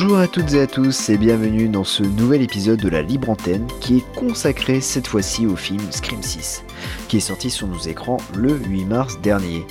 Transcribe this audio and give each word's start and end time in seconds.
Bonjour 0.00 0.18
à 0.18 0.28
toutes 0.28 0.52
et 0.52 0.60
à 0.60 0.68
tous 0.68 1.08
et 1.08 1.18
bienvenue 1.18 1.68
dans 1.68 1.82
ce 1.82 2.04
nouvel 2.04 2.40
épisode 2.40 2.78
de 2.78 2.88
la 2.88 3.02
Libre 3.02 3.30
Antenne 3.30 3.66
qui 3.80 3.96
est 3.96 4.14
consacré 4.14 4.80
cette 4.80 5.08
fois-ci 5.08 5.44
au 5.44 5.56
film 5.56 5.80
Scream 5.90 6.22
6, 6.22 6.62
qui 7.08 7.16
est 7.16 7.20
sorti 7.20 7.50
sur 7.50 7.66
nos 7.66 7.80
écrans 7.80 8.18
le 8.36 8.56
8 8.58 8.84
mars 8.84 9.20
dernier. 9.20 9.66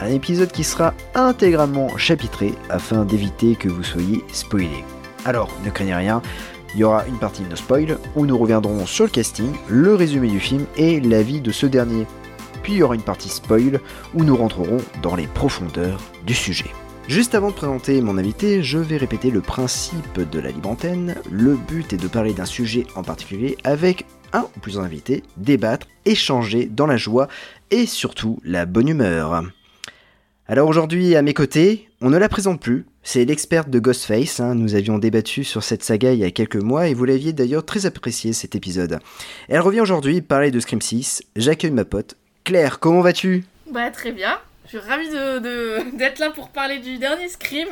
Un 0.00 0.08
épisode 0.08 0.50
qui 0.50 0.64
sera 0.64 0.94
intégralement 1.14 1.96
chapitré 1.96 2.54
afin 2.70 3.04
d'éviter 3.04 3.54
que 3.54 3.68
vous 3.68 3.84
soyez 3.84 4.24
spoilés. 4.32 4.84
Alors, 5.24 5.48
ne 5.64 5.70
craignez 5.70 5.94
rien, 5.94 6.22
il 6.74 6.80
y 6.80 6.84
aura 6.84 7.06
une 7.06 7.20
partie 7.20 7.42
no 7.42 7.54
spoil 7.54 7.98
où 8.16 8.26
nous 8.26 8.36
reviendrons 8.36 8.84
sur 8.84 9.04
le 9.04 9.12
casting, 9.12 9.52
le 9.68 9.94
résumé 9.94 10.26
du 10.26 10.40
film 10.40 10.66
et 10.76 10.98
l'avis 10.98 11.40
de 11.40 11.52
ce 11.52 11.66
dernier. 11.66 12.04
Puis 12.64 12.72
il 12.72 12.78
y 12.78 12.82
aura 12.82 12.96
une 12.96 13.02
partie 13.02 13.28
spoil 13.28 13.78
où 14.12 14.24
nous 14.24 14.36
rentrerons 14.36 14.78
dans 15.02 15.14
les 15.14 15.28
profondeurs 15.28 16.00
du 16.26 16.34
sujet. 16.34 16.72
Juste 17.08 17.34
avant 17.34 17.48
de 17.48 17.54
présenter 17.54 18.02
mon 18.02 18.18
invité, 18.18 18.62
je 18.62 18.76
vais 18.76 18.98
répéter 18.98 19.30
le 19.30 19.40
principe 19.40 20.20
de 20.30 20.38
la 20.38 20.50
libre 20.50 20.68
antenne. 20.68 21.14
Le 21.30 21.56
but 21.56 21.94
est 21.94 21.96
de 21.96 22.06
parler 22.06 22.34
d'un 22.34 22.44
sujet 22.44 22.86
en 22.96 23.02
particulier 23.02 23.56
avec 23.64 24.04
un 24.34 24.42
ou 24.42 24.60
plusieurs 24.60 24.84
invités, 24.84 25.22
débattre, 25.38 25.86
échanger 26.04 26.66
dans 26.66 26.86
la 26.86 26.98
joie 26.98 27.28
et 27.70 27.86
surtout 27.86 28.38
la 28.44 28.66
bonne 28.66 28.88
humeur. 28.88 29.42
Alors 30.46 30.68
aujourd'hui, 30.68 31.16
à 31.16 31.22
mes 31.22 31.32
côtés, 31.32 31.88
on 32.02 32.10
ne 32.10 32.18
la 32.18 32.28
présente 32.28 32.60
plus, 32.60 32.84
c'est 33.02 33.24
l'experte 33.24 33.70
de 33.70 33.78
Ghostface, 33.78 34.40
hein. 34.40 34.54
nous 34.54 34.74
avions 34.74 34.98
débattu 34.98 35.44
sur 35.44 35.62
cette 35.62 35.84
saga 35.84 36.12
il 36.12 36.18
y 36.18 36.24
a 36.24 36.30
quelques 36.30 36.56
mois 36.56 36.88
et 36.88 36.94
vous 36.94 37.06
l'aviez 37.06 37.32
d'ailleurs 37.32 37.64
très 37.64 37.86
apprécié 37.86 38.34
cet 38.34 38.54
épisode. 38.54 38.98
Elle 39.48 39.60
revient 39.60 39.80
aujourd'hui 39.80 40.20
parler 40.20 40.50
de 40.50 40.60
Scream 40.60 40.82
6, 40.82 41.22
j'accueille 41.36 41.70
ma 41.70 41.86
pote. 41.86 42.16
Claire, 42.44 42.80
comment 42.80 43.00
vas-tu? 43.00 43.44
Bah 43.72 43.90
très 43.90 44.12
bien, 44.12 44.38
je 44.70 44.78
suis 44.78 44.88
ravie 44.88 45.08
d'être 45.96 46.18
là 46.18 46.30
pour 46.30 46.48
parler 46.50 46.78
du 46.78 46.98
dernier 46.98 47.28
Scream. 47.28 47.68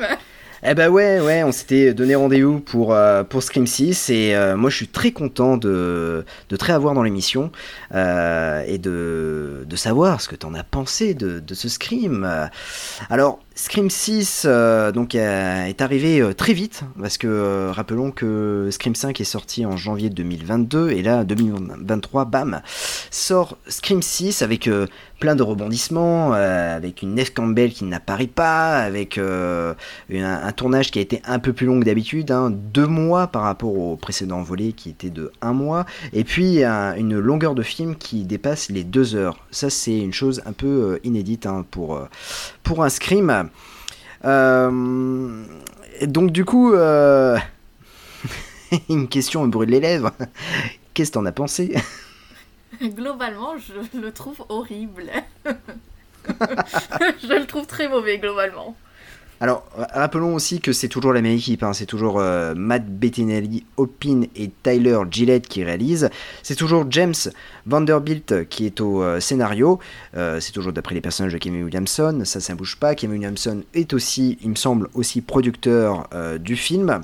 Eh 0.62 0.74
bah 0.74 0.88
ouais, 0.88 1.20
ouais, 1.20 1.42
on 1.44 1.52
s'était 1.52 1.92
donné 1.92 2.14
rendez-vous 2.14 2.60
pour, 2.60 2.94
euh, 2.94 3.22
pour 3.22 3.42
Scream 3.42 3.66
6 3.66 4.08
et 4.08 4.34
euh, 4.34 4.56
moi 4.56 4.70
je 4.70 4.76
suis 4.76 4.88
très 4.88 5.12
content 5.12 5.58
de, 5.58 6.24
de 6.48 6.56
te 6.56 6.64
réavoir 6.64 6.94
dans 6.94 7.02
l'émission 7.02 7.52
euh, 7.94 8.64
et 8.66 8.78
de, 8.78 9.64
de 9.66 9.76
savoir 9.76 10.22
ce 10.22 10.28
que 10.28 10.34
t'en 10.34 10.54
as 10.54 10.64
pensé 10.64 11.12
de, 11.12 11.40
de 11.40 11.54
ce 11.54 11.68
Scream. 11.68 12.48
Alors, 13.10 13.40
Scream 13.58 13.88
6 13.88 14.42
euh, 14.44 14.92
donc, 14.92 15.14
euh, 15.14 15.64
est 15.64 15.80
arrivé 15.80 16.20
euh, 16.20 16.34
très 16.34 16.52
vite, 16.52 16.82
parce 17.00 17.16
que 17.16 17.70
rappelons 17.70 18.10
que 18.10 18.68
Scream 18.70 18.94
5 18.94 19.18
est 19.18 19.24
sorti 19.24 19.64
en 19.64 19.78
janvier 19.78 20.10
2022, 20.10 20.90
et 20.90 21.00
là, 21.00 21.24
2023, 21.24 22.26
bam, 22.26 22.60
sort 23.10 23.56
Scream 23.66 24.02
6 24.02 24.42
avec 24.42 24.68
plein 25.18 25.34
de 25.34 25.42
rebondissements, 25.42 26.34
avec 26.34 27.00
une 27.00 27.14
Neve 27.14 27.32
Campbell 27.32 27.72
qui 27.72 27.84
n'apparaît 27.84 28.26
pas, 28.26 28.76
avec 28.76 29.18
un, 29.18 30.52
tournage 30.54 30.90
qui 30.90 30.98
a 30.98 31.02
été 31.02 31.22
un 31.24 31.38
peu 31.38 31.54
plus 31.54 31.64
long 31.64 31.80
que 31.80 31.86
d'habitude, 31.86 32.30
hein, 32.30 32.50
deux 32.50 32.86
mois 32.86 33.26
par 33.26 33.42
rapport 33.42 33.74
au 33.74 33.96
précédent 33.96 34.42
volet 34.42 34.72
qui 34.72 34.90
était 34.90 35.08
de 35.08 35.32
un 35.40 35.54
mois, 35.54 35.86
et 36.12 36.24
puis 36.24 36.62
un- 36.62 36.94
une 36.94 37.18
longueur 37.18 37.54
de 37.54 37.62
film 37.62 37.96
qui 37.96 38.24
dépasse 38.24 38.68
les 38.68 38.84
deux 38.84 39.14
heures. 39.14 39.38
Ça, 39.50 39.70
c'est 39.70 39.98
une 39.98 40.12
chose 40.12 40.42
un 40.44 40.52
peu 40.52 41.00
inédite 41.04 41.46
hein, 41.46 41.64
pour, 41.70 42.06
pour 42.62 42.84
un 42.84 42.90
Scream. 42.90 43.45
Euh, 44.24 45.44
donc 46.02 46.30
du 46.32 46.44
coup, 46.44 46.72
euh, 46.74 47.38
une 48.88 49.08
question 49.08 49.44
me 49.44 49.50
brûle 49.50 49.70
les 49.70 49.80
lèvres. 49.80 50.12
Qu'est-ce 50.94 51.10
que 51.10 51.14
t'en 51.14 51.26
as 51.26 51.32
pensé? 51.32 51.74
Globalement, 52.82 53.54
je 53.58 53.98
le 53.98 54.12
trouve 54.12 54.44
horrible. 54.48 55.10
je 56.26 57.34
le 57.34 57.46
trouve 57.46 57.66
très 57.66 57.88
mauvais 57.88 58.18
globalement. 58.18 58.76
Alors, 59.40 59.66
ra- 59.76 59.88
rappelons 59.92 60.34
aussi 60.34 60.60
que 60.60 60.72
c'est 60.72 60.88
toujours 60.88 61.12
la 61.12 61.20
même 61.20 61.34
équipe, 61.36 61.62
hein, 61.62 61.72
c'est 61.74 61.84
toujours 61.86 62.18
euh, 62.20 62.54
Matt 62.56 62.86
Bettinelli, 62.86 63.64
Opin 63.76 64.22
et 64.34 64.50
Tyler 64.62 64.98
Gillette 65.10 65.46
qui 65.46 65.62
réalisent. 65.62 66.08
C'est 66.42 66.54
toujours 66.54 66.86
James 66.90 67.14
Vanderbilt 67.66 68.48
qui 68.48 68.64
est 68.66 68.80
au 68.80 69.02
euh, 69.02 69.20
scénario. 69.20 69.78
Euh, 70.16 70.40
c'est 70.40 70.52
toujours 70.52 70.72
d'après 70.72 70.94
les 70.94 71.00
personnages 71.00 71.32
de 71.32 71.38
Kevin 71.38 71.64
Williamson, 71.64 72.22
ça, 72.24 72.40
ça 72.40 72.54
bouge 72.54 72.76
pas. 72.76 72.94
Kevin 72.94 73.16
Williamson 73.16 73.62
est 73.74 73.92
aussi, 73.92 74.38
il 74.42 74.50
me 74.50 74.54
semble, 74.54 74.88
aussi 74.94 75.20
producteur 75.20 76.08
du 76.40 76.56
film. 76.56 77.00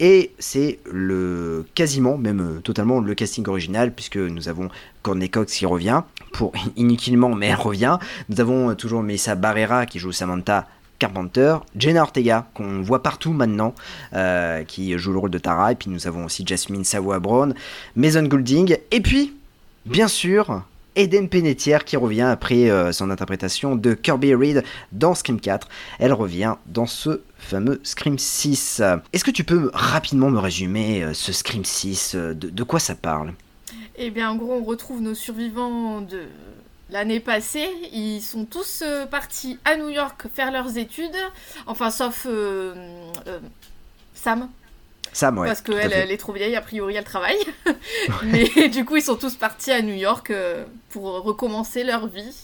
Et 0.00 0.32
c'est 0.38 0.78
le 0.90 1.64
quasiment, 1.74 2.16
même 2.16 2.60
totalement, 2.64 3.00
le 3.00 3.14
casting 3.14 3.46
original, 3.48 3.92
puisque 3.92 4.16
nous 4.16 4.48
avons 4.48 4.68
Courtney 5.02 5.28
Cox 5.28 5.52
qui 5.52 5.66
revient, 5.66 6.02
pour 6.32 6.52
inutilement, 6.76 7.34
mais 7.34 7.46
elle 7.48 7.54
revient. 7.56 7.98
Nous 8.28 8.40
avons 8.40 8.74
toujours 8.74 9.02
Melissa 9.02 9.34
Barrera 9.34 9.86
qui 9.86 9.98
joue 9.98 10.12
Samantha 10.12 10.66
Carpenter, 11.02 11.56
Jenna 11.76 12.02
Ortega, 12.02 12.46
qu'on 12.54 12.80
voit 12.80 13.02
partout 13.02 13.32
maintenant, 13.32 13.74
euh, 14.14 14.62
qui 14.62 14.96
joue 14.96 15.12
le 15.12 15.18
rôle 15.18 15.30
de 15.30 15.38
Tara, 15.38 15.72
et 15.72 15.74
puis 15.74 15.90
nous 15.90 16.06
avons 16.06 16.26
aussi 16.26 16.44
Jasmine 16.46 16.84
Savoy-Brown, 16.84 17.54
Mason 17.96 18.22
Goulding, 18.22 18.76
et 18.92 19.00
puis, 19.00 19.34
bien 19.84 20.06
sûr, 20.06 20.62
Eden 20.94 21.28
Penetière 21.28 21.84
qui 21.84 21.96
revient 21.96 22.22
après 22.22 22.70
euh, 22.70 22.92
son 22.92 23.10
interprétation 23.10 23.74
de 23.74 23.94
Kirby 23.94 24.34
Reed 24.34 24.62
dans 24.92 25.16
Scream 25.16 25.40
4. 25.40 25.68
Elle 25.98 26.12
revient 26.12 26.54
dans 26.66 26.86
ce 26.86 27.22
fameux 27.36 27.80
Scream 27.82 28.18
6. 28.18 28.82
Est-ce 29.12 29.24
que 29.24 29.30
tu 29.30 29.42
peux 29.42 29.70
rapidement 29.74 30.30
me 30.30 30.38
résumer 30.38 31.02
euh, 31.02 31.14
ce 31.14 31.32
Scream 31.32 31.64
6 31.64 32.12
euh, 32.14 32.34
de, 32.34 32.48
de 32.48 32.62
quoi 32.62 32.78
ça 32.78 32.94
parle? 32.94 33.32
Eh 33.96 34.10
bien, 34.10 34.30
en 34.30 34.36
gros, 34.36 34.52
on 34.52 34.64
retrouve 34.64 35.00
nos 35.00 35.14
survivants 35.14 36.00
de 36.00 36.22
l'année 36.92 37.18
passée. 37.18 37.68
Ils 37.92 38.20
sont 38.20 38.44
tous 38.44 38.82
euh, 38.86 39.06
partis 39.06 39.58
à 39.64 39.76
New 39.76 39.88
York 39.88 40.26
faire 40.32 40.52
leurs 40.52 40.78
études. 40.78 41.16
Enfin, 41.66 41.90
sauf 41.90 42.26
euh, 42.26 42.74
euh, 43.26 43.38
Sam, 44.14 44.48
Sam, 45.12 45.38
ouais. 45.38 45.48
parce 45.48 45.62
qu'elle 45.62 45.92
elle 45.92 46.12
est 46.12 46.16
trop 46.18 46.32
vieille, 46.32 46.54
a 46.54 46.60
priori 46.60 46.94
elle 46.94 47.04
travaille. 47.04 47.38
Mais 48.24 48.68
du 48.68 48.84
coup, 48.84 48.96
ils 48.96 49.02
sont 49.02 49.16
tous 49.16 49.34
partis 49.34 49.72
à 49.72 49.82
New 49.82 49.94
York 49.94 50.32
pour 50.90 51.22
recommencer 51.22 51.82
leur 51.82 52.06
vie. 52.06 52.36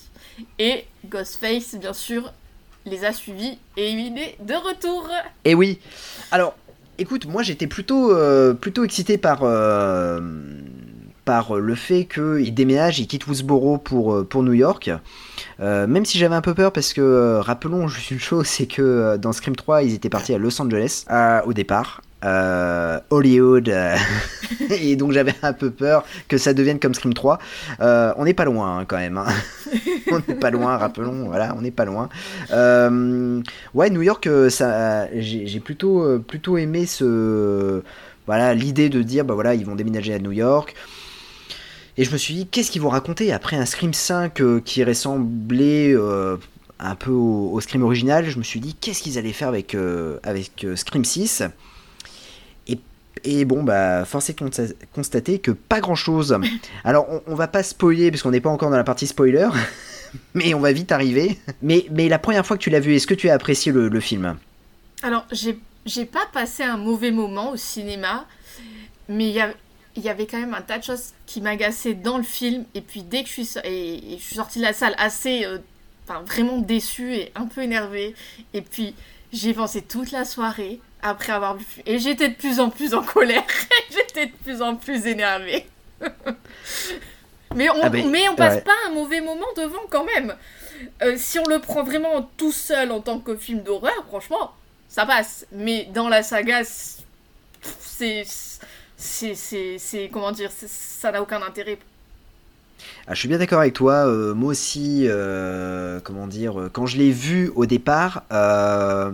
Et 0.58 0.86
Ghostface, 1.06 1.74
bien 1.74 1.92
sûr, 1.92 2.32
les 2.86 3.04
a 3.04 3.12
suivis 3.12 3.58
et 3.76 3.90
il 3.90 4.18
est 4.18 4.36
de 4.40 4.54
retour. 4.54 5.08
Et 5.44 5.54
oui. 5.54 5.78
Alors, 6.30 6.54
écoute, 6.98 7.26
moi 7.26 7.42
j'étais 7.42 7.66
plutôt, 7.66 8.12
euh, 8.12 8.52
plutôt 8.54 8.84
excité 8.84 9.18
par, 9.18 9.40
euh, 9.42 10.20
par 11.28 11.56
le 11.56 11.74
fait 11.74 12.06
qu'il 12.06 12.54
déménage, 12.54 13.00
il 13.00 13.06
quitte 13.06 13.26
Woodsboro 13.26 13.76
pour, 13.76 14.14
euh, 14.14 14.24
pour 14.24 14.42
New 14.42 14.54
York. 14.54 14.90
Euh, 15.60 15.86
même 15.86 16.06
si 16.06 16.16
j'avais 16.16 16.34
un 16.34 16.40
peu 16.40 16.54
peur 16.54 16.72
parce 16.72 16.94
que, 16.94 17.02
euh, 17.02 17.42
rappelons 17.42 17.86
juste 17.86 18.10
une 18.12 18.18
chose, 18.18 18.46
c'est 18.46 18.64
que 18.64 18.80
euh, 18.80 19.18
dans 19.18 19.32
Scream 19.32 19.54
3, 19.54 19.82
ils 19.82 19.92
étaient 19.92 20.08
partis 20.08 20.32
à 20.32 20.38
Los 20.38 20.58
Angeles 20.58 21.04
euh, 21.10 21.42
au 21.44 21.52
départ. 21.52 22.00
Euh, 22.24 22.98
Hollywood 23.10 23.68
euh, 23.68 23.94
et 24.70 24.96
donc 24.96 25.12
j'avais 25.12 25.34
un 25.42 25.52
peu 25.52 25.70
peur 25.70 26.02
que 26.26 26.36
ça 26.36 26.52
devienne 26.52 26.80
comme 26.80 26.92
Scream 26.92 27.14
3 27.14 27.38
Euh, 27.80 28.12
on 28.16 28.24
n'est 28.24 28.34
pas 28.34 28.44
loin 28.44 28.78
hein, 28.78 28.84
quand 28.88 28.96
même 28.96 29.18
hein. 29.18 29.26
on 30.10 30.18
n'est 30.26 30.34
pas 30.34 30.50
loin 30.50 30.76
rappelons 30.78 31.26
voilà 31.26 31.54
on 31.56 31.60
n'est 31.60 31.70
pas 31.70 31.84
loin 31.84 32.08
euh, 32.50 33.40
Ouais, 33.72 33.90
New 33.90 34.02
York, 34.02 34.26
euh, 34.26 34.50
ça, 34.50 35.06
j'ai 35.14 35.60
plutôt, 35.60 36.02
euh, 36.02 36.18
plutôt 36.18 36.58
aimé 36.58 36.86
ce, 36.86 37.84
voilà, 38.28 38.52
l'idée 38.52 38.90
de 38.90 39.00
dire, 39.00 39.24
bah 39.24 39.32
voilà, 39.32 39.54
ils 39.54 39.64
vont 39.64 39.74
déménager 39.74 40.12
à 40.12 40.18
New 40.18 40.32
York. 40.32 40.74
Et 42.00 42.04
je 42.04 42.12
me 42.12 42.16
suis 42.16 42.32
dit, 42.32 42.46
qu'est-ce 42.46 42.70
qu'ils 42.70 42.80
vont 42.80 42.88
raconter 42.90 43.32
après 43.32 43.56
un 43.56 43.66
Scream 43.66 43.92
5 43.92 44.40
euh, 44.40 44.60
qui 44.64 44.84
ressemblait 44.84 45.92
euh, 45.92 46.36
un 46.78 46.94
peu 46.94 47.10
au, 47.10 47.50
au 47.52 47.60
Scream 47.60 47.82
original? 47.82 48.24
Je 48.30 48.38
me 48.38 48.44
suis 48.44 48.60
dit, 48.60 48.74
qu'est-ce 48.74 49.02
qu'ils 49.02 49.18
allaient 49.18 49.32
faire 49.32 49.48
avec, 49.48 49.74
euh, 49.74 50.18
avec 50.22 50.64
Scream 50.76 51.04
6 51.04 51.42
et, 52.68 52.78
et 53.24 53.44
bon, 53.44 53.64
bah, 53.64 54.04
force 54.04 54.30
est 54.30 54.38
de 54.40 54.48
consta- 54.48 54.74
constater 54.94 55.40
que 55.40 55.50
pas 55.50 55.80
grand-chose. 55.80 56.38
Alors, 56.84 57.06
on, 57.10 57.20
on 57.26 57.34
va 57.34 57.48
pas 57.48 57.64
spoiler, 57.64 58.12
parce 58.12 58.22
qu'on 58.22 58.30
n'est 58.30 58.40
pas 58.40 58.50
encore 58.50 58.70
dans 58.70 58.76
la 58.76 58.84
partie 58.84 59.08
spoiler. 59.08 59.48
Mais 60.34 60.54
on 60.54 60.60
va 60.60 60.72
vite 60.72 60.90
arriver. 60.92 61.36
Mais, 61.60 61.84
mais 61.90 62.08
la 62.08 62.18
première 62.18 62.46
fois 62.46 62.56
que 62.56 62.62
tu 62.62 62.70
l'as 62.70 62.80
vu, 62.80 62.94
est-ce 62.94 63.06
que 63.06 63.12
tu 63.12 63.28
as 63.28 63.34
apprécié 63.34 63.72
le, 63.72 63.88
le 63.88 64.00
film? 64.00 64.36
Alors, 65.02 65.26
j'ai 65.32 66.04
pas 66.06 66.24
passé 66.32 66.62
un 66.62 66.78
mauvais 66.78 67.10
moment 67.10 67.50
au 67.50 67.56
cinéma, 67.56 68.24
mais 69.10 69.28
il 69.28 69.34
y, 69.34 69.40
a- 69.40 69.52
il 69.98 70.04
y 70.04 70.08
avait 70.08 70.26
quand 70.26 70.38
même 70.38 70.54
un 70.54 70.62
tas 70.62 70.78
de 70.78 70.84
choses 70.84 71.12
qui 71.26 71.40
m'agaçaient 71.40 71.94
dans 71.94 72.16
le 72.16 72.22
film. 72.22 72.64
Et 72.74 72.80
puis, 72.80 73.02
dès 73.02 73.22
que 73.22 73.28
je 73.28 73.32
suis, 73.32 73.50
et, 73.64 74.14
et 74.14 74.18
je 74.18 74.22
suis 74.22 74.36
sortie 74.36 74.58
de 74.60 74.64
la 74.64 74.72
salle 74.72 74.94
assez, 74.96 75.44
euh, 75.44 75.58
enfin, 76.04 76.22
vraiment 76.22 76.58
déçue 76.58 77.14
et 77.14 77.32
un 77.34 77.46
peu 77.46 77.62
énervée. 77.62 78.14
Et 78.54 78.62
puis, 78.62 78.94
j'ai 79.32 79.52
pensé 79.52 79.82
toute 79.82 80.12
la 80.12 80.24
soirée 80.24 80.80
après 81.02 81.32
avoir 81.32 81.56
vu. 81.56 81.64
Et 81.84 81.98
j'étais 81.98 82.28
de 82.28 82.34
plus 82.34 82.60
en 82.60 82.70
plus 82.70 82.94
en 82.94 83.02
colère. 83.02 83.44
j'étais 83.90 84.26
de 84.26 84.32
plus 84.44 84.62
en 84.62 84.76
plus 84.76 85.06
énervée. 85.06 85.66
mais, 87.54 87.68
on, 87.70 87.82
Ah 87.82 87.88
ben, 87.88 88.08
mais 88.08 88.28
on 88.28 88.36
passe 88.36 88.56
ouais. 88.56 88.60
pas 88.62 88.74
un 88.86 88.90
mauvais 88.90 89.20
moment 89.20 89.46
devant 89.56 89.82
quand 89.90 90.04
même. 90.04 90.34
Euh, 91.02 91.16
si 91.16 91.38
on 91.38 91.46
le 91.46 91.58
prend 91.58 91.82
vraiment 91.82 92.30
tout 92.36 92.52
seul 92.52 92.92
en 92.92 93.00
tant 93.00 93.18
que 93.18 93.36
film 93.36 93.62
d'horreur, 93.62 94.04
franchement, 94.06 94.52
ça 94.88 95.06
passe. 95.06 95.46
Mais 95.52 95.88
dans 95.92 96.08
la 96.08 96.22
saga, 96.22 96.62
c'est. 97.62 98.24
C'est. 98.98 100.10
Comment 100.12 100.32
dire 100.32 100.50
Ça 100.52 101.12
n'a 101.12 101.22
aucun 101.22 101.40
intérêt. 101.42 101.78
Ah, 103.06 103.14
je 103.14 103.20
suis 103.20 103.28
bien 103.28 103.38
d'accord 103.38 103.60
avec 103.60 103.74
toi. 103.74 104.06
euh, 104.06 104.34
moi 104.34 104.50
aussi, 104.50 105.04
euh, 105.06 106.00
comment 106.00 106.26
dire, 106.26 106.60
euh, 106.60 106.70
quand 106.72 106.86
je 106.86 106.96
l'ai 106.96 107.10
vu 107.10 107.50
au 107.54 107.64
départ, 107.64 108.24
euh, 108.32 109.10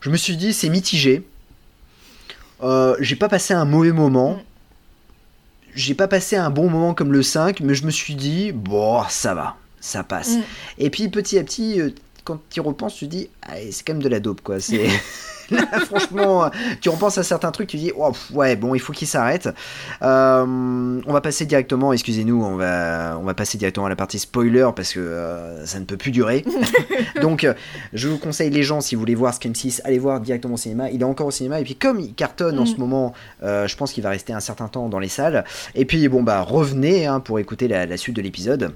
je 0.00 0.10
me 0.10 0.16
suis 0.16 0.36
dit 0.36 0.52
c'est 0.52 0.68
mitigé. 0.68 1.22
J'ai 3.00 3.16
pas 3.16 3.28
passé 3.28 3.54
un 3.54 3.64
mauvais 3.66 3.92
moment. 3.92 4.34
Mm. 4.36 4.42
J'ai 5.74 5.94
pas 5.94 6.08
passé 6.08 6.36
un 6.36 6.48
bon 6.48 6.70
moment 6.70 6.94
comme 6.94 7.12
le 7.12 7.22
5, 7.22 7.60
mais 7.60 7.74
je 7.74 7.84
me 7.84 7.90
suis 7.90 8.14
dit, 8.14 8.50
bon, 8.50 9.02
ça 9.10 9.34
va, 9.34 9.56
ça 9.78 10.02
passe. 10.02 10.36
Mm. 10.36 10.42
Et 10.78 10.90
puis 10.90 11.08
petit 11.10 11.38
à 11.38 11.44
petit, 11.44 11.80
quand 12.24 12.40
tu 12.48 12.60
y 12.60 12.62
repenses, 12.62 12.94
tu 12.96 13.06
dis, 13.08 13.28
ah, 13.42 13.56
c'est 13.70 13.86
quand 13.86 13.92
même 13.92 14.02
de 14.02 14.08
la 14.08 14.20
dope, 14.20 14.40
quoi. 14.40 14.58
C'est. 14.58 14.88
franchement, 15.86 16.50
tu 16.80 16.88
repenses 16.88 17.18
à 17.18 17.22
certains 17.22 17.50
trucs, 17.50 17.68
tu 17.68 17.76
dis, 17.76 17.92
oh, 17.96 18.12
ouais, 18.32 18.56
bon, 18.56 18.74
il 18.74 18.80
faut 18.80 18.92
qu'il 18.92 19.08
s'arrête. 19.08 19.48
Euh, 20.02 21.00
on 21.06 21.12
va 21.12 21.20
passer 21.20 21.46
directement, 21.46 21.92
excusez-nous, 21.92 22.42
on 22.42 22.56
va, 22.56 23.18
on 23.20 23.24
va 23.24 23.34
passer 23.34 23.58
directement 23.58 23.86
à 23.86 23.88
la 23.88 23.96
partie 23.96 24.18
spoiler 24.18 24.68
parce 24.74 24.92
que 24.92 25.00
euh, 25.00 25.64
ça 25.66 25.78
ne 25.78 25.84
peut 25.84 25.96
plus 25.96 26.10
durer. 26.10 26.44
Donc, 27.22 27.44
euh, 27.44 27.54
je 27.92 28.08
vous 28.08 28.18
conseille 28.18 28.50
les 28.50 28.62
gens, 28.62 28.80
si 28.80 28.94
vous 28.94 29.00
voulez 29.00 29.14
voir 29.14 29.34
Scream 29.34 29.54
6, 29.54 29.82
allez 29.84 29.98
voir 29.98 30.20
directement 30.20 30.54
au 30.54 30.58
cinéma. 30.58 30.90
Il 30.90 31.00
est 31.00 31.04
encore 31.04 31.26
au 31.26 31.32
cinéma. 31.32 31.60
Et 31.60 31.64
puis, 31.64 31.76
comme 31.76 32.00
il 32.00 32.14
cartonne 32.14 32.58
en 32.58 32.66
ce 32.66 32.74
mm. 32.74 32.78
moment, 32.78 33.12
je 33.42 33.76
pense 33.76 33.92
qu'il 33.92 34.02
va 34.02 34.10
rester 34.10 34.32
un 34.32 34.40
certain 34.40 34.68
temps 34.68 34.88
dans 34.88 34.98
les 34.98 35.08
salles. 35.08 35.44
Et 35.74 35.84
puis, 35.84 36.08
bon, 36.08 36.22
bah, 36.22 36.42
revenez 36.42 37.06
hein, 37.06 37.20
pour 37.20 37.38
écouter 37.38 37.68
la 37.68 37.96
suite 37.96 38.16
de 38.16 38.22
l'épisode. 38.22 38.72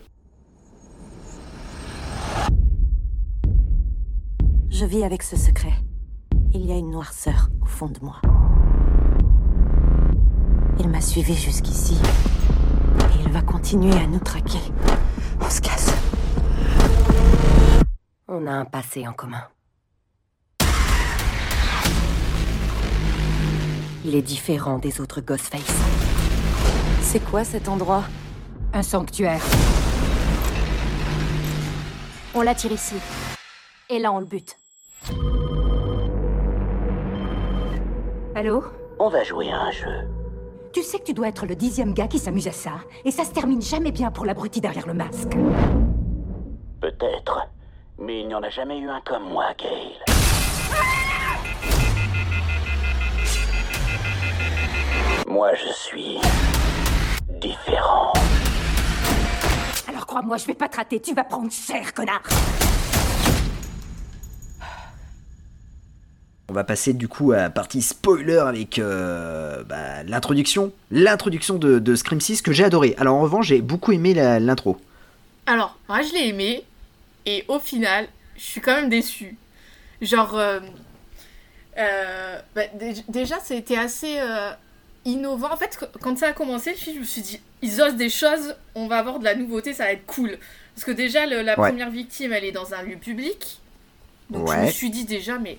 Je 4.71 4.85
vis 4.87 5.05
avec 5.05 5.23
ce 5.23 5.37
secret. 5.37 5.75
Il 6.53 6.67
y 6.67 6.73
a 6.73 6.77
une 6.77 6.91
noirceur 6.91 7.49
au 7.63 7.67
fond 7.67 7.87
de 7.87 8.01
moi. 8.03 8.21
Il 10.81 10.89
m'a 10.89 11.01
suivi 11.01 11.35
jusqu'ici. 11.35 11.97
Et 13.15 13.23
il 13.25 13.31
va 13.31 13.41
continuer 13.41 13.95
à 13.95 14.05
nous 14.09 14.19
traquer. 14.19 14.59
On 15.41 15.49
se 15.49 15.61
casse. 15.61 15.95
On 18.27 18.49
a 18.49 18.53
un 18.53 18.65
passé 18.65 19.07
en 19.07 19.13
commun. 19.13 19.45
Il 24.05 24.17
est 24.17 24.23
différent 24.23 24.79
des 24.79 25.01
autres 25.01 25.21
Ghostface. 25.21 25.79
C'est 27.01 27.25
quoi 27.31 27.45
cet 27.45 27.69
endroit? 27.69 28.03
Un 28.73 28.83
sanctuaire. 28.83 29.43
On 32.35 32.43
l'attire 32.43 32.73
ici. 32.73 32.97
Et 33.89 34.01
là, 34.01 34.11
on 34.11 34.19
le 34.19 34.27
bute. 34.27 34.57
Allô 38.41 38.65
On 38.99 39.11
va 39.11 39.23
jouer 39.23 39.53
à 39.53 39.65
un 39.65 39.71
jeu. 39.71 40.09
Tu 40.73 40.83
sais 40.83 40.99
que 40.99 41.05
tu 41.05 41.13
dois 41.13 41.29
être 41.29 41.45
le 41.45 41.55
dixième 41.55 41.93
gars 41.93 42.09
qui 42.09 42.19
s'amuse 42.19 42.49
à 42.49 42.53
ça, 42.53 42.71
et 43.05 43.11
ça 43.11 43.25
se 43.25 43.33
termine 43.33 43.61
jamais 43.61 43.93
bien 43.93 44.11
pour 44.11 44.25
l'abruti 44.25 44.63
derrière 44.63 44.87
le 44.87 44.95
masque. 44.95 45.37
Peut-être, 46.81 47.49
mais 47.99 48.23
il 48.23 48.29
n'y 48.29 48.35
en 48.35 48.43
a 48.43 48.49
jamais 48.49 48.79
eu 48.79 48.89
un 48.89 49.03
comme 49.03 49.25
moi, 49.25 49.53
Gail. 49.59 49.93
Moi, 55.29 55.53
je 55.55 55.73
suis 55.75 56.19
différent. 57.43 58.15
Alors 59.87 60.07
crois-moi, 60.07 60.39
je 60.39 60.47
vais 60.47 60.55
pas 60.55 60.71
te 60.71 60.79
rater, 60.79 60.99
tu 60.99 61.13
vas 61.13 61.25
prendre 61.25 61.53
cher, 61.53 61.93
connard 61.93 62.23
On 66.51 66.53
va 66.53 66.65
passer 66.65 66.95
du 66.95 67.07
coup 67.07 67.31
à 67.31 67.37
la 67.37 67.51
partie 67.51 67.81
spoiler 67.81 68.39
avec 68.39 68.81
euh, 68.81 69.63
bah, 69.63 70.03
l'introduction. 70.03 70.73
L'introduction 70.91 71.59
de, 71.59 71.95
Scream 71.95 72.21
6 72.21 72.43
que 72.43 72.51
j'ai 72.51 72.65
adoré. 72.65 72.97
Alors 72.99 73.15
en 73.15 73.21
revanche, 73.21 73.47
j'ai 73.47 73.61
beaucoup 73.61 73.93
aimé 73.93 74.15
l'intro. 74.15 74.77
Alors, 75.47 75.79
moi 75.89 76.03
je 76.03 76.13
l'ai 76.13 76.27
aimé. 76.27 76.65
Et 77.25 77.45
au 77.47 77.61
final, 77.61 78.09
je 78.37 78.43
suis 78.43 78.61
quand 78.61 78.75
même 78.75 78.89
déçue. 78.89 79.37
Genre, 80.03 80.37
euh, 80.37 80.59
euh, 81.79 82.41
bah, 82.57 82.63
déjà, 83.09 83.39
ça 83.39 83.55
a 83.55 83.57
été 83.57 83.79
assez 83.79 84.19
innovant. 85.05 85.53
En 85.53 85.57
fait, 85.57 85.79
quand 86.01 86.19
ça 86.19 86.31
a 86.31 86.33
commencé, 86.33 86.75
je 86.75 86.99
me 86.99 87.05
suis 87.05 87.23
dit, 87.23 87.41
ils 87.63 87.81
osent 87.81 87.95
des 87.95 88.11
choses, 88.11 88.57
on 88.75 88.89
va 88.89 88.99
avoir 88.99 89.21
de 89.21 89.25
la 89.25 89.37
nouveauté, 89.37 89.73
ça 89.73 89.85
va 89.85 89.93
être 89.93 90.07
cool. 90.07 90.37
Parce 90.75 90.85
que 90.85 90.91
déjà, 90.91 91.27
la 91.27 91.55
première 91.55 91.91
victime, 91.91 92.33
elle 92.33 92.45
est 92.45 92.51
dans 92.51 92.75
un 92.75 92.83
lieu 92.83 92.97
public. 92.97 93.61
Donc 94.31 94.51
je 94.51 94.57
me 94.59 94.71
suis 94.73 94.91
dit 94.91 95.05
déjà, 95.05 95.39
mais 95.39 95.57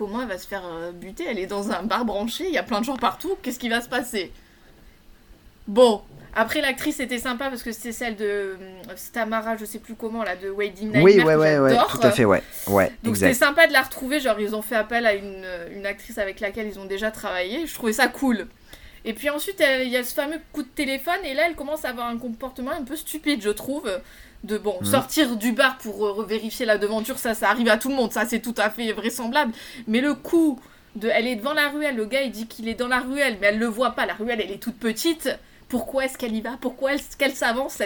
comment 0.00 0.22
elle 0.22 0.28
va 0.28 0.38
se 0.38 0.48
faire 0.48 0.62
euh, 0.64 0.92
buter. 0.92 1.26
Elle 1.28 1.38
est 1.38 1.46
dans 1.46 1.70
un 1.72 1.82
bar 1.82 2.06
branché, 2.06 2.44
il 2.48 2.54
y 2.54 2.58
a 2.58 2.62
plein 2.62 2.80
de 2.80 2.86
gens 2.86 2.96
partout, 2.96 3.36
qu'est-ce 3.42 3.58
qui 3.58 3.68
va 3.68 3.82
se 3.82 3.88
passer? 3.88 4.32
Bon, 5.68 6.00
après 6.34 6.62
l'actrice 6.62 7.00
était 7.00 7.18
sympa 7.18 7.50
parce 7.50 7.62
que 7.62 7.70
c'était 7.70 7.92
celle 7.92 8.16
de 8.16 8.24
euh, 8.24 8.56
Stamara, 8.96 9.58
je 9.58 9.66
sais 9.66 9.78
plus 9.78 9.94
comment, 9.94 10.22
là, 10.22 10.36
de 10.36 10.48
Wading 10.48 10.86
Nightmare. 10.86 11.02
Oui, 11.02 11.20
ouais, 11.20 11.34
ouais, 11.34 11.58
ouais, 11.58 11.76
tout 11.90 12.00
à 12.02 12.10
fait, 12.12 12.24
ouais. 12.24 12.42
ouais 12.68 12.90
Donc 13.02 13.16
c'était 13.16 13.34
sympa 13.34 13.66
de 13.66 13.74
la 13.74 13.82
retrouver, 13.82 14.20
genre 14.20 14.40
ils 14.40 14.54
ont 14.54 14.62
fait 14.62 14.76
appel 14.76 15.04
à 15.04 15.12
une, 15.12 15.44
une, 15.76 15.84
actrice 15.84 16.16
avec 16.16 16.40
laquelle 16.40 16.66
ils 16.66 16.80
ont 16.80 16.86
déjà 16.86 17.10
travaillé, 17.10 17.66
je 17.66 17.74
trouvais 17.74 17.92
ça 17.92 18.08
cool. 18.08 18.46
Et 19.04 19.12
puis 19.12 19.28
ensuite, 19.28 19.62
il 19.82 19.90
y 19.90 19.98
a 19.98 20.02
ce 20.02 20.14
fameux 20.14 20.40
coup 20.54 20.62
de 20.62 20.68
téléphone, 20.68 21.22
et 21.24 21.34
là, 21.34 21.42
elle 21.46 21.56
commence 21.56 21.84
à 21.84 21.90
avoir 21.90 22.08
un 22.08 22.16
comportement 22.16 22.72
un 22.72 22.84
peu 22.84 22.96
stupide, 22.96 23.42
je 23.42 23.50
trouve 23.50 23.90
de 24.44 24.58
bon 24.58 24.76
mhm. 24.80 24.86
sortir 24.86 25.36
du 25.36 25.52
bar 25.52 25.78
pour 25.78 26.06
euh, 26.06 26.24
vérifier 26.24 26.64
la 26.64 26.78
devanture 26.78 27.18
ça 27.18 27.34
ça 27.34 27.50
arrive 27.50 27.68
à 27.68 27.76
tout 27.76 27.88
le 27.88 27.94
monde 27.94 28.12
ça 28.12 28.24
c'est 28.26 28.40
tout 28.40 28.54
à 28.56 28.70
fait 28.70 28.92
vraisemblable. 28.92 29.52
Mais 29.86 30.00
le 30.00 30.14
coup 30.14 30.60
de 30.96 31.08
elle 31.08 31.26
est 31.26 31.36
devant 31.36 31.52
la 31.52 31.68
ruelle 31.68 31.96
le 31.96 32.06
gars 32.06 32.22
il 32.22 32.30
dit 32.30 32.46
qu'il 32.46 32.68
est 32.68 32.74
dans 32.74 32.88
la 32.88 33.00
ruelle 33.00 33.38
mais 33.40 33.48
elle 33.48 33.58
le 33.58 33.66
voit 33.66 33.92
pas 33.92 34.06
la 34.06 34.14
ruelle 34.14 34.40
elle 34.40 34.50
est 34.50 34.62
toute 34.62 34.78
petite. 34.78 35.28
Pourquoi 35.68 36.06
est-ce 36.06 36.18
qu'elle 36.18 36.34
y 36.34 36.40
va? 36.40 36.58
Pourquoi 36.60 36.94
est-ce 36.94 37.16
qu'elle 37.16 37.34
s'avance? 37.34 37.80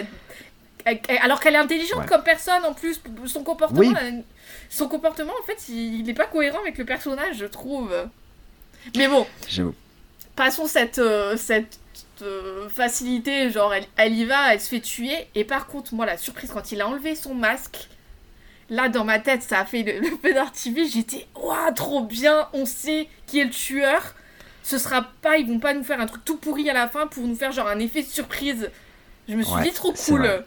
Alors 1.19 1.39
qu'elle 1.39 1.55
est 1.55 1.59
intelligente 1.59 2.05
comme 2.07 2.23
personne 2.23 2.63
en 2.63 2.73
plus 2.73 2.99
son 3.25 3.43
comportement 3.43 3.99
son 4.69 4.87
comportement 4.87 5.33
en 5.41 5.45
fait 5.45 5.69
il 5.69 6.03
n'est 6.03 6.13
pas 6.13 6.25
cohérent 6.25 6.59
avec 6.59 6.77
le 6.77 6.85
personnage 6.85 7.37
je 7.37 7.45
trouve. 7.45 7.93
Mais 8.95 9.07
bon 9.07 9.25
passons 10.35 10.67
cette 10.67 10.99
euh, 10.99 11.37
cette 11.37 11.79
facilité, 12.69 13.49
genre 13.49 13.73
elle, 13.97 14.13
y 14.13 14.25
va, 14.25 14.53
elle 14.53 14.61
se 14.61 14.69
fait 14.69 14.79
tuer. 14.79 15.27
Et 15.35 15.43
par 15.43 15.67
contre, 15.67 15.93
moi, 15.93 16.05
la 16.05 16.17
surprise, 16.17 16.51
quand 16.51 16.71
il 16.71 16.81
a 16.81 16.87
enlevé 16.87 17.15
son 17.15 17.33
masque, 17.33 17.87
là 18.69 18.89
dans 18.89 19.03
ma 19.03 19.19
tête, 19.19 19.43
ça 19.43 19.59
a 19.59 19.65
fait 19.65 19.83
le, 19.83 19.99
le 19.99 20.15
peu 20.17 20.33
J'étais, 20.87 21.27
waouh, 21.35 21.73
trop 21.73 22.03
bien, 22.03 22.47
on 22.53 22.65
sait 22.65 23.07
qui 23.27 23.39
est 23.39 23.45
le 23.45 23.51
tueur. 23.51 24.15
Ce 24.63 24.77
sera 24.77 25.03
pas, 25.21 25.37
ils 25.37 25.47
vont 25.47 25.59
pas 25.59 25.73
nous 25.73 25.83
faire 25.83 25.99
un 25.99 26.07
truc 26.07 26.25
tout 26.25 26.37
pourri 26.37 26.69
à 26.69 26.73
la 26.73 26.87
fin 26.87 27.05
pour 27.07 27.27
nous 27.27 27.35
faire 27.35 27.51
genre 27.51 27.67
un 27.67 27.79
effet 27.79 28.01
de 28.01 28.07
surprise. 28.07 28.71
Je 29.27 29.35
me 29.35 29.43
suis 29.43 29.61
dit, 29.61 29.71
trop 29.71 29.93
cool. 29.93 30.43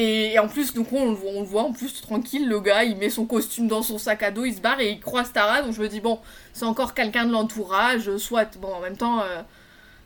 Et, 0.00 0.38
en 0.38 0.46
plus, 0.46 0.74
donc 0.74 0.92
on, 0.92 1.18
on, 1.26 1.40
le 1.40 1.46
voit 1.46 1.64
en 1.64 1.72
plus 1.72 2.00
tranquille, 2.00 2.48
le 2.48 2.60
gars, 2.60 2.84
il 2.84 2.96
met 2.98 3.10
son 3.10 3.26
costume 3.26 3.66
dans 3.66 3.82
son 3.82 3.98
sac 3.98 4.22
à 4.22 4.30
dos, 4.30 4.44
il 4.44 4.54
se 4.54 4.60
barre 4.60 4.78
et 4.78 4.92
il 4.92 5.00
croise 5.00 5.32
Tara. 5.32 5.62
Donc 5.62 5.72
je 5.74 5.82
me 5.82 5.88
dis, 5.88 5.98
bon, 6.00 6.20
c'est 6.52 6.66
encore 6.66 6.94
quelqu'un 6.94 7.26
de 7.26 7.32
l'entourage, 7.32 8.16
soit. 8.16 8.56
Bon, 8.58 8.72
en 8.72 8.80
même 8.80 8.96
temps, 8.96 9.22
euh, 9.22 9.42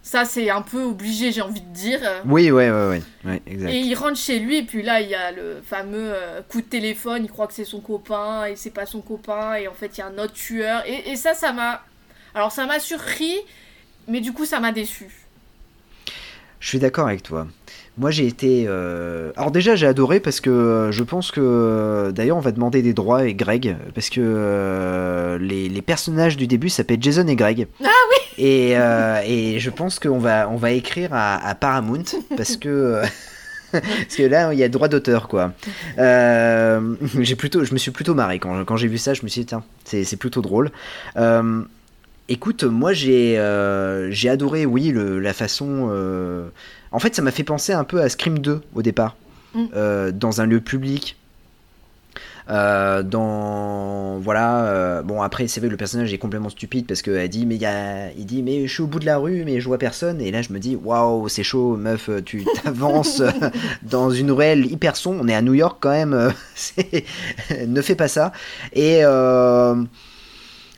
ça, 0.03 0.25
c'est 0.25 0.51
un 0.51 0.63
peu 0.63 0.83
obligé, 0.83 1.31
j'ai 1.31 1.43
envie 1.43 1.61
de 1.61 1.73
dire. 1.73 2.01
Oui, 2.27 2.51
ouais, 2.51 2.71
ouais, 2.71 3.01
ouais, 3.25 3.43
exact. 3.47 3.71
Et 3.71 3.79
il 3.79 3.95
rentre 3.95 4.17
chez 4.17 4.41
lui, 4.41 4.59
et 4.59 4.63
puis 4.65 4.83
là, 4.83 5.01
il 5.01 5.09
y 5.09 5.15
a 5.15 5.31
le 5.31 5.63
fameux 5.65 6.13
euh, 6.13 6.41
coup 6.49 6.61
de 6.61 6.67
téléphone. 6.67 7.23
Il 7.25 7.31
croit 7.31 7.47
que 7.47 7.55
c'est 7.55 7.65
son 7.65 7.81
copain, 7.81 8.47
et 8.47 8.57
c'est 8.57 8.71
pas 8.71 8.85
son 8.85 9.01
copain, 9.01 9.55
et 9.55 9.69
en 9.69 9.75
fait, 9.75 9.97
il 9.97 10.01
y 10.01 10.03
a 10.03 10.07
un 10.09 10.19
autre 10.19 10.33
tueur. 10.33 10.83
Et, 10.87 11.13
et 11.13 11.17
ça, 11.17 11.35
ça 11.35 11.53
m'a. 11.53 11.83
Alors, 12.35 12.51
ça 12.51 12.67
m'a 12.67 12.81
surpris, 12.81 13.37
mais 14.09 14.21
du 14.21 14.33
coup, 14.33 14.45
ça 14.45 14.59
m'a 14.59 14.73
déçu. 14.73 15.09
Je 16.59 16.69
suis 16.69 16.79
d'accord 16.79 17.07
avec 17.07 17.23
toi. 17.23 17.47
Moi 17.99 18.11
j'ai 18.11 18.27
été. 18.27 18.65
Euh, 18.67 19.33
alors 19.37 19.51
déjà 19.51 19.75
j'ai 19.77 19.87
adoré 19.87 20.19
parce 20.19 20.41
que 20.41 20.49
euh, 20.49 20.93
je 20.93 21.03
pense 21.03 21.31
que. 21.31 21.41
Euh, 21.43 22.13
d'ailleurs 22.13 22.39
on 22.39 22.41
va 22.41 22.53
demander 22.53 22.81
des 22.81 22.95
droits 22.95 23.19
avec 23.19 23.37
Greg 23.37 23.77
parce 23.95 24.09
que 24.09 25.39
les, 25.39 25.69
les, 25.69 25.83
personnages 25.83 26.39
du 26.39 26.47
début 26.47 26.71
s'appellent 26.71 27.03
Jason 27.03 27.27
et 27.27 27.37
Greg. 27.37 27.67
Ah 27.85 27.89
oui 28.39 28.45
Et, 28.45 28.73
et 28.73 29.59
je 29.59 29.71
pense 29.71 29.99
qu'on 29.99 30.19
va, 30.19 30.49
on 30.49 30.57
va 30.57 30.73
écrire 30.73 31.11
à, 31.13 31.55
Paramount 31.55 32.05
parce 32.37 32.57
que. 32.57 33.03
parce 33.73 34.17
que 34.17 34.25
là 34.25 34.53
il 34.53 34.59
y 34.59 34.65
a 34.65 34.69
droit 34.69 34.89
d'auteur 34.89 35.29
quoi. 35.29 35.55
j'ai 35.97 37.37
plutôt, 37.37 37.65
je 37.65 37.73
me 37.73 37.79
suis 37.79 37.91
plutôt 37.91 38.15
marré 38.15 38.39
quand, 38.39 38.65
quand 38.65 38.77
j'ai 38.77 38.89
vu 38.89 38.99
ça. 38.99 39.15
Je 39.15 39.23
me 39.23 39.29
suis 39.29 39.43
dit 39.43 39.47
tiens 39.47 39.65
c'est 39.85 40.17
plutôt 40.17 40.43
drôle. 40.43 40.71
Écoute, 42.29 42.65
moi 42.65 42.93
j'ai 42.93 43.37
j'ai 44.11 44.29
adoré, 44.29 44.67
oui, 44.67 44.91
le, 44.91 45.19
la 45.19 45.33
façon 45.33 45.91
en 46.93 46.99
fait, 46.99 47.15
ça 47.15 47.23
m'a 47.23 47.31
fait 47.31 47.43
penser 47.43 47.73
un 47.73 47.85
peu 47.85 48.01
à 48.03 48.09
Scream 48.09 48.39
2 48.39 48.61
au 48.75 48.83
départ, 48.83 49.17
mm. 49.55 49.65
euh, 49.75 50.13
dans 50.13 50.41
un 50.41 50.47
lieu 50.47 50.61
public. 50.61 51.17
Euh, 52.51 53.03
dans 53.03 54.19
voilà 54.19 54.65
euh, 54.65 55.03
bon 55.03 55.23
après 55.23 55.47
c'est 55.47 55.61
vrai 55.61 55.69
le 55.69 55.77
personnage 55.77 56.13
est 56.13 56.19
complètement 56.19 56.49
stupide 56.49 56.87
parce 56.87 57.01
qu'elle 57.01 57.29
dit 57.29 57.47
mais 57.47 57.57
il 58.17 58.27
dit 58.27 58.43
mais 58.43 58.67
je 58.67 58.73
suis 58.73 58.83
au 58.83 58.89
bout 58.89 58.99
de 58.99 59.07
la 59.07 59.19
rue 59.19 59.45
mais 59.45 59.61
je 59.61 59.67
vois 59.67 59.79
personne. 59.79 60.21
Et 60.21 60.31
là 60.31 60.43
je 60.43 60.53
me 60.53 60.59
dis 60.59 60.77
waouh 60.77 61.29
c'est 61.29 61.45
chaud 61.45 61.77
meuf 61.77 62.11
tu 62.25 62.45
t'avances 62.65 63.23
dans 63.83 64.11
une 64.11 64.31
ruelle 64.31 64.67
hyper 64.67 64.97
sombre. 64.97 65.21
On 65.23 65.29
est 65.29 65.35
à 65.35 65.43
New 65.43 65.55
York 65.55 65.79
quand 65.81 65.91
même 65.91 66.33
ne 67.67 67.81
fais 67.83 67.95
pas 67.95 68.09
ça. 68.09 68.33
Et 68.73 69.03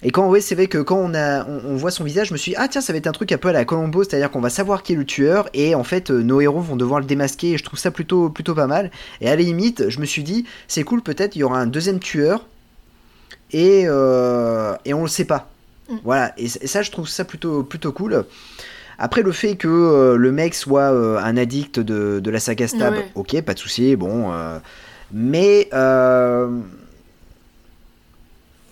et 0.05 0.11
quand, 0.11 0.29
ouais, 0.29 0.43
c'est 0.43 0.55
vrai 0.55 0.67
que 0.67 0.79
quand 0.79 0.99
on, 0.99 1.15
a, 1.15 1.47
on, 1.47 1.77
voit 1.77 1.91
son 1.91 2.05
visage, 2.05 2.29
je 2.29 2.35
me 2.35 2.39
suis 2.39 2.53
dit, 2.53 2.57
ah 2.59 2.69
tiens, 2.69 2.83
ça 2.83 2.93
va 2.93 2.99
être 2.99 3.07
un 3.07 3.13
truc 3.13 3.33
un 3.33 3.39
peu 3.39 3.49
à 3.49 3.53
la 3.53 3.65
Colombo, 3.65 4.05
c'est-à-dire 4.05 4.31
qu'on 4.31 4.43
va 4.43 4.51
savoir 4.51 4.83
qui 4.83 4.93
est 4.93 4.97
le 4.97 5.07
tueur, 5.07 5.49
et 5.55 5.75
en 5.75 5.83
fait, 5.83 6.11
euh, 6.11 6.23
nos 6.23 6.43
héros 6.43 6.61
vont 6.61 6.77
devoir 6.77 7.01
le 7.01 7.07
démasquer, 7.07 7.53
et 7.53 7.59
je 7.59 7.65
trouve 7.65 7.79
ça 7.79 7.91
plutôt, 7.91 8.29
plutôt 8.29 8.55
pas 8.55 8.67
mal. 8.67 8.91
Et 9.23 9.29
à 9.29 9.31
la 9.31 9.43
limite, 9.43 9.89
je 9.89 9.99
me 10.01 10.05
suis 10.05 10.23
dit, 10.23 10.45
c'est 10.69 10.85
cool, 10.85 11.01
peut-être 11.01 11.37
il 11.37 11.39
y 11.39 11.43
aura 11.43 11.59
un 11.59 11.67
deuxième 11.67 12.01
tueur, 12.01 12.47
et, 13.51 13.85
euh, 13.87 14.75
et 14.85 14.93
on 14.93 15.03
le 15.03 15.09
sait 15.09 15.25
pas. 15.25 15.49
Mm. 15.89 15.97
Voilà, 16.05 16.35
et, 16.37 16.49
ça, 16.49 16.83
je 16.83 16.91
trouve 16.91 17.09
ça 17.09 17.25
plutôt, 17.25 17.63
plutôt 17.63 17.93
cool. 17.93 18.27
Après, 18.99 19.23
le 19.23 19.33
fait 19.33 19.57
que 19.57 19.69
euh, 19.69 20.17
le 20.17 20.33
mec 20.33 20.55
soit 20.55 20.93
euh, 20.93 21.17
un 21.17 21.39
addict 21.39 21.81
de, 21.81 22.21
de 22.21 22.31
la 22.31 22.41
saga 22.41 22.69
Stab, 22.69 22.93
Ouais. 22.93 23.07
ok, 23.15 23.41
pas 23.41 23.55
de 23.55 23.59
souci, 23.59 23.97
bon. 23.97 24.31
mais. 25.13 25.71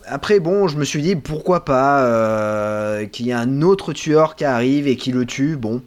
Après, 0.06 0.40
bon, 0.40 0.68
je 0.68 0.76
me 0.76 0.84
suis 0.84 1.02
dit 1.02 1.16
pourquoi 1.16 1.64
pas 1.64 2.04
euh, 2.04 3.06
qu'il 3.06 3.26
y 3.26 3.30
ait 3.30 3.34
un 3.34 3.62
autre 3.62 3.92
tueur 3.92 4.36
qui 4.36 4.44
arrive 4.44 4.86
et 4.88 4.96
qui 4.96 5.12
le 5.12 5.24
tue. 5.26 5.56
Bon, 5.56 5.82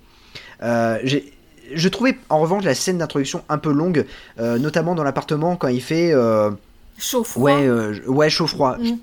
Euh, 0.63 0.97
j'ai- 1.03 1.33
je 1.73 1.89
trouvais 1.89 2.17
en 2.29 2.39
revanche 2.39 2.63
la 2.63 2.73
scène 2.75 2.97
d'introduction 2.97 3.43
un 3.49 3.57
peu 3.57 3.71
longue, 3.73 4.05
euh, 4.39 4.57
notamment 4.57 4.95
dans 4.95 5.03
l'appartement 5.03 5.55
quand 5.57 5.67
il 5.67 5.81
fait 5.81 6.11
euh, 6.13 6.51
Chaud 6.97 7.23
froid. 7.25 7.43
ouais 7.51 7.67
euh, 7.67 7.93
ouais 8.07 8.29
chaud 8.29 8.47
froid. 8.47 8.77
Mm. 8.79 8.93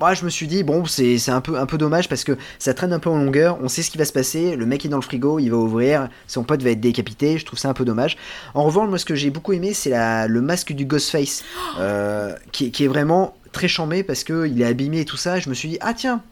Moi, 0.00 0.14
je 0.14 0.24
me 0.24 0.30
suis 0.30 0.46
dit 0.46 0.62
bon, 0.62 0.86
c'est 0.86 1.18
c'est 1.18 1.30
un 1.30 1.42
peu 1.42 1.58
un 1.58 1.66
peu 1.66 1.76
dommage 1.76 2.08
parce 2.08 2.24
que 2.24 2.38
ça 2.58 2.72
traîne 2.72 2.94
un 2.94 2.98
peu 2.98 3.10
en 3.10 3.18
longueur. 3.18 3.58
On 3.62 3.68
sait 3.68 3.82
ce 3.82 3.90
qui 3.90 3.98
va 3.98 4.06
se 4.06 4.14
passer. 4.14 4.56
Le 4.56 4.64
mec 4.64 4.86
est 4.86 4.88
dans 4.88 4.96
le 4.96 5.02
frigo, 5.02 5.38
il 5.38 5.50
va 5.50 5.58
ouvrir, 5.58 6.08
son 6.26 6.42
pote 6.42 6.62
va 6.62 6.70
être 6.70 6.80
décapité. 6.80 7.36
Je 7.36 7.44
trouve 7.44 7.58
ça 7.58 7.68
un 7.68 7.74
peu 7.74 7.84
dommage. 7.84 8.16
En 8.54 8.64
revanche, 8.64 8.88
moi, 8.88 8.96
ce 8.96 9.04
que 9.04 9.14
j'ai 9.14 9.28
beaucoup 9.28 9.52
aimé, 9.52 9.74
c'est 9.74 9.90
la- 9.90 10.26
le 10.26 10.40
masque 10.40 10.72
du 10.72 10.86
Ghostface, 10.86 11.42
euh, 11.78 12.34
qui, 12.50 12.70
qui 12.72 12.84
est 12.84 12.88
vraiment 12.88 13.34
très 13.52 13.68
chambé 13.68 14.02
parce 14.02 14.24
que 14.24 14.46
il 14.46 14.62
est 14.62 14.64
abîmé 14.64 15.00
et 15.00 15.04
tout 15.04 15.18
ça. 15.18 15.36
Et 15.36 15.42
je 15.42 15.50
me 15.50 15.54
suis 15.54 15.68
dit 15.68 15.78
ah 15.82 15.92
tiens. 15.92 16.22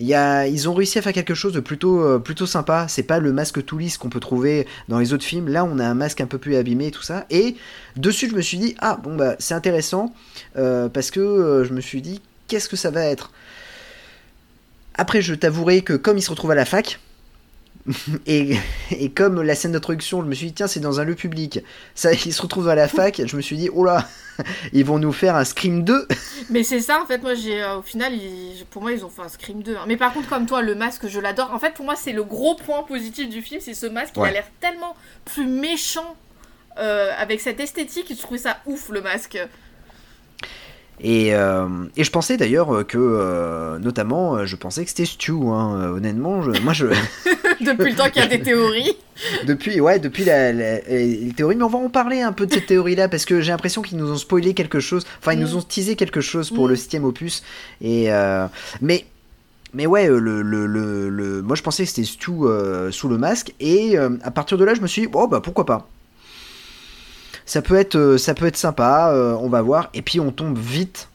Il 0.00 0.06
y 0.08 0.14
a, 0.14 0.46
ils 0.48 0.68
ont 0.68 0.74
réussi 0.74 0.98
à 0.98 1.02
faire 1.02 1.12
quelque 1.12 1.34
chose 1.34 1.52
de 1.52 1.60
plutôt, 1.60 2.02
euh, 2.02 2.18
plutôt 2.18 2.46
sympa. 2.46 2.86
C'est 2.88 3.04
pas 3.04 3.20
le 3.20 3.32
masque 3.32 3.64
tout 3.64 3.78
lisse 3.78 3.96
qu'on 3.98 4.08
peut 4.08 4.18
trouver 4.18 4.66
dans 4.88 4.98
les 4.98 5.12
autres 5.12 5.22
films. 5.24 5.48
Là, 5.48 5.64
on 5.64 5.78
a 5.78 5.84
un 5.86 5.94
masque 5.94 6.20
un 6.20 6.26
peu 6.26 6.38
plus 6.38 6.56
abîmé 6.56 6.86
et 6.88 6.90
tout 6.90 7.02
ça. 7.02 7.26
Et 7.30 7.54
dessus, 7.96 8.28
je 8.28 8.34
me 8.34 8.40
suis 8.40 8.58
dit, 8.58 8.74
ah 8.80 8.98
bon, 9.00 9.14
bah 9.14 9.36
c'est 9.38 9.54
intéressant 9.54 10.12
euh, 10.56 10.88
parce 10.88 11.12
que 11.12 11.20
euh, 11.20 11.64
je 11.64 11.72
me 11.74 11.80
suis 11.80 12.02
dit, 12.02 12.20
qu'est-ce 12.48 12.68
que 12.68 12.76
ça 12.76 12.90
va 12.90 13.04
être? 13.04 13.30
Après, 14.94 15.22
je 15.22 15.34
t'avouerai 15.34 15.82
que 15.82 15.94
comme 15.94 16.18
il 16.18 16.22
se 16.22 16.30
retrouve 16.30 16.50
à 16.52 16.54
la 16.54 16.64
fac, 16.64 17.00
et, 18.26 18.56
et 18.92 19.10
comme 19.10 19.42
la 19.42 19.54
scène 19.54 19.72
d'introduction, 19.72 20.22
je 20.22 20.26
me 20.26 20.34
suis 20.34 20.46
dit, 20.46 20.52
tiens, 20.54 20.66
c'est 20.68 20.80
dans 20.80 21.00
un 21.00 21.04
lieu 21.04 21.14
public. 21.16 21.60
Ça, 21.94 22.12
il 22.12 22.32
se 22.32 22.40
retrouve 22.40 22.68
à 22.68 22.74
la 22.74 22.88
fac, 22.88 23.20
je 23.26 23.36
me 23.36 23.42
suis 23.42 23.56
dit, 23.56 23.68
oh 23.74 23.84
là, 23.84 24.08
ils 24.72 24.84
vont 24.84 24.98
nous 24.98 25.12
faire 25.12 25.36
un 25.36 25.44
Scream 25.44 25.84
2. 25.84 26.08
Mais 26.50 26.62
c'est 26.62 26.80
ça, 26.80 27.02
en 27.02 27.06
fait, 27.06 27.18
moi, 27.18 27.34
j'ai, 27.34 27.62
euh, 27.62 27.78
au 27.78 27.82
final, 27.82 28.14
ils- 28.14 28.64
pour 28.70 28.80
moi, 28.82 28.92
ils 28.92 29.04
ont 29.04 29.10
fait 29.10 29.22
un 29.22 29.28
Scream 29.28 29.62
2. 29.62 29.76
hein. 29.76 29.84
Mais 29.86 29.96
par 29.96 30.12
contre, 30.14 30.28
comme 30.28 30.46
toi, 30.46 30.62
le 30.62 30.74
masque, 30.74 31.08
je 31.08 31.20
l'adore. 31.20 31.52
En 31.52 31.58
fait, 31.58 31.74
pour 31.74 31.84
moi, 31.84 31.94
c'est 31.96 32.12
le 32.12 32.22
gros 32.24 32.54
point 32.54 32.84
positif 32.84 33.28
du 33.28 33.42
film, 33.42 33.60
c'est 33.60 33.74
ce 33.74 33.86
masque, 33.86 34.14
il 34.16 34.22
Ouais. 34.22 34.28
a 34.30 34.32
l'air 34.32 34.46
tellement 34.60 34.94
plus 35.24 35.46
méchant. 35.46 36.16
euh, 36.76 37.12
avec 37.18 37.40
cette 37.40 37.60
esthétique, 37.60 38.06
je 38.10 38.20
trouvais 38.20 38.38
ça 38.40 38.58
ouf 38.66 38.88
le 38.88 39.00
masque. 39.00 39.38
Et, 41.00 41.34
euh, 41.34 41.66
et 41.96 42.04
je 42.04 42.10
pensais 42.10 42.36
d'ailleurs 42.36 42.86
que, 42.86 42.96
euh, 42.98 43.78
notamment, 43.78 44.36
euh, 44.36 44.46
je 44.46 44.54
pensais 44.56 44.84
que 44.84 44.90
c'était 44.90 45.04
Stu. 45.04 45.32
Hein, 45.32 45.90
honnêtement, 45.96 46.42
je- 46.42 46.60
moi, 46.62 46.72
je, 46.72 46.86
Depuis 47.60 47.90
le 47.90 47.96
temps 47.96 48.08
qu'il 48.10 48.22
y 48.22 48.24
a 48.24 48.28
des 48.28 48.40
théories. 48.42 48.96
depuis, 49.46 49.80
ouais, 49.80 49.98
depuis 49.98 50.24
la, 50.24 50.52
la- 50.52 50.80
les 50.80 51.32
théories, 51.36 51.56
mais 51.56 51.64
on 51.64 51.68
va 51.68 51.78
en 51.78 51.88
parler 51.90 52.20
un 52.20 52.32
peu 52.32 52.46
de 52.46 52.52
cette 52.54 52.66
théorie-là 52.66 53.08
parce 53.08 53.24
que 53.24 53.40
j'ai 53.40 53.50
l'impression 53.52 53.82
qu'ils 53.82 53.98
nous 53.98 54.10
ont 54.10 54.16
spoilé 54.16 54.54
quelque 54.54 54.80
chose. 54.80 55.04
Enfin, 55.20 55.32
ils 55.32 55.38
Mm. 55.38 55.42
nous 55.42 55.56
ont 55.56 55.62
teasé 55.62 55.96
quelque 55.96 56.20
chose 56.20 56.50
pour 56.50 56.66
Mm. 56.66 56.70
le 56.70 56.76
septième 56.76 57.04
opus. 57.04 57.42
Et 57.80 58.12
euh, 58.12 58.46
mais 58.80 59.04
mais 59.72 59.86
ouais, 59.86 60.06
le, 60.06 60.18
le, 60.42 60.66
le, 60.66 61.08
le- 61.08 61.42
moi 61.42 61.56
je 61.56 61.62
pensais 61.62 61.82
que 61.84 61.88
c'était 61.90 62.04
Stu 62.06 62.30
euh, 62.42 62.92
sous 62.92 63.08
le 63.08 63.18
masque 63.18 63.52
et 63.58 63.98
euh, 63.98 64.10
à 64.22 64.30
partir 64.30 64.56
de 64.58 64.64
là, 64.64 64.74
je 64.74 64.80
me 64.80 64.86
suis 64.86 65.02
dit 65.02 65.08
oh 65.12 65.26
bah 65.26 65.40
pourquoi 65.42 65.66
pas. 65.66 65.88
Ça 67.46 67.60
peut 67.62 67.76
être 67.76 67.96
euh, 67.96 68.18
ça 68.18 68.34
peut 68.34 68.46
être 68.46 68.56
sympa, 68.56 69.10
euh, 69.12 69.34
on 69.40 69.48
va 69.48 69.60
voir. 69.62 69.90
Et 69.94 70.02
puis 70.02 70.18
on 70.20 70.32
tombe 70.32 70.58
vite 70.58 71.08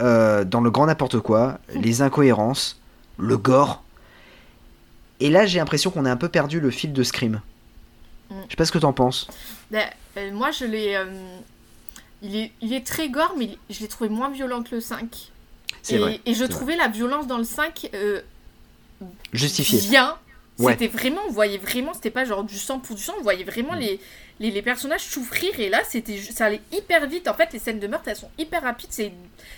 euh, 0.00 0.44
dans 0.44 0.60
le 0.60 0.70
grand 0.70 0.86
n'importe 0.86 1.18
quoi, 1.20 1.58
les 1.74 2.02
incohérences, 2.02 2.80
le 3.18 3.36
gore. 3.36 3.82
Et 5.20 5.30
là, 5.30 5.46
j'ai 5.46 5.58
l'impression 5.58 5.90
qu'on 5.90 6.04
a 6.04 6.10
un 6.12 6.16
peu 6.16 6.28
perdu 6.28 6.60
le 6.60 6.70
fil 6.70 6.92
de 6.92 7.02
Scream. 7.02 7.40
Mm. 8.30 8.34
Je 8.46 8.50
sais 8.50 8.56
pas 8.56 8.64
ce 8.64 8.70
que 8.72 8.78
t'en 8.78 8.92
penses. 8.92 9.26
Ben, 9.72 9.88
euh, 10.16 10.30
moi, 10.32 10.52
je 10.52 10.64
l'ai. 10.64 10.94
euh, 10.94 11.06
il, 12.22 12.36
est, 12.36 12.52
il 12.60 12.72
est 12.72 12.86
très 12.86 13.08
gore, 13.08 13.34
mais 13.36 13.58
je 13.70 13.80
l'ai 13.80 13.88
trouvé 13.88 14.08
moins 14.10 14.30
violent 14.30 14.62
que 14.62 14.74
le 14.76 14.80
5. 14.80 15.30
C'est 15.82 15.96
et, 15.96 15.98
vrai. 15.98 16.20
et 16.24 16.34
je 16.34 16.44
trouvais 16.44 16.76
la 16.76 16.86
violence 16.88 17.26
dans 17.26 17.38
le 17.38 17.44
5 17.44 17.90
euh, 17.94 18.20
Justifié. 19.32 19.80
bien. 19.90 20.16
Ouais. 20.58 20.72
C'était 20.72 20.88
vraiment, 20.88 21.20
on 21.28 21.32
voyait 21.32 21.58
vraiment, 21.58 21.94
c'était 21.94 22.10
pas 22.10 22.24
genre 22.24 22.42
du 22.44 22.58
sang 22.58 22.80
pour 22.80 22.96
du 22.96 23.02
sang, 23.02 23.14
on 23.18 23.22
voyait 23.22 23.44
vraiment 23.44 23.74
Mm. 23.74 23.78
les, 23.78 24.00
les, 24.40 24.50
les 24.50 24.62
personnages 24.62 25.02
souffrir 25.02 25.58
et 25.60 25.68
là, 25.68 25.80
c'était, 25.88 26.18
ça 26.18 26.46
allait 26.46 26.60
hyper 26.72 27.06
vite. 27.06 27.28
En 27.28 27.34
fait, 27.34 27.52
les 27.52 27.58
scènes 27.60 27.78
de 27.78 27.86
meurtre, 27.86 28.08
elles 28.08 28.16
sont 28.16 28.30
hyper 28.38 28.62
rapides, 28.62 28.90
c'est, 28.90 29.12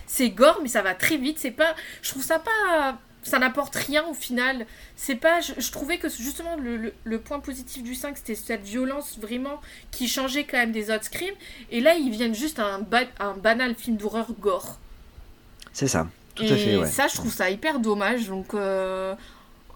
c'est 0.06 0.28
gore, 0.30 0.60
mais 0.62 0.68
ça 0.68 0.82
va 0.82 0.94
très 0.94 1.16
vite. 1.16 1.38
C'est 1.38 1.50
pas, 1.52 1.74
je 2.02 2.10
trouve 2.10 2.22
ça 2.22 2.38
pas, 2.38 2.98
ça 3.22 3.38
n'apporte 3.38 3.74
rien 3.76 4.04
au 4.08 4.14
final. 4.14 4.66
C'est 4.96 5.14
pas, 5.16 5.40
je, 5.40 5.52
je 5.58 5.70
trouvais 5.72 5.96
que 5.98 6.08
justement 6.10 6.56
le, 6.56 6.76
le, 6.76 6.92
le 7.04 7.18
point 7.20 7.40
positif 7.40 7.82
du 7.82 7.94
5, 7.94 8.16
c'était 8.18 8.34
cette 8.34 8.62
violence 8.62 9.18
vraiment 9.18 9.60
qui 9.90 10.06
changeait 10.08 10.44
quand 10.44 10.58
même 10.58 10.72
des 10.72 10.90
autres 10.90 11.04
scrims. 11.04 11.34
Et 11.70 11.80
là, 11.80 11.94
ils 11.94 12.10
viennent 12.10 12.34
juste 12.34 12.58
à 12.58 12.66
un, 12.66 12.78
ba- 12.80 13.04
un 13.20 13.32
banal 13.34 13.74
film 13.74 13.96
d'horreur 13.96 14.26
gore. 14.38 14.78
C'est 15.72 15.88
ça. 15.88 16.06
Tout 16.34 16.44
et 16.44 16.52
à 16.52 16.56
fait, 16.56 16.76
ouais. 16.76 16.86
ça, 16.86 17.08
je 17.08 17.14
trouve 17.16 17.32
ça 17.32 17.48
hyper 17.50 17.78
dommage. 17.80 18.26
Donc, 18.28 18.54
euh, 18.54 19.14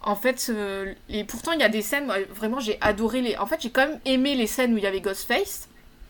en 0.05 0.17
fait, 0.17 0.47
euh, 0.51 0.93
et 1.09 1.25
pourtant, 1.25 1.53
il 1.53 1.61
y 1.61 1.65
a 1.65 1.69
des 1.69 1.83
scènes, 1.83 2.07
moi, 2.07 2.17
vraiment, 2.35 2.61
j'ai 2.61 2.79
adoré 2.81 3.21
les. 3.23 3.37
En 3.37 3.47
fait, 3.47 3.61
j'ai 3.61 3.71
quand 3.71 3.87
même 3.89 3.99
aimé 4.05 4.35
les 4.35 4.47
scènes 4.47 4.73
où 4.75 4.79
il 4.79 4.85
y 4.85 4.87
avait 4.87 5.01
Ghostface. 5.01 5.69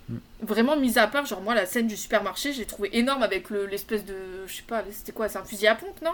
Mm. 0.08 0.16
Vraiment, 0.42 0.76
mis 0.76 0.98
à 0.98 1.06
part, 1.06 1.24
genre, 1.26 1.40
moi, 1.40 1.54
la 1.54 1.64
scène 1.66 1.86
du 1.86 1.96
supermarché, 1.96 2.52
j'ai 2.52 2.64
trouvé 2.66 2.90
énorme 2.92 3.22
avec 3.22 3.50
le- 3.50 3.66
l'espèce 3.66 4.04
de. 4.04 4.14
Je 4.46 4.54
sais 4.56 4.62
pas, 4.66 4.82
c'était 4.90 5.12
quoi 5.12 5.28
C'est 5.28 5.38
un 5.38 5.44
fusil 5.44 5.66
à 5.66 5.74
pompe, 5.74 6.00
non? 6.02 6.10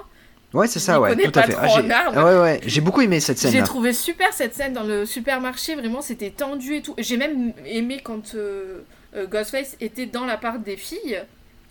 Ouais, 0.52 0.66
c'est 0.66 0.80
ça, 0.80 1.00
ouais. 1.00 1.14
Tout 1.16 1.38
à 1.38 1.42
fait. 1.44 1.54
Ah, 1.58 1.68
j'ai- 1.68 1.90
ah 1.92 2.24
ouais, 2.24 2.40
ouais. 2.40 2.60
J'ai 2.66 2.80
beaucoup 2.80 3.00
aimé 3.02 3.20
cette 3.20 3.40
J'ai 3.40 3.48
scène-là. 3.50 3.64
trouvé 3.66 3.92
super 3.92 4.32
cette 4.32 4.54
scène 4.54 4.72
dans 4.72 4.82
le 4.82 5.06
supermarché, 5.06 5.74
vraiment, 5.76 6.02
c'était 6.02 6.30
tendu 6.30 6.74
et 6.76 6.82
tout. 6.82 6.94
J'ai 6.98 7.16
même 7.16 7.52
aimé 7.66 8.00
quand 8.02 8.34
euh, 8.34 8.80
euh, 9.14 9.26
Ghostface 9.26 9.76
était 9.80 10.06
dans 10.06 10.24
la 10.26 10.36
part 10.36 10.58
des 10.58 10.76
filles. 10.76 11.22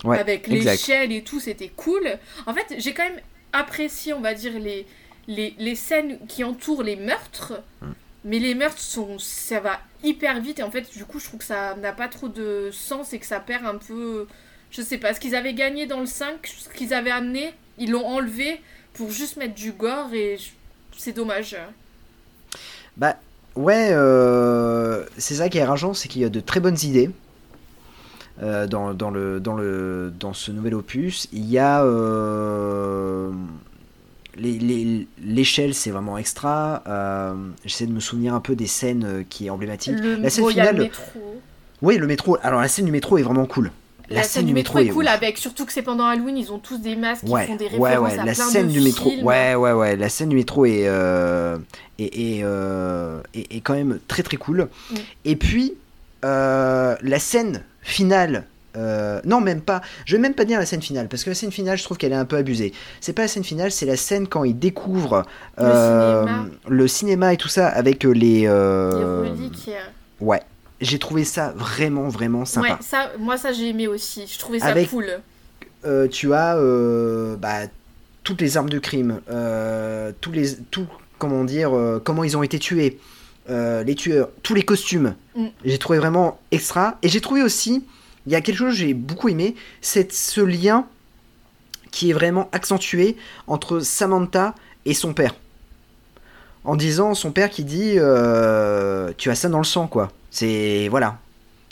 Ouais, 0.02 0.18
avec 0.18 0.46
l'échelle 0.46 1.12
et 1.12 1.22
tout, 1.22 1.40
c'était 1.40 1.68
cool. 1.68 2.02
En 2.46 2.54
fait, 2.54 2.74
j'ai 2.78 2.94
quand 2.94 3.02
même 3.04 3.20
apprécié, 3.52 4.14
on 4.14 4.20
va 4.20 4.32
dire, 4.32 4.52
les, 4.58 4.86
les, 5.30 5.54
les 5.58 5.74
scènes 5.76 6.18
qui 6.26 6.44
entourent 6.44 6.82
les 6.82 6.96
meurtres. 6.96 7.62
Mm. 7.80 7.86
Mais 8.24 8.38
les 8.38 8.54
meurtres, 8.54 8.78
sont, 8.78 9.18
ça 9.18 9.60
va 9.60 9.80
hyper 10.04 10.40
vite. 10.42 10.58
Et 10.58 10.62
en 10.62 10.70
fait, 10.70 10.90
du 10.92 11.04
coup, 11.06 11.18
je 11.18 11.24
trouve 11.24 11.40
que 11.40 11.46
ça 11.46 11.74
n'a 11.76 11.92
pas 11.92 12.08
trop 12.08 12.28
de 12.28 12.68
sens 12.70 13.14
et 13.14 13.18
que 13.18 13.24
ça 13.24 13.40
perd 13.40 13.64
un 13.64 13.76
peu. 13.76 14.26
Je 14.70 14.82
sais 14.82 14.98
pas, 14.98 15.14
ce 15.14 15.20
qu'ils 15.20 15.34
avaient 15.34 15.54
gagné 15.54 15.86
dans 15.86 16.00
le 16.00 16.06
5, 16.06 16.46
ce 16.46 16.68
qu'ils 16.68 16.92
avaient 16.92 17.10
amené, 17.10 17.54
ils 17.78 17.90
l'ont 17.90 18.06
enlevé 18.06 18.60
pour 18.92 19.10
juste 19.10 19.36
mettre 19.38 19.54
du 19.54 19.72
gore 19.72 20.12
et 20.12 20.36
c'est 20.96 21.12
dommage. 21.12 21.56
Bah, 22.96 23.16
ouais, 23.56 23.88
euh, 23.92 25.04
c'est 25.16 25.36
ça 25.36 25.48
qui 25.48 25.58
est 25.58 25.64
rageant, 25.64 25.94
c'est 25.94 26.08
qu'il 26.08 26.20
y 26.22 26.24
a 26.26 26.28
de 26.28 26.40
très 26.40 26.60
bonnes 26.60 26.78
idées. 26.82 27.10
euh, 28.42 28.66
dans, 28.66 28.94
dans, 28.94 29.10
le, 29.10 29.40
dans, 29.40 29.54
le, 29.54 30.12
dans 30.18 30.32
ce 30.34 30.50
nouvel 30.50 30.74
opus, 30.74 31.28
il 31.32 31.48
y 31.50 31.58
a 31.58 31.82
euh, 31.84 33.32
l'échelle, 34.36 35.74
c'est 35.74 35.90
vraiment 35.90 36.18
extra. 36.18 36.82
Euh, 36.86 37.34
J'essaie 37.64 37.86
de 37.86 37.92
me 37.92 38.00
souvenir 38.00 38.34
un 38.34 38.40
peu 38.40 38.54
des 38.56 38.66
scènes 38.66 39.04
euh, 39.04 39.22
qui 39.28 39.46
est 39.46 39.50
emblématique. 39.50 39.94
Le, 40.00 40.16
la 40.16 40.30
scène 40.30 40.44
a 40.44 40.46
le 40.48 40.52
finale, 40.52 40.76
métro. 40.78 41.40
oui, 41.82 41.96
le 41.98 42.06
métro. 42.06 42.36
Alors 42.42 42.60
la 42.60 42.68
scène 42.68 42.84
du 42.86 42.92
métro 42.92 43.18
est 43.18 43.22
vraiment 43.22 43.46
cool. 43.46 43.70
La, 44.12 44.24
scène 44.24 44.46
du 44.46 44.54
métro 44.54 44.80
est 44.80 44.88
cool, 44.88 45.04
ouf. 45.04 45.10
avec 45.12 45.38
surtout 45.38 45.64
que 45.64 45.72
c'est 45.72 45.82
pendant 45.82 46.04
Halloween, 46.04 46.36
ils 46.36 46.50
ont 46.50 46.58
tous 46.58 46.78
des 46.78 46.96
masques, 46.96 47.22
Ouais, 47.28 47.44
ils 47.44 47.46
font 47.46 47.54
des 47.54 47.66
ouais, 47.66 47.90
références 47.90 48.12
ouais, 48.14 48.18
à 48.18 48.24
la 48.24 48.32
plein 48.32 48.44
scène 48.48 48.66
de 48.66 48.72
du 48.72 48.80
métro, 48.80 49.08
ouais, 49.22 49.54
ouais, 49.54 49.72
ouais, 49.72 49.94
la 49.94 50.08
scène 50.08 50.30
du 50.30 50.34
métro 50.34 50.64
est, 50.66 50.88
euh, 50.88 51.56
est, 52.00 52.06
est, 52.06 52.40
euh, 52.42 53.20
est- 53.34 53.54
est 53.54 53.60
quand 53.60 53.74
même 53.74 54.00
très 54.08 54.24
très 54.24 54.36
cool. 54.36 54.68
Mm. 54.90 54.94
Et 55.26 55.36
puis, 55.36 55.74
la 56.24 57.18
scène 57.20 57.62
finale, 57.82 58.46
euh, 58.76 59.20
non, 59.24 59.40
même 59.40 59.60
pas, 59.60 59.80
je 60.04 60.14
vais 60.16 60.22
même 60.22 60.34
pas 60.34 60.44
dire 60.44 60.58
la 60.58 60.66
scène 60.66 60.82
finale, 60.82 61.08
parce 61.08 61.24
que 61.24 61.30
la 61.30 61.34
scène 61.34 61.50
finale, 61.52 61.76
je 61.78 61.84
trouve 61.84 61.96
qu'elle 61.96 62.12
est 62.12 62.16
un 62.16 62.24
peu 62.24 62.36
abusée. 62.36 62.72
C'est 63.00 63.12
pas 63.12 63.22
la 63.22 63.28
scène 63.28 63.44
finale, 63.44 63.70
c'est 63.72 63.86
la 63.86 63.96
scène 63.96 64.28
quand 64.28 64.44
ils 64.44 64.58
découvrent 64.58 65.24
Le 65.58 65.64
euh, 65.64 66.22
cinéma. 66.26 66.46
le 66.68 66.88
cinéma 66.88 67.32
et 67.34 67.36
tout 67.36 67.48
ça 67.48 67.68
avec 67.68 68.04
euh, 68.04 68.12
les. 68.12 68.44
Euh, 68.46 69.28
ouais, 70.20 70.42
j'ai 70.80 70.98
trouvé 70.98 71.24
ça 71.24 71.52
vraiment, 71.56 72.08
vraiment 72.08 72.44
sympa. 72.44 72.68
Ouais, 72.68 72.76
ça, 72.80 73.10
moi 73.18 73.36
ça 73.36 73.52
j'ai 73.52 73.68
aimé 73.68 73.88
aussi. 73.88 74.26
Je 74.26 74.38
trouvais 74.38 74.60
ça 74.60 74.66
Avec- 74.66 74.90
cool. 74.90 75.20
tu 76.10 76.32
as 76.34 76.56
bah, 77.36 77.66
toutes 78.22 78.40
les 78.40 78.56
armes 78.56 78.70
de 78.70 78.78
crime, 78.78 79.20
tous 80.20 80.32
les, 80.32 80.54
tout, 80.70 80.86
comment 81.18 81.44
dire, 81.44 81.72
comment 82.04 82.22
ils 82.22 82.36
ont 82.36 82.44
été 82.44 82.58
tués, 82.60 82.98
les 83.48 83.94
tueurs, 83.96 84.28
tous 84.44 84.54
les 84.54 84.62
costumes. 84.62 85.14
Mm. 85.34 85.46
J'ai 85.64 85.78
trouvé 85.78 85.98
vraiment 85.98 86.38
extra. 86.52 86.98
Et 87.02 87.08
j'ai 87.08 87.20
trouvé 87.20 87.42
aussi, 87.42 87.84
il 88.26 88.32
y 88.32 88.34
a 88.36 88.40
quelque 88.40 88.56
chose 88.56 88.72
que 88.72 88.78
j'ai 88.78 88.94
beaucoup 88.94 89.28
aimé, 89.28 89.54
c'est 89.80 90.12
ce 90.12 90.40
lien 90.40 90.86
qui 91.90 92.10
est 92.10 92.12
vraiment 92.12 92.48
accentué 92.52 93.16
entre 93.46 93.80
Samantha 93.80 94.54
et 94.84 94.94
son 94.94 95.12
père. 95.14 95.34
En 96.64 96.76
disant 96.76 97.14
son 97.14 97.32
père 97.32 97.48
qui 97.50 97.64
dit 97.64 97.94
euh, 97.96 99.12
tu 99.16 99.30
as 99.30 99.34
ça 99.34 99.48
dans 99.48 99.58
le 99.58 99.64
sang 99.64 99.86
quoi. 99.86 100.12
C'est 100.30 100.88
voilà. 100.88 101.18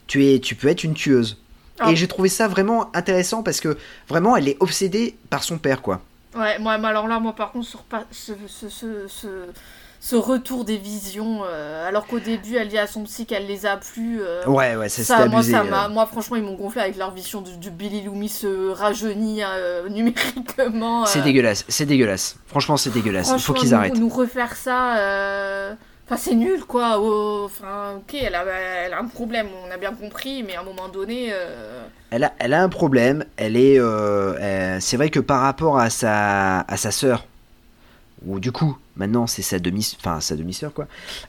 Tu 0.07 0.27
es 0.27 0.41
tu 0.41 0.55
peux 0.55 0.69
être 0.69 0.83
une 0.83 0.95
tueuse. 0.95 1.37
Ah. 1.79 1.93
Et 1.93 1.97
j'ai 1.97 2.09
trouvé 2.09 2.29
ça 2.29 2.49
vraiment 2.49 2.91
intéressant 2.97 3.43
parce 3.43 3.61
que 3.61 3.77
vraiment 4.09 4.37
elle 4.37 4.49
est 4.49 4.57
obsédée 4.61 5.17
par 5.31 5.43
son 5.43 5.59
père 5.59 5.83
quoi. 5.83 6.01
Ouais, 6.35 6.59
moi, 6.59 6.73
alors 6.75 7.07
là, 7.07 7.21
moi 7.21 7.35
par 7.35 7.53
contre, 7.53 7.67
sur 7.69 7.83
pa- 7.83 8.07
ce, 8.11 8.33
ce, 8.47 8.69
ce, 8.69 9.27
ce, 10.01 10.17
retour 10.17 10.65
des 10.65 10.77
visions, 10.77 11.41
euh, 11.45 11.89
alors 11.89 12.07
qu'au 12.07 12.19
début, 12.21 12.57
elle 12.57 12.69
dit 12.69 12.79
à 12.79 12.87
son 12.87 13.03
psy 13.05 13.27
qu'elle 13.27 13.47
les 13.47 13.67
a 13.67 13.77
plus. 13.77 14.21
euh, 14.23 14.45
Ouais, 14.47 14.77
ouais, 14.77 14.89
ça, 14.89 15.03
ça, 15.03 15.27
moi, 15.27 15.43
ça 15.43 15.63
euh. 15.63 15.89
moi, 15.89 16.07
franchement, 16.07 16.37
ils 16.37 16.43
m'ont 16.43 16.55
gonflé 16.55 16.81
avec 16.81 16.97
leur 16.97 17.11
vision 17.13 17.41
du, 17.41 17.57
du 17.57 17.71
Billy 17.71 18.03
Loomis 18.03 18.29
se 18.29 18.71
rajeunit 18.71 19.41
euh, 19.43 19.89
numériquement. 19.91 21.05
C'est 21.07 21.23
dégueulasse, 21.23 21.65
c'est 21.69 21.87
dégueulasse. 21.87 22.37
Franchement, 22.47 22.77
c'est 22.77 22.91
dégueulasse. 22.91 23.31
Il 23.35 23.41
faut 23.41 23.53
qu'ils 23.55 23.75
arrêtent. 23.75 23.97
Nous 23.99 24.09
refaire 24.09 24.55
ça, 24.57 24.93
enfin 26.07 26.17
c'est 26.17 26.35
nul 26.35 26.65
quoi. 26.65 26.99
Enfin, 27.45 27.97
ok, 27.97 28.15
elle 28.15 28.35
a, 28.35 28.45
elle 28.87 28.95
a 28.95 28.99
un 29.01 29.07
problème, 29.07 29.49
on 29.67 29.71
a 29.71 29.77
bien 29.77 29.93
compris, 29.93 30.43
mais 30.43 30.57
à 30.57 30.61
un 30.61 30.65
moment 30.65 30.89
donné, 30.89 31.29
euh, 31.33 31.83
Elle 32.11 32.25
a, 32.25 32.33
elle 32.39 32.55
a 32.55 32.63
un 32.63 32.69
problème. 32.69 33.25
Elle 33.37 33.57
est, 33.57 33.79
euh, 33.79 34.79
c'est 34.81 34.97
vrai 34.97 35.11
que 35.11 35.21
par 35.21 35.41
rapport 35.43 35.79
à 35.79 35.91
sa, 35.91 36.61
à 36.61 36.77
sa 36.77 36.91
sœur, 36.91 37.27
ou 38.27 38.41
du 38.41 38.53
coup, 38.53 38.77
maintenant 38.97 39.27
c'est 39.27 39.43
sa 39.43 39.59
demi, 39.59 39.97
enfin 40.01 40.21
sa 40.21 40.37
demi-sœur 40.37 40.73
quoi. 40.73 40.87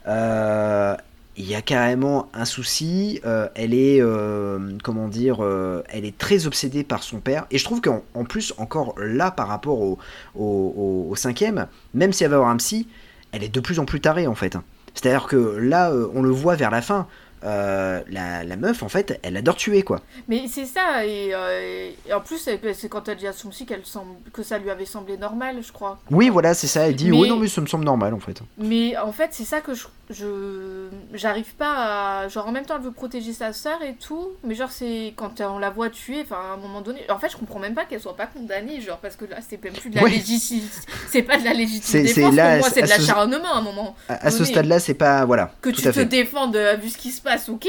euh, 0.08 0.96
il 1.38 1.46
y 1.48 1.56
a 1.56 1.62
carrément 1.62 2.28
un 2.34 2.44
souci. 2.44 3.22
euh, 3.26 3.48
elle 3.56 3.74
est, 3.74 4.02
euh, 4.02 4.72
comment 4.84 5.08
dire, 5.08 5.40
elle 5.88 6.04
est 6.04 6.18
très 6.18 6.48
obsédée 6.48 6.84
par 6.84 7.02
son 7.02 7.20
père. 7.22 7.46
Et 7.50 7.58
je 7.58 7.64
trouve 7.64 7.80
qu'en 7.80 8.04
en 8.14 8.26
plus, 8.26 8.54
encore 8.58 8.94
là, 8.98 9.32
par 9.32 9.48
rapport 9.48 9.80
au, 9.80 9.98
au, 10.36 11.08
au- 11.10 11.16
cinquième, 11.16 11.68
même 11.94 12.12
si 12.12 12.26
elle 12.26 12.32
va 12.32 12.38
avoir 12.38 12.50
un 12.52 12.58
psy, 12.58 12.88
elle 13.32 13.44
est 13.44 13.54
de 13.54 13.60
plus 13.62 13.80
en 13.80 13.86
plus 13.86 14.02
tarée 14.02 14.28
en 14.28 14.36
fait. 14.36 14.58
C'est-à-dire 14.96 15.28
que 15.28 15.38
là, 15.38 15.94
on 16.14 16.22
le 16.22 16.30
voit 16.30 16.56
vers 16.56 16.72
la 16.72 16.82
fin. 16.82 17.08
Euh, 17.44 18.02
la, 18.10 18.44
la 18.44 18.56
meuf, 18.56 18.84
en 18.84 18.90
fait, 18.90 19.20
elle 19.24 19.38
adore 19.38 19.56
tuer 19.56 19.84
quoi. 19.84 20.02
mais 20.28 20.44
c'est 20.48 20.66
ça. 20.66 21.06
Et, 21.06 21.30
euh, 21.34 21.90
et 22.08 22.14
en 22.14 22.22
plus, 22.22 22.38
c'est 22.74 22.90
quand 22.90 23.08
elle 23.08 23.18
dit 23.18 23.28
à 23.28 23.34
son 23.34 23.50
psy 23.50 23.66
qu'elle 23.66 23.86
semble 23.86 24.16
que 24.34 24.44
ça 24.44 24.58
lui 24.58 24.70
avait 24.70 24.86
semblé 24.86 25.18
normal, 25.18 25.58
je 25.66 25.72
crois. 25.72 26.00
Oui, 26.12 26.30
voilà, 26.30 26.54
c'est 26.54 26.68
ça. 26.68 26.88
Elle 26.88 26.96
dit, 26.96 27.10
Mais- 27.12 27.18
oui, 27.20 27.30
non, 27.30 27.38
mais 27.38 27.48
ça 27.48 27.62
me 27.62 27.68
semble 27.68 27.86
normal 27.86 28.14
en 28.14 28.20
fait. 28.20 28.42
Mais 28.58 28.98
en 28.98 29.12
fait, 29.12 29.30
c'est 29.32 29.46
ça 29.46 29.62
que 29.62 29.74
je 29.74 29.86
je 30.12 30.88
j'arrive 31.14 31.54
pas 31.54 32.24
à 32.24 32.28
genre 32.30 32.48
en 32.48 32.52
même 32.52 32.66
temps 32.66 32.76
elle 32.78 32.84
veut 32.84 32.92
protéger 32.92 33.32
sa 33.32 33.54
sœur 33.54 33.80
et 33.84 33.94
tout, 33.94 34.30
mais 34.44 34.56
genre 34.56 34.72
c'est 34.72 35.14
quand 35.16 35.40
on 35.42 35.60
la 35.60 35.70
voit 35.70 35.92
tuer, 35.92 36.22
enfin 36.24 36.38
à 36.52 36.54
un 36.54 36.58
moment 36.58 36.82
donné, 36.82 37.02
en 37.10 37.20
fait 37.20 37.30
je 37.32 37.38
comprends 37.38 37.60
même 37.60 37.76
pas 37.76 37.86
qu'elle 37.86 38.02
soit 38.02 38.16
pas 38.16 38.26
condamnée, 38.26 38.82
genre 38.82 38.98
parce 38.98 39.16
que 39.16 39.26
là 39.26 39.38
c'est 39.48 39.64
même 39.64 39.74
plus 39.74 39.92
de 39.92 39.96
la 39.98 40.04
Ouais. 40.04 40.10
légitimité, 40.10 40.66
c'est 41.12 41.22
pas 41.22 41.38
de 41.38 41.46
la 41.46 41.54
légitime 41.54 41.84
C'est- 41.84 42.08
c'est 42.08 42.22
défense 42.22 42.36
là, 42.36 42.54
pour 42.54 42.60
moi, 42.62 42.70
c'est 42.74 42.82
de 42.82 42.88
l'acharnement 42.88 43.54
à 43.54 43.58
un 43.58 43.62
moment. 43.62 43.96
À, 44.08 44.26
à 44.28 44.32
ce 44.32 44.46
stade-là, 44.46 44.80
c'est 44.80 44.96
pas. 44.96 45.26
Voilà, 45.26 45.52
Que 45.62 45.70
tu 45.70 45.84
te 45.84 45.92
fait. 45.92 46.06
défendes 46.06 46.56
euh, 46.56 46.76
vu 46.76 46.90
ce 46.90 46.98
qui 46.98 47.12
se 47.12 47.22
passe, 47.22 47.29
ok. 47.50 47.68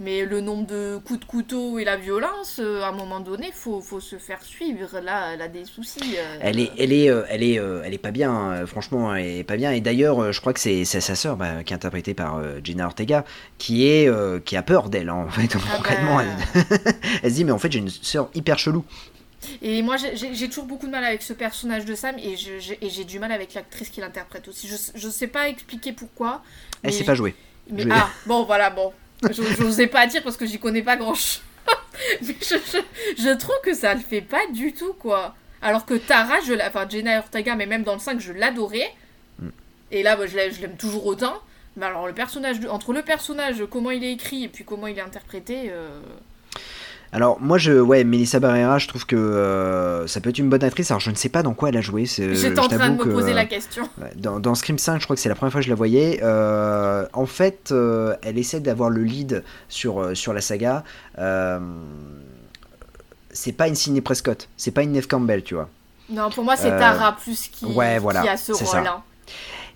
Mais 0.00 0.24
le 0.24 0.40
nombre 0.40 0.64
de 0.64 1.00
coups 1.04 1.18
de 1.18 1.24
couteau 1.24 1.80
et 1.80 1.84
la 1.84 1.96
violence, 1.96 2.60
euh, 2.60 2.82
à 2.82 2.90
un 2.90 2.92
moment 2.92 3.18
donné, 3.18 3.50
faut, 3.52 3.80
faut 3.80 3.98
se 3.98 4.14
faire 4.14 4.40
suivre. 4.44 5.00
Là, 5.00 5.32
elle 5.34 5.42
a 5.42 5.48
des 5.48 5.64
soucis. 5.64 6.14
euh. 6.16 6.38
Elle 6.40 6.60
est, 6.60 6.70
elle 6.78 6.92
est, 6.92 7.10
euh, 7.10 7.24
elle 7.28 7.42
est, 7.42 7.58
euh, 7.58 7.82
elle 7.84 7.94
est 7.94 7.98
pas 7.98 8.12
bien. 8.12 8.30
hein. 8.32 8.64
Franchement, 8.66 9.12
elle 9.12 9.26
est 9.38 9.42
pas 9.42 9.56
bien. 9.56 9.72
Et 9.72 9.80
d'ailleurs, 9.80 10.32
je 10.32 10.40
crois 10.40 10.52
que 10.52 10.60
c'est 10.60 10.84
sa 10.84 11.16
sœur, 11.16 11.36
bah, 11.36 11.64
qui 11.64 11.72
est 11.72 11.76
interprétée 11.76 12.14
par 12.14 12.40
Gina 12.62 12.86
Ortega, 12.86 13.24
qui 13.58 13.88
est, 13.88 14.08
qui 14.44 14.56
a 14.56 14.62
peur 14.62 14.88
d'elle 14.88 15.08
hein, 15.08 15.26
en 15.26 15.30
fait. 15.30 15.52
Ah 15.68 15.76
Concrètement, 15.78 16.18
bah. 16.18 16.24
elle, 16.54 16.94
elle 17.24 17.30
se 17.32 17.34
dit, 17.34 17.44
mais 17.44 17.50
en 17.52 17.58
fait, 17.58 17.72
j'ai 17.72 17.80
une 17.80 17.90
sœur 17.90 18.30
hyper 18.36 18.56
chelou. 18.56 18.84
Et 19.62 19.82
moi, 19.82 19.96
j'ai- 19.96 20.48
toujours 20.48 20.66
beaucoup 20.66 20.86
de 20.86 20.92
mal 20.92 21.02
avec 21.04 21.22
ce 21.22 21.32
personnage 21.32 21.84
de 21.84 21.96
Sam 21.96 22.14
et 22.18 22.36
j'ai 22.36 23.04
du 23.04 23.18
mal 23.18 23.32
avec 23.32 23.52
l'actrice 23.54 23.88
qui 23.88 24.00
l'interprète 24.00 24.46
aussi. 24.46 24.68
Je, 24.68 24.76
je 24.94 25.08
sais 25.08 25.26
pas 25.26 25.48
expliquer 25.48 25.92
pourquoi. 25.92 26.42
Elle 26.84 26.92
sait 26.92 27.02
pas 27.02 27.14
jouer. 27.16 27.34
Mais, 27.70 27.84
ah, 27.90 28.08
bon, 28.26 28.44
voilà, 28.44 28.70
bon. 28.70 28.92
Je 29.30 29.62
n'osais 29.62 29.86
pas 29.88 30.06
dire 30.06 30.22
parce 30.22 30.36
que 30.36 30.46
j'y 30.46 30.58
connais 30.58 30.82
pas 30.82 30.96
grand 30.96 31.14
chose. 31.14 31.42
mais 32.22 32.36
je, 32.40 32.54
je- 32.56 33.22
je 33.22 33.36
trouve 33.36 33.56
que 33.62 33.74
ça 33.74 33.94
le 33.94 34.00
fait 34.00 34.20
pas 34.22 34.46
du 34.52 34.72
tout, 34.72 34.92
quoi. 34.94 35.34
Alors 35.60 35.84
que 35.84 35.94
Tara, 35.94 36.36
je 36.46 36.52
la... 36.54 36.68
enfin 36.68 36.88
Jenna 36.88 37.18
Ortega, 37.18 37.54
mais 37.56 37.66
même 37.66 37.82
dans 37.82 37.94
le 37.94 37.98
5, 38.00 38.20
je 38.20 38.32
l'adorais. 38.32 38.94
Mm. 39.40 39.48
Et 39.90 40.02
là, 40.02 40.16
bah, 40.16 40.26
je 40.26 40.36
l'aime 40.36 40.52
je 40.52 40.60
l'aime 40.60 40.76
toujours 40.76 41.04
autant. 41.06 41.34
Mais 41.76 41.86
alors, 41.86 42.06
le 42.06 42.12
personnage, 42.14 42.60
de- 42.60 42.68
entre 42.68 42.92
le 42.92 43.02
personnage, 43.02 43.64
comment 43.70 43.90
il 43.90 44.04
est 44.04 44.12
écrit 44.12 44.44
et 44.44 44.48
puis 44.48 44.64
comment 44.64 44.86
il 44.86 44.96
est 44.98 45.02
interprété. 45.02 45.70
euh, 45.70 46.00
Alors, 47.10 47.40
moi, 47.40 47.56
je, 47.56 47.72
ouais, 47.72 48.04
Melissa 48.04 48.38
Barrera, 48.38 48.78
je 48.78 48.86
trouve 48.86 49.06
que 49.06 49.16
euh, 49.16 50.06
ça 50.06 50.20
peut 50.20 50.28
être 50.28 50.38
une 50.38 50.50
bonne 50.50 50.62
actrice. 50.62 50.90
Alors, 50.90 51.00
je 51.00 51.10
ne 51.10 51.14
sais 51.14 51.30
pas 51.30 51.42
dans 51.42 51.54
quoi 51.54 51.70
elle 51.70 51.76
a 51.78 51.80
joué. 51.80 52.04
c'est- 52.04 52.34
J'étais 52.34 52.58
en 52.58 52.68
train 52.68 52.90
de 52.90 52.96
me 52.98 53.02
que, 53.04 53.08
poser 53.08 53.32
euh, 53.32 53.34
la 53.34 53.46
question. 53.46 53.84
Ouais, 54.00 54.12
Dans, 54.16 54.40
dans 54.40 54.54
Scream 54.54 54.76
5, 54.78 54.98
je 55.00 55.04
crois 55.04 55.16
que 55.16 55.22
c'est 55.22 55.30
la 55.30 55.34
première 55.34 55.52
fois 55.52 55.60
que 55.60 55.64
je 55.64 55.70
la 55.70 55.74
voyais. 55.76 56.20
Euh, 56.22 57.06
en 57.14 57.24
fait, 57.26 57.70
euh, 57.72 58.14
elle 58.22 58.36
essaie 58.36 58.60
d'avoir 58.60 58.90
le 58.90 59.02
lead 59.04 59.42
sur, 59.70 60.00
euh, 60.02 60.14
sur 60.14 60.34
la 60.34 60.42
saga. 60.42 60.84
Euh, 61.18 61.58
c'est 63.30 63.52
pas 63.52 63.68
une 63.68 63.74
Sidney 63.74 64.00
Prescott, 64.00 64.48
c'est 64.56 64.70
pas 64.70 64.82
une 64.82 64.92
Neve 64.92 65.06
Campbell, 65.06 65.42
tu 65.42 65.54
vois. 65.54 65.68
Non, 66.10 66.30
pour 66.30 66.44
moi, 66.44 66.56
c'est 66.56 66.70
Euh, 66.72 66.78
Tara 66.78 67.12
plus 67.16 67.48
qui, 67.52 67.66
ouais, 67.66 67.98
voilà, 67.98 68.22
qui 68.22 68.28
a 68.28 68.36
ce 68.36 68.52
ça. 68.54 69.02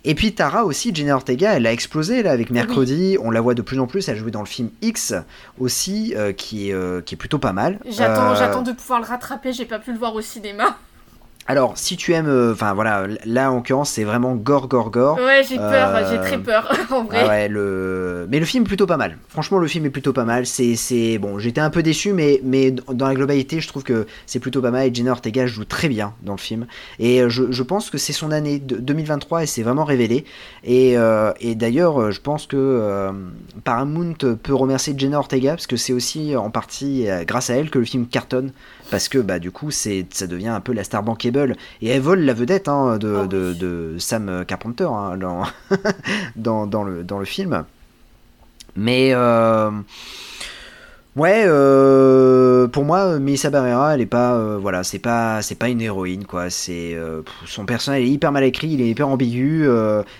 Et 0.05 0.15
puis 0.15 0.35
Tara 0.35 0.65
aussi, 0.65 0.93
Jenna 0.95 1.15
Ortega, 1.15 1.55
elle 1.55 1.67
a 1.67 1.73
explosé 1.73 2.23
là 2.23 2.33
avec 2.33 2.51
Mercredi. 2.51 3.17
On 3.23 3.31
la 3.31 3.41
voit 3.41 3.55
de 3.55 3.63
plus 3.63 3.79
en 3.79 3.87
plus. 3.87 4.09
Elle 4.09 4.17
jouait 4.17 4.31
dans 4.33 4.41
le 4.41 4.47
film 4.47 4.71
X 4.83 5.15
aussi, 5.61 6.15
euh, 6.17 6.33
qui, 6.33 6.71
est, 6.71 6.75
euh, 6.75 7.01
qui 7.01 7.15
est 7.15 7.19
plutôt 7.19 7.39
pas 7.39 7.53
mal. 7.53 7.79
J'attends 7.89 8.33
Euh, 8.33 8.35
j'attends 8.35 8.63
de 8.63 8.73
pouvoir 8.73 9.01
le 9.01 9.07
rattraper, 9.07 9.53
j'ai 9.53 9.65
pas 9.65 9.79
pu 9.79 9.93
le 9.93 9.99
voir 9.99 10.15
au 10.15 10.21
cinéma. 10.21 10.77
Alors, 11.49 11.77
si 11.77 11.97
tu 11.97 12.13
aimes, 12.13 12.29
euh, 12.29 12.53
enfin 12.53 12.73
voilà, 12.73 13.07
là 13.25 13.51
en 13.51 13.57
l'occurrence, 13.57 13.91
c'est 13.91 14.05
vraiment 14.05 14.35
gore, 14.37 14.69
gore, 14.69 14.91
gore. 14.91 15.17
Ouais, 15.17 15.43
j'ai 15.49 15.57
peur, 15.57 15.89
Euh, 15.97 16.09
j'ai 16.11 16.19
très 16.19 16.39
peur, 16.39 16.73
en 16.93 17.05
vrai. 17.05 17.19
Ah 17.21 17.29
ouais, 17.29 17.49
le... 17.49 18.27
Mais 18.31 18.39
le 18.39 18.45
film 18.47 18.63
est 18.63 18.67
plutôt 18.67 18.87
pas 18.87 18.97
mal. 18.97 19.19
Franchement, 19.29 19.59
le 19.59 19.67
film 19.67 19.85
est 19.87 19.91
plutôt 19.91 20.13
pas 20.13 20.25
mal. 20.25 20.47
C'est. 20.47 21.19
Bon, 21.19 21.39
j'étais 21.39 21.61
un 21.61 21.71
peu 21.71 21.83
déçu, 21.83 22.13
mais, 22.13 22.41
mais 22.45 22.71
dans 22.71 23.09
la 23.09 23.15
globalité, 23.15 23.61
je 23.61 23.67
trouve 23.67 23.83
que 23.83 24.07
c'est 24.27 24.39
plutôt 24.39 24.63
pas 24.63 24.71
mal. 24.71 24.87
Et 24.87 24.95
Jenna 24.95 25.11
Ortega 25.11 25.47
joue 25.47 25.65
très 25.65 25.89
bien 25.89 26.15
dans 26.23 26.33
le 26.35 26.39
film. 26.39 26.67
Et 27.01 27.21
euh, 27.21 27.29
je, 27.29 27.51
je 27.51 27.63
pense 27.65 27.91
que 27.91 27.99
c'est 27.99 28.13
son 28.13 28.31
année 28.31 28.61
de 28.61 28.77
2023 28.77 29.43
et 29.43 29.47
c'est 29.47 29.63
vraiment 29.63 29.85
révélé. 29.85 30.25
Et, 30.63 30.97
euh, 30.97 31.33
et 31.41 31.57
d'ailleurs, 31.57 32.13
je 32.13 32.21
pense 32.21 32.47
que 32.47 33.11
Paramount 33.65 34.15
peut 34.15 34.55
remercier 34.55 34.95
Jenna 34.97 35.19
Ortega 35.19 35.51
parce 35.51 35.67
que 35.67 35.77
c'est 35.77 35.93
aussi 35.93 36.37
en 36.37 36.51
partie 36.51 37.07
grâce 37.27 37.51
à 37.51 37.55
elle 37.55 37.71
que 37.71 37.79
le 37.79 37.85
film 37.85 38.07
cartonne. 38.07 38.53
Parce 38.93 39.09
que 39.09 39.17
bah, 39.17 39.39
du 39.39 39.51
coup, 39.51 39.71
c'est, 39.71 40.05
ça 40.11 40.27
devient 40.27 40.49
un 40.49 40.61
peu 40.61 40.75
la 40.75 40.85
star 40.85 41.03
bankable. 41.03 41.57
Et 41.81 41.89
elle 41.89 42.03
vole 42.03 42.21
la 42.21 42.35
vedette 42.35 42.69
hein, 42.69 42.99
de, 42.99 43.23
oui. 43.23 43.29
de, 43.29 43.55
de 43.55 43.97
Sam 43.99 44.45
Carpenter 44.47 44.85
hein, 44.85 45.17
dans, 45.17 45.45
dans, 46.37 46.67
dans, 46.67 46.85
le, 46.85 47.03
dans 47.03 47.19
le 47.19 47.25
film. 47.25 47.65
Mais 48.77 49.13
euh, 49.15 49.71
ouais, 51.17 51.45
euh, 51.47 52.67
pour 52.69 52.85
moi, 52.85 53.19
Melissa 53.19 53.49
Barrera, 53.49 53.95
elle 53.95 54.03
est 54.03 54.07
pas, 54.07 54.35
euh, 54.35 54.59
voilà, 54.61 54.85
c'est 54.85 54.99
pas, 54.99 55.41
c'est 55.41 55.55
pas 55.55 55.69
une 55.69 55.81
héroïne 55.81 56.27
quoi. 56.27 56.51
C'est 56.51 56.95
euh, 56.95 57.23
son 57.47 57.65
personnage 57.65 58.03
est 58.03 58.09
hyper 58.09 58.31
mal 58.31 58.45
écrit, 58.45 58.69
il 58.69 58.83
est 58.83 58.89
hyper 58.89 59.09
ambigu. 59.09 59.67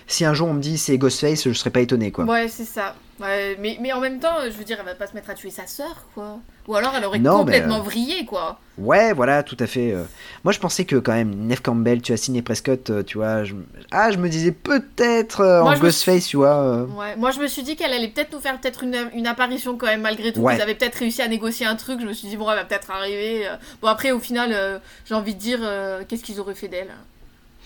si 0.07 0.25
un 0.25 0.33
jour 0.33 0.49
on 0.49 0.53
me 0.53 0.61
dit 0.61 0.79
c'est 0.79 0.97
Ghostface, 0.97 1.47
je 1.47 1.53
serais 1.53 1.69
pas 1.69 1.81
étonné 1.81 2.11
quoi. 2.11 2.25
Ouais, 2.25 2.47
c'est 2.47 2.65
ça. 2.65 2.95
Ouais, 3.23 3.57
mais, 3.59 3.77
mais 3.79 3.93
en 3.93 3.99
même 4.01 4.19
temps, 4.19 4.35
je 4.45 4.49
veux 4.51 4.63
dire, 4.65 4.77
elle 4.79 4.85
va 4.85 4.95
pas 4.95 5.07
se 5.07 5.13
mettre 5.13 5.29
à 5.29 5.33
tuer 5.33 5.49
sa 5.49 5.65
sœur, 5.65 6.07
quoi. 6.13 6.39
Ou 6.67 6.75
alors 6.75 6.93
elle 6.95 7.05
aurait 7.05 7.19
Non, 7.19 7.39
complètement 7.39 7.75
mais, 7.75 7.79
euh, 7.81 7.83
vrillé, 7.83 8.25
quoi. 8.25 8.59
Ouais, 8.77 9.13
voilà, 9.13 9.43
tout 9.43 9.55
à 9.59 9.67
fait. 9.67 9.91
euh. 9.93 10.03
Moi, 10.43 10.51
je 10.51 10.59
pensais 10.59 10.83
que 10.85 10.95
quand 10.97 11.13
même 11.13 11.29
Neve 11.33 11.61
Campbell, 11.61 12.01
tu 12.01 12.11
as 12.13 12.17
Sidney 12.17 12.41
Prescott, 12.41 12.89
euh, 12.89 13.03
tu 13.03 13.17
vois, 13.17 13.43
je... 13.43 13.53
ah, 13.91 14.11
je 14.11 14.17
me 14.17 14.27
disais 14.29 14.51
peut-être 14.51 15.41
euh, 15.41 15.61
en 15.61 15.77
Ghostface, 15.77 16.27
tu 16.27 16.37
vois. 16.37 16.55
euh. 16.63 16.85
Ouais. 16.87 17.15
Moi, 17.15 17.31
je 17.31 17.39
me 17.39 17.47
suis 17.47 17.63
dit 17.63 17.75
qu'elle 17.75 17.93
allait 17.93 18.09
peut-être 18.09 18.33
nous 18.33 18.39
faire 18.41 18.59
peut-être 18.59 18.83
une, 18.83 19.09
une 19.13 19.27
apparition 19.27 19.77
quand 19.77 19.87
même, 19.87 20.01
malgré 20.01 20.33
tout. 20.33 20.41
Ouais. 20.41 20.55
Ils 20.57 20.61
avaient 20.61 20.75
peut-être 20.75 20.95
réussi 20.95 21.21
à 21.21 21.27
négocier 21.27 21.65
un 21.65 21.75
truc. 21.75 22.01
Je 22.01 22.05
me 22.05 22.13
suis 22.13 22.27
dit, 22.27 22.35
bon, 22.37 22.49
elle 22.49 22.57
va 22.57 22.65
peut-être 22.65 22.91
arriver. 22.91 23.47
Bon, 23.81 23.87
après, 23.87 24.11
au 24.11 24.19
final, 24.19 24.51
euh, 24.53 24.79
j'ai 25.05 25.15
envie 25.15 25.35
de 25.35 25.39
dire, 25.39 25.59
qu'est-ce 26.07 26.23
qu'ils 26.23 26.39
auraient 26.39 26.55
fait 26.55 26.67
d'elle? 26.67 26.91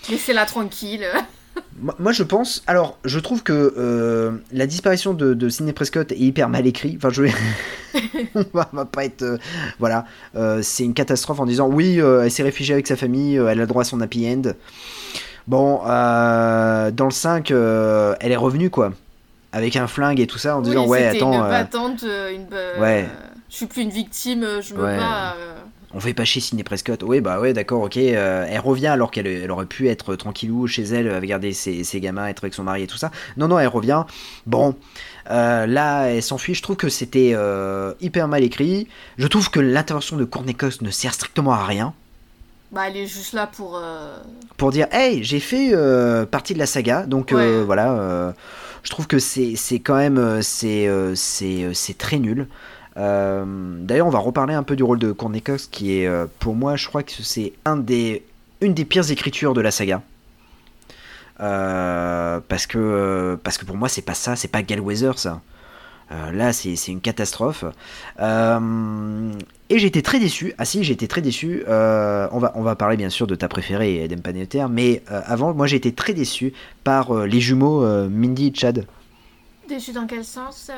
Laissez-la 0.08 0.46
tranquille. 0.46 1.06
Moi, 1.98 2.12
je 2.12 2.22
pense. 2.22 2.62
Alors, 2.66 2.98
je 3.04 3.18
trouve 3.18 3.42
que 3.42 3.74
euh, 3.78 4.32
la 4.52 4.66
disparition 4.66 5.14
de, 5.14 5.34
de 5.34 5.48
Sidney 5.48 5.72
Prescott 5.72 6.10
est 6.12 6.18
hyper 6.18 6.48
mal 6.48 6.66
écrit. 6.66 6.94
Enfin, 6.96 7.10
je 7.10 7.22
vais. 7.22 7.32
on, 8.34 8.44
va, 8.52 8.68
on 8.72 8.76
va 8.76 8.84
pas 8.84 9.04
être. 9.04 9.22
euh, 9.22 9.38
voilà. 9.78 10.04
Euh, 10.36 10.60
c'est 10.62 10.84
une 10.84 10.94
catastrophe 10.94 11.40
en 11.40 11.46
disant 11.46 11.68
oui, 11.68 11.98
elle 11.98 12.30
s'est 12.30 12.42
réfugiée 12.42 12.74
avec 12.74 12.86
sa 12.86 12.96
famille, 12.96 13.36
elle 13.36 13.60
a 13.60 13.66
droit 13.66 13.82
à 13.82 13.84
son 13.84 14.00
happy 14.00 14.26
end. 14.28 14.52
Bon, 15.46 15.78
dans 15.84 17.04
le 17.06 17.10
5, 17.10 17.50
euh, 17.50 18.14
elle 18.20 18.32
est 18.32 18.36
revenue, 18.36 18.70
quoi. 18.70 18.92
Avec 19.52 19.76
un 19.76 19.86
flingue 19.86 20.20
et 20.20 20.26
tout 20.26 20.36
ça, 20.38 20.56
en 20.56 20.60
disant 20.60 20.86
ouais, 20.86 21.04
attends. 21.06 21.32
une 21.32 22.46
Ouais. 22.80 23.06
Je 23.48 23.56
suis 23.56 23.66
plus 23.66 23.80
une 23.82 23.88
victime, 23.90 24.46
je 24.60 24.74
me 24.74 24.84
Ouais. 24.84 24.98
bats. 24.98 25.34
On 25.94 26.00
fait 26.00 26.12
pas 26.12 26.26
chier 26.26 26.42
Sidney 26.42 26.64
Prescott. 26.64 27.02
Oui, 27.02 27.20
bah 27.22 27.40
ouais, 27.40 27.54
d'accord, 27.54 27.80
ok. 27.82 27.96
euh, 27.96 28.46
elle 28.46 28.60
revient 28.60 28.88
alors 28.88 29.10
qu'elle 29.10 29.26
elle 29.26 29.50
aurait 29.50 29.64
pu 29.64 29.88
être 29.88 30.16
tranquillou 30.16 30.66
chez 30.66 30.82
elle, 30.82 31.10
regarder 31.18 31.54
ses, 31.54 31.82
ses 31.82 31.98
gamins, 32.00 32.26
être 32.28 32.44
avec 32.44 32.52
son 32.52 32.62
mari 32.62 32.82
et 32.82 32.86
tout 32.86 32.98
ça. 32.98 33.10
Non, 33.38 33.48
non, 33.48 33.58
elle 33.58 33.68
revient. 33.68 34.04
Bon, 34.44 34.76
euh, 35.30 35.66
là, 35.66 36.08
elle 36.08 36.22
s'enfuit. 36.22 36.52
Je 36.54 36.60
trouve 36.62 36.76
que 36.76 36.90
c'était 36.90 37.32
euh, 37.34 37.94
hyper 38.02 38.28
mal 38.28 38.42
écrit. 38.44 38.86
Je 39.16 39.26
trouve 39.26 39.48
que 39.50 39.60
l'intervention 39.60 40.16
de 40.18 40.24
Courtney 40.26 40.54
Cox 40.54 40.82
ne 40.82 40.90
sert 40.90 41.14
strictement 41.14 41.52
à 41.54 41.64
rien. 41.64 41.94
Bah, 42.70 42.82
elle 42.88 42.98
est 42.98 43.06
juste 43.06 43.32
là 43.32 43.46
pour. 43.46 43.80
Pour 44.58 44.70
dire, 44.72 44.88
hey, 44.92 45.24
j'ai 45.24 45.40
fait 45.40 45.72
partie 46.30 46.52
de 46.52 46.58
la 46.58 46.66
saga, 46.66 47.06
donc 47.06 47.30
Ouais. 47.34 47.62
voilà. 47.64 48.34
je 48.82 48.90
trouve 48.90 49.06
que 49.06 49.18
c'est 49.18 49.54
quand 49.82 49.96
même 49.96 50.42
c'est 50.42 50.86
très 51.96 52.18
nul. 52.18 52.46
Euh, 52.98 53.44
D'ailleurs, 53.80 54.06
on 54.06 54.10
va 54.10 54.18
reparler 54.18 54.54
un 54.54 54.62
peu 54.62 54.76
du 54.76 54.82
rôle 54.82 54.98
de 54.98 55.12
Courtney 55.12 55.40
Cox, 55.40 55.66
qui 55.66 55.98
est 55.98 56.06
euh, 56.06 56.26
pour 56.38 56.54
moi, 56.54 56.76
je 56.76 56.88
crois 56.88 57.02
que 57.02 57.12
c'est 57.22 57.52
une 57.66 57.84
des 57.84 58.84
pires 58.84 59.10
écritures 59.10 59.54
de 59.54 59.60
la 59.60 59.70
saga. 59.70 60.02
Euh, 61.40 62.40
parce 62.48 62.66
que 62.66 63.38
parce 63.44 63.58
que 63.58 63.64
pour 63.64 63.76
moi 63.76 63.88
c'est 63.88 64.02
pas 64.02 64.14
ça, 64.14 64.34
c'est 64.34 64.48
pas 64.48 64.62
Galweather 64.62 65.20
ça. 65.20 65.40
Là 66.10 66.52
c'est 66.52 66.74
une 66.88 67.00
catastrophe. 67.00 67.64
Et 68.18 69.78
j'étais 69.78 70.02
très 70.02 70.18
déçu. 70.18 70.52
Ah 70.58 70.64
si, 70.64 70.82
j'étais 70.82 71.06
très 71.06 71.20
déçu. 71.20 71.62
On 71.68 72.38
va 72.40 72.52
on 72.56 72.62
va 72.62 72.74
parler 72.74 72.96
bien 72.96 73.10
sûr 73.10 73.28
de 73.28 73.36
ta 73.36 73.46
préférée 73.46 74.02
Eden 74.02 74.20
Panettiere, 74.20 74.68
mais 74.68 75.04
avant 75.06 75.54
moi 75.54 75.70
été 75.70 75.92
très 75.92 76.12
déçu 76.12 76.52
par 76.82 77.14
les 77.14 77.40
jumeaux 77.40 77.86
Mindy 78.08 78.48
et 78.48 78.52
Chad. 78.52 78.84
Déçu 79.68 79.92
dans 79.92 80.08
quel 80.08 80.24
sens 80.24 80.72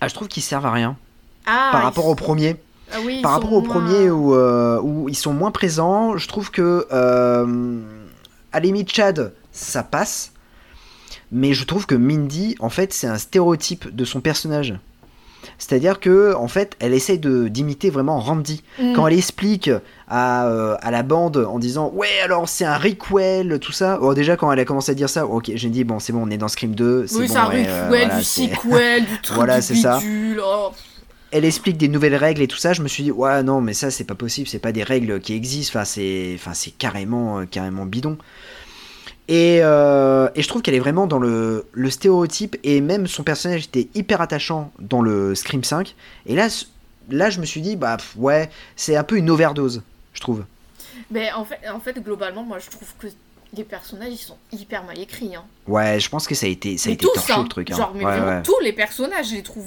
Ah 0.00 0.08
je 0.08 0.14
trouve 0.14 0.28
qu'ils 0.28 0.42
servent 0.42 0.66
à 0.66 0.72
rien 0.72 0.96
Ah, 1.46 1.68
par 1.72 1.80
ils 1.82 1.84
rapport 1.84 2.06
au 2.06 2.14
premier. 2.14 2.56
Ah 2.92 2.96
oui, 3.04 3.20
par 3.22 3.32
rapport 3.32 3.52
au 3.52 3.60
moins- 3.60 3.74
premier 3.74 4.10
où, 4.10 4.34
euh, 4.34 4.80
où 4.82 5.08
ils 5.08 5.14
sont 5.16 5.32
moins 5.34 5.50
présents, 5.50 6.16
je 6.16 6.26
trouve 6.28 6.50
que 6.50 6.86
euh, 6.90 7.80
à 8.52 8.60
limite 8.60 8.90
Chad, 8.92 9.32
ça 9.52 9.82
passe. 9.82 10.32
Mais 11.30 11.52
je 11.52 11.64
trouve 11.64 11.84
que 11.84 11.94
Mindy, 11.94 12.54
en 12.60 12.70
fait, 12.70 12.94
c'est 12.94 13.06
un 13.06 13.18
stéréotype 13.18 13.94
de 13.94 14.04
son 14.06 14.20
personnage. 14.22 14.74
C'est-à-dire 15.58 16.00
que, 16.00 16.34
en 16.34 16.48
fait, 16.48 16.76
elle 16.78 16.94
essaye 16.94 17.18
de 17.18 17.48
d'imiter 17.48 17.90
vraiment 17.90 18.20
Randy. 18.20 18.62
Mm. 18.78 18.92
Quand 18.94 19.06
elle 19.06 19.16
explique 19.16 19.70
à, 20.08 20.46
euh, 20.46 20.76
à 20.80 20.90
la 20.90 21.02
bande 21.02 21.36
en 21.36 21.58
disant 21.58 21.90
Ouais, 21.94 22.08
alors 22.22 22.48
c'est 22.48 22.64
un 22.64 22.76
requel, 22.76 23.58
tout 23.60 23.72
ça. 23.72 23.98
Bon, 23.98 24.12
déjà, 24.12 24.36
quand 24.36 24.50
elle 24.52 24.60
a 24.60 24.64
commencé 24.64 24.92
à 24.92 24.94
dire 24.94 25.08
ça, 25.10 25.26
ok, 25.26 25.50
j'ai 25.54 25.68
dit 25.68 25.84
Bon, 25.84 25.98
c'est 25.98 26.12
bon, 26.12 26.26
on 26.26 26.30
est 26.30 26.38
dans 26.38 26.48
Scream 26.48 26.74
2. 26.74 27.06
C'est 27.06 27.16
Oui, 27.16 27.26
bon, 27.26 27.32
c'est 27.32 27.38
un 27.38 27.48
ouais, 27.48 27.58
requel, 27.58 27.66
euh, 27.68 27.84
voilà, 27.88 28.16
du 28.18 28.24
sequel, 28.24 29.04
du 29.06 29.20
truc 29.20 29.36
Voilà, 29.36 29.56
du 29.60 29.62
c'est 29.66 29.74
ça. 29.76 30.00
oh. 30.42 30.70
elle 31.30 31.44
explique 31.44 31.76
des 31.76 31.88
nouvelles 31.88 32.16
règles 32.16 32.42
et 32.42 32.48
tout 32.48 32.56
ça, 32.56 32.72
je 32.72 32.82
me 32.82 32.88
suis 32.88 33.02
dit 33.02 33.10
ouais 33.10 33.42
non 33.42 33.60
mais 33.60 33.74
ça 33.74 33.90
c'est 33.90 34.04
pas 34.04 34.14
possible, 34.14 34.48
c'est 34.48 34.58
pas 34.58 34.72
des 34.72 34.82
règles 34.82 35.20
qui 35.20 35.34
existent, 35.34 35.78
enfin 35.78 35.84
c'est 35.84 36.32
enfin 36.36 36.54
c'est 36.54 36.70
carrément 36.70 37.40
euh, 37.40 37.44
carrément 37.44 37.84
bidon. 37.84 38.16
Et, 39.28 39.58
euh, 39.62 40.30
et 40.34 40.42
je 40.42 40.48
trouve 40.48 40.62
qu'elle 40.62 40.74
est 40.74 40.80
vraiment 40.80 41.06
dans 41.06 41.18
le, 41.18 41.66
le 41.72 41.90
stéréotype 41.90 42.56
et 42.64 42.80
même 42.80 43.06
son 43.06 43.22
personnage 43.22 43.64
était 43.64 43.88
hyper 43.94 44.22
attachant 44.22 44.72
dans 44.78 45.02
le 45.02 45.34
Scream 45.34 45.62
5 45.62 45.94
et 46.24 46.34
là 46.34 46.48
là 47.10 47.28
je 47.28 47.40
me 47.40 47.44
suis 47.44 47.60
dit 47.60 47.76
bah 47.76 47.98
pff, 47.98 48.14
ouais, 48.16 48.50
c'est 48.76 48.96
un 48.96 49.04
peu 49.04 49.16
une 49.16 49.28
overdose, 49.30 49.82
je 50.14 50.20
trouve. 50.20 50.44
Mais 51.10 51.32
en 51.32 51.44
fait, 51.44 51.60
en 51.68 51.80
fait, 51.80 51.98
globalement, 52.02 52.42
moi, 52.42 52.58
je 52.58 52.68
trouve 52.68 52.88
que 52.98 53.06
les 53.56 53.64
personnages, 53.64 54.12
ils 54.12 54.18
sont 54.18 54.36
hyper 54.52 54.84
mal 54.84 54.98
écrits. 54.98 55.34
Hein. 55.34 55.44
Ouais, 55.66 55.98
je 55.98 56.08
pense 56.08 56.26
que 56.26 56.34
ça 56.34 56.46
a 56.46 56.48
été 56.48 56.76
ça 56.76 56.88
a 56.88 56.90
mais 56.90 56.94
été 56.94 57.06
torché 57.06 57.32
hein. 57.32 57.42
le 57.42 57.48
truc 57.48 57.70
hein. 57.70 57.76
Genre, 57.76 57.92
mais 57.94 58.04
ouais, 58.04 58.18
vraiment, 58.18 58.36
ouais. 58.38 58.42
tous 58.42 58.58
les 58.60 58.72
personnages, 58.72 59.30
je 59.30 59.36
les 59.36 59.42
trouve 59.42 59.66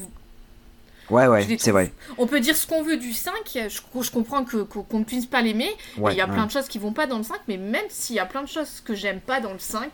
ouais 1.11 1.27
ouais, 1.27 1.57
c'est 1.59 1.71
vrai. 1.71 1.93
On 2.17 2.25
peut 2.27 2.39
dire 2.39 2.55
ce 2.55 2.65
qu'on 2.65 2.81
veut 2.83 2.97
du 2.97 3.13
5, 3.13 3.33
je, 3.53 4.01
je 4.01 4.11
comprends 4.11 4.43
que- 4.43 4.63
qu'on 4.63 4.81
qu'on 4.83 4.99
ne 4.99 5.03
puisse 5.03 5.25
pas 5.27 5.41
l'aimer, 5.41 5.69
Ouais, 5.97 6.13
il 6.13 6.17
y 6.17 6.21
a 6.21 6.25
ouais. 6.27 6.33
plein 6.33 6.45
de 6.47 6.51
choses 6.51 6.67
qui 6.67 6.79
vont 6.79 6.93
pas 6.93 7.05
dans 7.07 7.17
le 7.17 7.23
5, 7.23 7.37
mais 7.47 7.57
même 7.57 7.85
s'il 7.89 8.15
y 8.15 8.19
a 8.19 8.25
plein 8.25 8.41
de 8.41 8.47
choses 8.47 8.81
que 8.83 8.95
j'aime 8.95 9.19
pas 9.19 9.39
dans 9.39 9.53
le 9.53 9.59
5, 9.59 9.91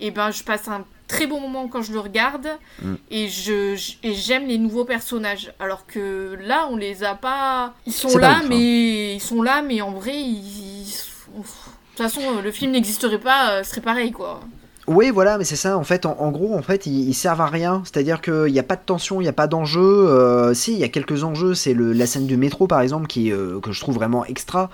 et 0.00 0.10
ben 0.10 0.30
je 0.30 0.42
passe 0.44 0.68
un 0.68 0.84
très 1.08 1.26
bon 1.26 1.40
moment 1.40 1.68
quand 1.68 1.82
je 1.82 1.92
le 1.92 2.00
regarde, 2.00 2.48
Mm. 2.82 2.94
et 3.10 3.28
je 3.28 3.74
j'aime 4.02 4.46
les 4.46 4.58
nouveaux 4.58 4.84
personnages, 4.84 5.52
alors 5.60 5.86
que 5.86 6.36
là 6.42 6.66
on 6.70 6.76
les 6.76 7.04
a 7.04 7.14
pas, 7.14 7.74
ils 7.86 7.92
sont 7.92 8.16
là 8.18 8.30
ouf, 8.32 8.36
hein. 8.42 8.46
mais 8.48 9.14
ils 9.14 9.20
sont 9.20 9.42
là 9.42 9.62
mais 9.62 9.80
en 9.80 9.92
vrai 9.92 10.14
ils, 10.20 10.82
ils 10.82 10.86
sont- 10.90 11.30
de 11.32 11.42
toute 11.42 11.96
façon 11.96 12.40
le 12.42 12.50
film 12.52 12.72
n'existerait 12.72 13.20
pas, 13.20 13.50
euh, 13.52 13.62
ce 13.62 13.70
serait 13.70 13.80
pareil 13.80 14.12
quoi. 14.12 14.40
Oui, 14.86 15.10
voilà, 15.10 15.36
mais 15.36 15.44
c'est 15.44 15.56
ça. 15.56 15.76
En 15.76 15.82
fait, 15.84 16.06
en, 16.06 16.16
en 16.20 16.30
gros, 16.30 16.54
en 16.56 16.62
fait, 16.62 16.86
ils, 16.86 17.08
ils 17.08 17.14
servent 17.14 17.40
à 17.40 17.46
rien. 17.46 17.82
C'est-à-dire 17.84 18.20
qu'il 18.20 18.52
n'y 18.52 18.58
a 18.58 18.62
pas 18.62 18.76
de 18.76 18.82
tension, 18.86 19.20
il 19.20 19.24
n'y 19.24 19.28
a 19.28 19.32
pas 19.32 19.48
d'enjeu. 19.48 19.80
Euh, 19.82 20.54
si, 20.54 20.72
il 20.74 20.78
y 20.78 20.84
a 20.84 20.88
quelques 20.88 21.24
enjeux. 21.24 21.54
C'est 21.54 21.74
la 21.74 22.06
scène 22.06 22.26
du 22.26 22.36
métro, 22.36 22.66
par 22.66 22.80
exemple, 22.80 23.06
qui 23.08 23.32
euh, 23.32 23.58
que 23.60 23.72
je 23.72 23.80
trouve 23.80 23.96
vraiment 23.96 24.24
extra. 24.24 24.70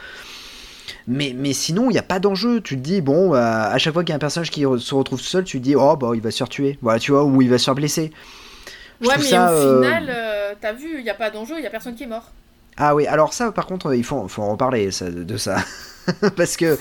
Mais, 1.06 1.34
mais 1.36 1.52
sinon, 1.54 1.88
il 1.88 1.94
n'y 1.94 1.98
a 1.98 2.02
pas 2.02 2.18
d'enjeu. 2.18 2.60
Tu 2.60 2.76
te 2.76 2.82
dis, 2.82 3.00
bon, 3.00 3.34
euh, 3.34 3.38
à 3.38 3.78
chaque 3.78 3.94
fois 3.94 4.02
qu'il 4.04 4.10
y 4.10 4.12
a 4.12 4.16
un 4.16 4.20
personnage 4.20 4.50
qui 4.50 4.62
re- 4.64 4.78
se 4.78 4.94
retrouve 4.94 5.20
seul, 5.20 5.44
tu 5.44 5.58
te 5.58 5.64
dis, 5.64 5.76
oh, 5.76 5.96
bah, 5.96 6.10
il 6.14 6.20
va 6.20 6.30
se 6.30 6.36
faire 6.36 6.48
tuer. 6.48 6.78
Voilà, 6.82 6.98
tu 6.98 7.12
vois, 7.12 7.24
ou 7.24 7.40
il 7.40 7.48
va 7.48 7.56
se 7.58 7.64
faire 7.64 7.74
blesser. 7.74 8.12
Je 9.00 9.08
ouais 9.08 9.14
mais 9.16 9.24
ça, 9.24 9.52
au 9.52 9.82
final, 9.82 10.14
t'as 10.60 10.72
vu, 10.74 10.98
il 10.98 11.04
y 11.04 11.10
a 11.10 11.14
pas 11.14 11.30
d'enjeu, 11.30 11.54
il 11.58 11.64
y 11.64 11.66
a 11.66 11.70
personne 11.70 11.94
qui 11.94 12.04
est 12.04 12.06
mort. 12.06 12.30
Ah 12.76 12.94
oui, 12.94 13.06
alors 13.06 13.32
ça, 13.32 13.50
par 13.52 13.66
contre, 13.66 13.94
il 13.94 14.04
faut, 14.04 14.28
faut 14.28 14.42
en 14.42 14.52
reparler 14.52 14.90
ça, 14.90 15.10
de 15.10 15.36
ça. 15.36 15.56
parce 16.36 16.56
que 16.56 16.78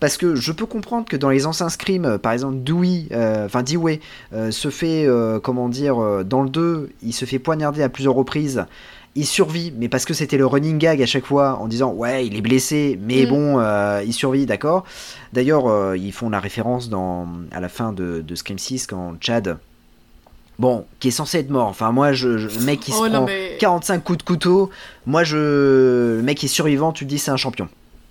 parce 0.00 0.16
que 0.16 0.34
je 0.36 0.52
peux 0.52 0.66
comprendre 0.66 1.06
que 1.06 1.16
dans 1.16 1.30
les 1.30 1.46
anciens 1.46 1.68
Scream, 1.68 2.04
euh, 2.04 2.18
par 2.18 2.32
exemple, 2.32 2.58
Dewey, 2.58 3.06
euh, 3.12 3.46
enfin 3.46 3.62
Dewey, 3.62 4.00
euh, 4.32 4.50
se 4.50 4.70
fait, 4.70 5.06
comment 5.42 5.68
dire, 5.68 6.24
dans 6.24 6.42
le 6.42 6.48
2, 6.50 6.90
il 7.02 7.12
se 7.12 7.24
fait 7.24 7.38
poignarder 7.38 7.82
à 7.82 7.88
plusieurs 7.88 8.14
reprises. 8.14 8.64
Il 9.14 9.26
survit, 9.26 9.72
mais 9.76 9.88
parce 9.88 10.04
que 10.04 10.14
c'était 10.14 10.36
le 10.36 10.46
running 10.46 10.78
gag 10.78 11.02
à 11.02 11.06
chaque 11.06 11.26
fois, 11.26 11.58
en 11.60 11.66
disant 11.66 11.92
ouais, 11.92 12.26
il 12.26 12.36
est 12.36 12.40
blessé, 12.40 12.96
mais 13.02 13.24
Mm. 13.24 13.28
bon, 13.28 13.58
euh, 13.58 14.02
il 14.06 14.12
survit, 14.12 14.46
d'accord. 14.46 14.84
D'ailleurs, 15.32 15.66
euh, 15.66 15.96
ils 15.96 16.12
font 16.12 16.28
la 16.30 16.38
référence 16.38 16.88
dans, 16.88 17.26
à 17.50 17.58
la 17.60 17.68
fin 17.68 17.92
de, 17.92 18.20
de 18.20 18.34
Scream 18.36 18.58
6 18.58 18.86
quand 18.86 19.14
Chad, 19.20 19.58
bon, 20.60 20.84
qui 21.00 21.08
est 21.08 21.12
censé 21.12 21.38
être 21.38 21.50
mort. 21.50 21.66
Enfin, 21.66 21.90
moi, 21.90 22.12
je, 22.12 22.38
je- 22.38 22.58
le 22.60 22.64
mec 22.64 22.78
qui 22.80 22.92
se 22.92 22.96
Oh, 23.00 23.08
prend 23.10 23.24
mais- 23.26 23.56
45 23.58 24.04
coups 24.04 24.18
de 24.18 24.22
couteau, 24.22 24.70
moi, 25.06 25.24
je, 25.24 26.16
le 26.16 26.22
mec 26.22 26.38
qui 26.38 26.46
est 26.46 26.48
survivant, 26.48 26.92
tu 26.92 27.04
te 27.04 27.08
dis 27.10 27.18
c'est 27.18 27.30
un 27.32 27.36
champion. 27.36 27.68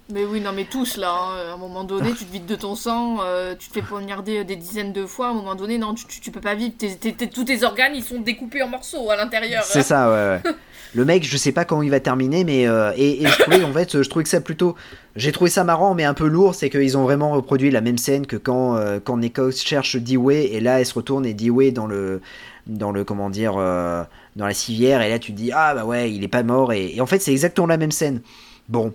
Mais 0.10 0.24
oui, 0.24 0.40
non, 0.40 0.52
mais 0.56 0.64
tous 0.64 0.96
là, 0.96 1.12
hein, 1.12 1.50
à 1.52 1.54
un 1.54 1.58
moment 1.58 1.84
donné, 1.84 2.14
tu 2.14 2.24
te 2.24 2.32
vides 2.32 2.46
de 2.46 2.56
ton 2.56 2.76
sang, 2.76 3.18
euh, 3.24 3.56
tu 3.60 3.68
te 3.68 3.74
fais 3.74 3.82
poignarder 3.82 4.46
des 4.46 4.56
dizaines 4.56 4.94
de 4.94 5.06
fois, 5.06 5.28
à 5.28 5.30
un 5.32 5.34
moment 5.34 5.54
donné, 5.56 5.78
non, 5.78 5.94
tu, 5.94 6.06
tu, 6.06 6.22
tu 6.22 6.32
peux 6.32 6.40
pas 6.40 6.56
vivre, 6.56 6.74
Tes- 6.78 6.96
tes- 6.96 7.12
tes- 7.14 7.28
tous 7.30 7.44
tes 7.44 7.64
organes, 7.66 7.92
ils 7.94 8.04
sont 8.04 8.22
découpés 8.22 8.64
en 8.64 8.70
morceaux 8.70 9.10
à 9.12 9.18
l'intérieur. 9.18 9.64
C'est 9.66 9.84
ça, 9.84 10.10
ouais, 10.10 10.42
ouais. 10.46 10.52
Le 10.96 11.04
mec, 11.04 11.26
je 11.26 11.36
sais 11.36 11.52
pas 11.52 11.66
quand 11.66 11.82
il 11.82 11.92
va 11.92 12.00
terminer, 12.00 12.46
mais 12.46 12.66
euh, 12.66 12.94
et, 12.96 13.22
et 13.22 13.28
je 13.28 13.38
trouvais 13.42 13.62
en 13.66 13.74
fait, 13.74 14.02
je 14.02 14.10
trouvais 14.10 14.24
que 14.24 14.30
ça 14.30 14.40
plutôt, 14.40 14.76
j'ai 15.18 15.34
trouvé 15.34 15.50
ça 15.50 15.66
marrant, 15.66 15.94
mais 15.94 16.06
un 16.06 16.14
peu 16.14 16.28
lourd, 16.28 16.56
c'est 16.56 16.70
qu'ils 16.70 16.98
ont 16.98 17.04
vraiment 17.04 17.32
reproduit 17.32 17.70
la 17.70 17.82
même 17.82 17.98
scène 17.98 18.26
que 18.26 18.38
quand 18.38 18.78
euh, 18.78 19.00
quand 19.04 19.18
Nichols 19.18 19.52
cherche 19.54 19.98
Dewey 19.98 20.46
et 20.54 20.62
là 20.62 20.80
elle 20.80 20.86
se 20.86 20.94
retourne 20.94 21.26
et 21.26 21.34
Dewey 21.34 21.72
dans 21.72 21.88
le 21.88 22.22
dans 22.68 22.94
le 22.94 23.04
comment 23.04 23.30
dire 23.30 23.56
euh, 23.58 24.04
dans 24.38 24.48
la 24.48 24.54
civière 24.54 25.02
et 25.02 25.10
là 25.10 25.20
tu 25.20 25.34
te 25.34 25.38
dis 25.38 25.52
ah 25.54 25.76
bah 25.76 25.84
ouais 25.84 26.10
il 26.12 26.24
est 26.24 26.28
pas 26.30 26.42
mort 26.44 26.72
et, 26.72 26.96
et 26.96 27.02
en 27.02 27.06
fait 27.06 27.20
c'est 27.20 27.32
exactement 27.34 27.68
la 27.68 27.78
même 27.78 27.92
scène. 27.92 28.22
Bon, 28.70 28.94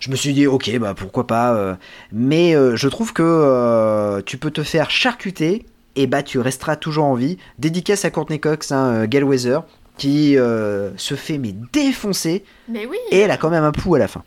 je 0.00 0.10
me 0.10 0.16
suis 0.16 0.34
dit 0.34 0.46
ok 0.46 0.78
bah 0.78 0.92
pourquoi 0.94 1.26
pas, 1.26 1.54
euh, 1.54 1.74
mais 2.12 2.54
euh, 2.54 2.76
je 2.76 2.88
trouve 2.88 3.14
que 3.14 3.22
euh, 3.22 4.20
tu 4.20 4.36
peux 4.36 4.50
te 4.50 4.62
faire 4.62 4.90
charcuter 4.90 5.64
et 5.96 6.06
bah 6.06 6.22
tu 6.22 6.38
resteras 6.40 6.76
toujours 6.76 7.06
en 7.06 7.14
vie. 7.14 7.38
Dédicace 7.58 8.04
à 8.04 8.10
Courtney 8.10 8.38
Cox, 8.38 8.70
hein, 8.70 9.06
Galweather, 9.06 9.62
qui 9.96 10.34
se 10.34 11.14
fait 11.14 11.38
mais 11.38 11.54
défoncer 11.72 12.44
Mais 12.68 12.84
oui. 12.84 12.98
et 13.10 13.20
elle 13.20 13.30
a 13.30 13.38
quand 13.38 13.50
même 13.50 13.64
un 13.64 13.72
pouls 13.72 13.94
à 13.94 13.98
la 13.98 14.08
fin. 14.08 14.22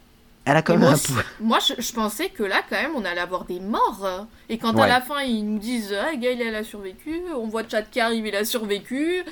Elle 0.45 0.55
a 0.55 0.61
quand 0.61 0.73
même 0.73 0.83
moi, 0.83 0.91
un 0.91 0.97
pouls. 0.97 1.21
moi 1.41 1.59
je, 1.59 1.79
je 1.79 1.91
pensais 1.93 2.29
que 2.29 2.41
là, 2.41 2.61
quand 2.69 2.81
même, 2.81 2.91
on 2.95 3.03
allait 3.03 3.19
avoir 3.19 3.43
des 3.43 3.59
morts. 3.59 4.27
Et 4.47 4.57
quand 4.57 4.79
à 4.79 4.87
la 4.87 5.01
fin, 5.01 5.21
ils 5.21 5.43
nous 5.43 5.59
disent 5.59 5.93
Ah, 5.93 6.15
Gail, 6.15 6.41
elle 6.41 6.55
a 6.55 6.63
survécu, 6.63 7.21
on 7.35 7.47
voit 7.47 7.63
Chad 7.69 7.85
qui 7.91 7.99
arrive, 7.99 8.25
il 8.25 8.35
a 8.35 8.45
survécu. 8.45 9.23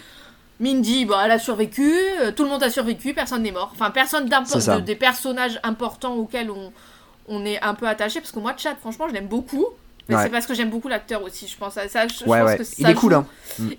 Mindy, 0.60 1.06
bah, 1.06 1.22
elle 1.26 1.32
a 1.32 1.40
survécu, 1.40 1.92
euh, 2.22 2.32
tout 2.32 2.44
le 2.44 2.50
monde 2.50 2.64
a 2.64 2.70
survécu, 2.70 3.14
personne 3.14 3.44
n'est 3.44 3.52
mort. 3.52 3.72
Enfin, 3.74 3.92
personne 3.92 4.30
de- 4.30 4.80
des 4.82 4.96
personnages 4.96 5.60
importants 5.64 6.14
auxquels 6.16 6.50
on, 6.50 6.72
on 7.28 7.46
est 7.46 7.62
un 7.62 7.74
peu 7.74 7.88
attaché. 7.88 8.22
Parce 8.22 8.32
que 8.32 8.40
moi, 8.40 8.54
Chad, 8.58 8.78
franchement, 8.80 9.08
je 9.10 9.14
l'aime 9.14 9.28
beaucoup. 9.28 9.66
Mais 10.08 10.16
Ouais. 10.16 10.22
c'est 10.24 10.30
parce 10.30 10.46
que 10.46 10.54
j'aime 10.54 10.70
beaucoup 10.70 10.88
l'acteur 10.88 11.24
aussi, 11.24 11.48
je 11.48 11.58
pense 11.58 11.78
à 11.78 11.88
ça. 11.90 12.08
Je, 12.08 12.24
Ouais, 12.26 12.40
pense 12.40 12.50
ouais. 12.52 12.58
que 12.58 12.64
ça 12.64 12.76
Il 12.78 12.88
est 12.88 12.94
cool, 12.94 13.16
hein. 13.16 13.26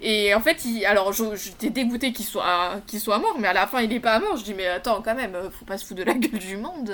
Et 0.02 0.34
en 0.34 0.40
fait, 0.40 0.64
il- 0.64 0.84
alors 0.84 1.12
j'étais 1.12 1.70
dégoûtée 1.70 2.12
qu'il 2.12 2.24
soit, 2.26 2.80
qu'il 2.88 2.98
soit 3.00 3.18
mort, 3.20 3.36
mais 3.38 3.46
à 3.46 3.52
la 3.52 3.68
fin, 3.68 3.80
il 3.80 3.92
est 3.92 4.00
pas 4.00 4.18
mort. 4.18 4.36
Je 4.36 4.42
dis, 4.42 4.52
mais 4.52 4.66
attends, 4.66 5.00
quand 5.04 5.14
même, 5.14 5.36
faut 5.56 5.64
pas 5.64 5.78
se 5.78 5.84
foutre 5.86 6.00
de 6.00 6.04
la 6.04 6.14
gueule 6.14 6.40
du 6.40 6.56
monde. 6.56 6.92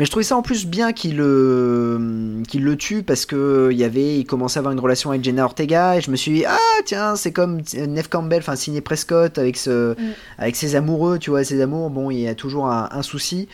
Mais 0.00 0.06
je 0.06 0.10
trouvais 0.10 0.24
ça 0.24 0.34
en 0.34 0.40
plus 0.40 0.64
bien 0.66 0.92
qu'il 0.94 1.18
le, 1.18 2.42
qu'il 2.48 2.64
le 2.64 2.76
tue 2.76 3.02
parce 3.02 3.26
que 3.26 3.68
il 3.70 3.76
y 3.78 3.84
avait, 3.84 4.18
il 4.18 4.24
commençait 4.24 4.56
à 4.58 4.60
avoir 4.60 4.72
une 4.72 4.80
relation 4.80 5.10
avec 5.10 5.22
Jenna 5.22 5.44
Ortega 5.44 5.96
et 5.96 6.00
je 6.00 6.10
me 6.10 6.16
suis 6.16 6.32
dit 6.32 6.44
ah 6.46 6.56
tiens 6.86 7.16
c'est 7.16 7.32
comme 7.32 7.60
Neve 7.74 8.08
Campbell, 8.08 8.38
enfin 8.38 8.56
Sidney 8.56 8.80
Prescott 8.80 9.36
avec 9.36 9.58
ce, 9.58 9.92
Mm. 9.92 10.12
avec 10.38 10.56
ses 10.56 10.74
amoureux, 10.74 11.18
tu 11.18 11.28
vois 11.30 11.44
ses 11.44 11.60
amours, 11.60 11.90
bon 11.90 12.10
il 12.10 12.20
y 12.20 12.28
a 12.28 12.34
toujours 12.34 12.66
un, 12.68 12.88
un 12.90 13.02
souci 13.02 13.46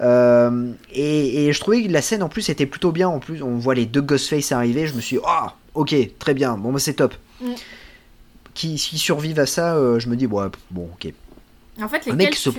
Euh, 0.00 0.72
et, 0.92 1.44
et 1.48 1.52
je 1.52 1.60
trouvais 1.60 1.82
que 1.82 1.92
la 1.92 2.00
scène 2.00 2.22
en 2.22 2.30
plus 2.30 2.48
était 2.48 2.64
plutôt 2.66 2.92
bien 2.92 3.08
en 3.08 3.18
plus 3.18 3.42
on 3.42 3.56
voit 3.58 3.74
les 3.74 3.84
deux 3.84 4.00
Ghostface 4.00 4.52
arriver, 4.52 4.86
je 4.86 4.94
me 4.94 5.00
suis 5.02 5.16
dit 5.18 5.22
ah 5.26 5.54
ok 5.74 5.94
très 6.18 6.32
bien 6.32 6.56
bon 6.56 6.72
bah 6.72 6.78
c'est 6.78 6.94
top. 6.94 7.14
Mm. 7.42 7.50
Qui, 8.54 8.74
qui 8.76 8.98
survivent 8.98 9.38
à 9.38 9.46
ça, 9.46 9.74
euh, 9.76 9.98
je 9.98 10.08
me 10.08 10.16
dis 10.16 10.26
ouais, 10.26 10.46
bon 10.70 10.88
ok. 10.94 11.12
En 11.82 11.88
fait, 11.88 12.04
les 12.06 12.12
Le 12.12 12.16
mec 12.18 12.30
quelques... 12.30 12.38
se- 12.38 12.50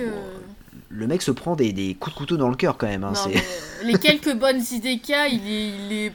Le 0.94 1.06
mec 1.06 1.22
se 1.22 1.30
prend 1.30 1.56
des, 1.56 1.72
des 1.72 1.94
coups 1.94 2.14
de 2.14 2.18
couteau 2.18 2.36
dans 2.36 2.48
le 2.50 2.54
cœur 2.56 2.76
quand 2.76 2.86
même. 2.86 3.02
hein, 3.04 3.12
Non, 3.14 3.32
les 3.84 3.98
quelques 3.98 4.34
bonnes 4.34 4.62
idées 4.72 4.98
qu'il 4.98 5.14
a, 5.14 5.26
il 5.26 5.40
est... 5.48 5.68
Il 5.68 5.92
est... 5.92 6.12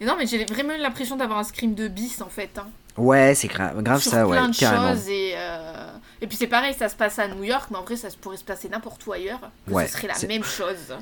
Et 0.00 0.06
non, 0.06 0.14
mais 0.18 0.26
j'ai 0.26 0.44
vraiment 0.44 0.74
l'impression 0.78 1.16
d'avoir 1.16 1.38
un 1.38 1.44
scream 1.44 1.74
de 1.74 1.88
bis, 1.88 2.20
en 2.20 2.28
fait. 2.28 2.50
Hein, 2.58 2.66
Ouais, 2.96 3.34
c'est 3.34 3.48
gra- 3.48 3.80
grave 3.82 4.00
sur 4.00 4.12
ça, 4.12 4.26
ouais, 4.26 4.36
plein 4.36 4.48
de 4.48 4.56
carrément. 4.56 4.92
choses. 4.94 5.08
Et, 5.08 5.32
euh, 5.36 5.92
et 6.20 6.26
puis 6.26 6.36
c'est 6.36 6.46
pareil, 6.46 6.74
ça 6.78 6.88
se 6.88 6.94
passe 6.96 7.18
à 7.18 7.28
New 7.28 7.44
York, 7.44 7.66
mais 7.70 7.76
en 7.78 7.82
vrai, 7.82 7.96
ça 7.96 8.08
pourrait 8.20 8.36
se 8.36 8.44
passer 8.44 8.68
n'importe 8.68 9.04
où 9.06 9.12
ailleurs. 9.12 9.40
que 9.66 9.72
Ouais, 9.72 9.86
ce 9.86 9.94
serait 9.98 10.08
la 10.08 10.28
même 10.28 10.44
chose. 10.44 10.94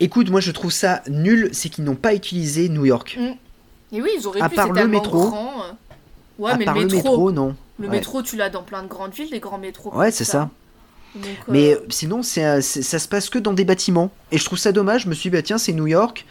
Écoute, 0.00 0.30
moi 0.30 0.40
je 0.40 0.50
trouve 0.52 0.70
ça 0.70 1.02
nul, 1.08 1.50
c'est 1.52 1.68
qu'ils 1.68 1.84
n'ont 1.84 1.94
pas 1.96 2.14
utilisé 2.14 2.68
New 2.68 2.84
York. 2.86 3.18
Et 3.92 4.00
oui, 4.02 4.10
ils 4.18 4.26
auraient 4.26 4.40
À 4.40 4.48
pu, 4.48 4.54
part 4.56 4.72
le 4.72 4.86
métro. 4.86 5.28
grand. 5.30 5.62
Ouais, 6.38 6.52
à 6.52 6.56
mais 6.56 6.64
part 6.64 6.74
le 6.76 6.86
métro, 6.86 7.32
non. 7.32 7.56
le 7.78 7.86
Ouais. 7.88 7.96
métro, 7.96 8.22
tu 8.22 8.36
l'as 8.36 8.50
dans 8.50 8.62
plein 8.62 8.82
de 8.82 8.88
grandes 8.88 9.12
villes, 9.14 9.30
les 9.32 9.40
grands 9.40 9.58
métros. 9.58 9.92
Ouais, 9.96 10.10
c'est 10.12 10.24
ça. 10.24 10.50
Donc, 11.14 11.24
euh, 11.24 11.36
Mais 11.48 11.76
sinon, 11.88 12.22
c'est 12.22 12.60
ça 12.60 12.98
se 12.98 13.08
passe 13.08 13.28
que 13.30 13.38
dans 13.38 13.52
des 13.52 13.64
bâtiments. 13.64 14.10
Et 14.32 14.38
je 14.38 14.44
trouve 14.44 14.58
ça 14.58 14.72
dommage. 14.72 15.02
Je 15.04 15.08
me 15.08 15.14
suis 15.14 15.30
dit, 15.30 15.36
bah, 15.36 15.42
tiens, 15.42 15.58
c'est 15.58 15.72
New 15.72 15.86
York. 15.86 16.24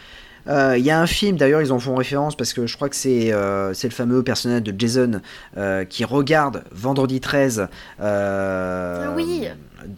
Euh, 0.48 0.76
Il 0.78 0.86
y 0.86 0.92
a 0.92 1.02
un 1.02 1.08
film, 1.08 1.36
d'ailleurs, 1.36 1.62
ils 1.62 1.74
en 1.74 1.80
font 1.80 1.96
référence 1.96 2.38
parce 2.38 2.54
que 2.54 2.68
je 2.68 2.76
crois 2.78 2.88
que 2.88 2.96
c'est 2.96 3.34
euh, 3.34 3.74
c'est 3.74 3.90
le 3.90 3.94
fameux 3.94 4.24
personnage 4.24 4.64
de 4.64 4.74
Jason 4.80 5.20
euh, 5.58 5.84
qui 5.84 6.06
regarde 6.06 6.64
Vendredi 6.72 7.20
13. 7.20 7.68
euh, 8.00 9.06
Ah 9.08 9.14
oui. 9.14 9.50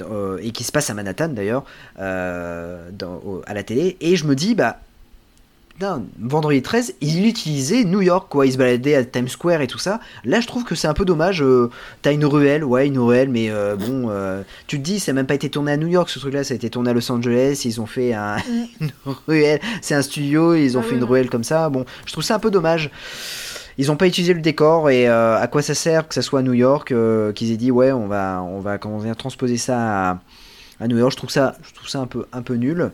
euh, 0.01 0.39
et 0.41 0.49
qui 0.51 0.63
se 0.63 0.71
passe 0.71 0.89
à 0.89 0.95
Manhattan, 0.95 1.27
d'ailleurs, 1.29 1.65
euh, 1.99 2.89
à 3.45 3.53
la 3.53 3.63
télé. 3.63 3.97
Et 4.01 4.15
je 4.15 4.25
me 4.25 4.35
dis, 4.35 4.55
bah. 4.55 4.79
Vendredi 6.19 6.61
13, 6.61 6.95
il 7.01 7.25
utilisait 7.25 7.83
New 7.85 8.01
York, 8.01 8.27
quoi. 8.29 8.45
Il 8.45 8.51
se 8.51 8.57
baladait 8.57 8.95
à 8.95 9.05
Times 9.05 9.27
Square 9.29 9.61
et 9.61 9.67
tout 9.67 9.77
ça. 9.77 9.99
Là, 10.25 10.41
je 10.41 10.47
trouve 10.47 10.63
que 10.65 10.75
c'est 10.75 10.87
un 10.87 10.93
peu 10.93 11.05
dommage. 11.05 11.41
euh, 11.41 11.69
T'as 12.01 12.11
une 12.11 12.25
ruelle, 12.25 12.63
ouais, 12.65 12.87
une 12.87 12.99
ruelle, 12.99 13.29
mais 13.29 13.49
euh, 13.49 13.75
bon, 13.77 14.07
euh, 14.09 14.41
tu 14.67 14.77
te 14.77 14.83
dis, 14.83 14.99
ça 14.99 15.13
n'a 15.13 15.17
même 15.17 15.27
pas 15.27 15.35
été 15.35 15.49
tourné 15.49 15.71
à 15.71 15.77
New 15.77 15.87
York, 15.87 16.09
ce 16.09 16.19
truc-là, 16.19 16.43
ça 16.43 16.53
a 16.53 16.55
été 16.55 16.69
tourné 16.69 16.89
à 16.89 16.93
Los 16.93 17.09
Angeles. 17.11 17.61
Ils 17.63 17.79
ont 17.79 17.85
fait 17.85 18.13
un, 18.13 18.37
une 18.81 18.91
ruelle, 19.27 19.61
c'est 19.81 19.95
un 19.95 20.01
studio, 20.01 20.53
ils 20.53 20.77
ont 20.77 20.81
Ah 20.81 20.83
fait 20.83 20.91
oui, 20.91 20.97
une 20.97 21.03
ruelle 21.05 21.29
comme 21.29 21.45
ça. 21.45 21.69
Bon, 21.69 21.85
je 22.05 22.11
trouve 22.11 22.23
ça 22.25 22.35
un 22.35 22.39
peu 22.39 22.51
dommage. 22.51 22.91
Ils 23.77 23.87
n'ont 23.87 23.95
pas 23.95 24.07
utilisé 24.07 24.33
le 24.33 24.41
décor 24.41 24.89
et 24.89 25.07
à 25.07 25.47
quoi 25.49 25.61
ça 25.61 25.73
sert 25.73 26.05
que 26.09 26.13
ça 26.13 26.21
soit 26.21 26.39
à 26.39 26.43
New 26.43 26.53
York, 26.53 26.93
qu'ils 27.33 27.51
aient 27.53 27.57
dit 27.57 27.71
ouais, 27.71 27.93
on 27.93 28.07
va, 28.07 28.43
on 28.43 28.59
va 28.59 28.77
comment 28.77 28.99
dire, 28.99 29.15
transposer 29.15 29.55
ça 29.55 30.09
à, 30.09 30.19
à 30.81 30.87
New 30.89 30.97
York. 30.97 31.11
Je 31.13 31.15
trouve 31.17 31.29
ça, 31.29 31.55
je 31.61 31.73
trouve 31.73 31.87
ça 31.87 31.99
un 31.99 32.05
peu, 32.05 32.25
un 32.33 32.41
peu 32.41 32.55
nul. 32.55 32.91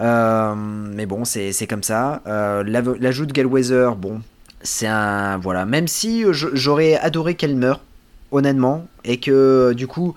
Euh, 0.00 0.54
mais 0.56 1.06
bon, 1.06 1.24
c'est 1.24 1.52
c'est 1.52 1.66
comme 1.66 1.82
ça. 1.82 2.22
Euh, 2.26 2.62
L'ajout 3.00 3.26
de 3.26 3.32
Galweather, 3.32 3.96
bon, 3.96 4.20
c'est 4.62 4.86
un 4.86 5.38
voilà. 5.38 5.64
Même 5.64 5.88
si 5.88 6.24
euh, 6.24 6.32
j'aurais 6.32 6.96
adoré 6.96 7.34
qu'elle 7.36 7.56
meure, 7.56 7.80
honnêtement, 8.32 8.86
et 9.04 9.20
que 9.20 9.72
du 9.74 9.86
coup, 9.86 10.14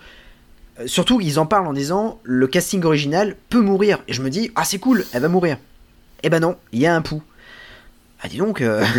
surtout 0.87 1.21
ils 1.21 1.39
en 1.39 1.45
parlent 1.45 1.67
en 1.67 1.73
disant 1.73 2.19
le 2.23 2.47
casting 2.47 2.83
original 2.83 3.35
peut 3.49 3.61
mourir. 3.61 3.99
Et 4.07 4.13
je 4.13 4.21
me 4.21 4.29
dis 4.29 4.51
ah 4.55 4.63
c'est 4.63 4.79
cool, 4.79 5.05
elle 5.13 5.21
va 5.21 5.27
mourir. 5.29 5.57
Eh 6.23 6.29
ben 6.29 6.39
non, 6.39 6.55
il 6.71 6.79
y 6.79 6.87
a 6.87 6.95
un 6.95 7.01
pouls. 7.01 7.21
Ah 8.21 8.27
dis 8.27 8.37
donc. 8.37 8.61
euh, 8.61 8.83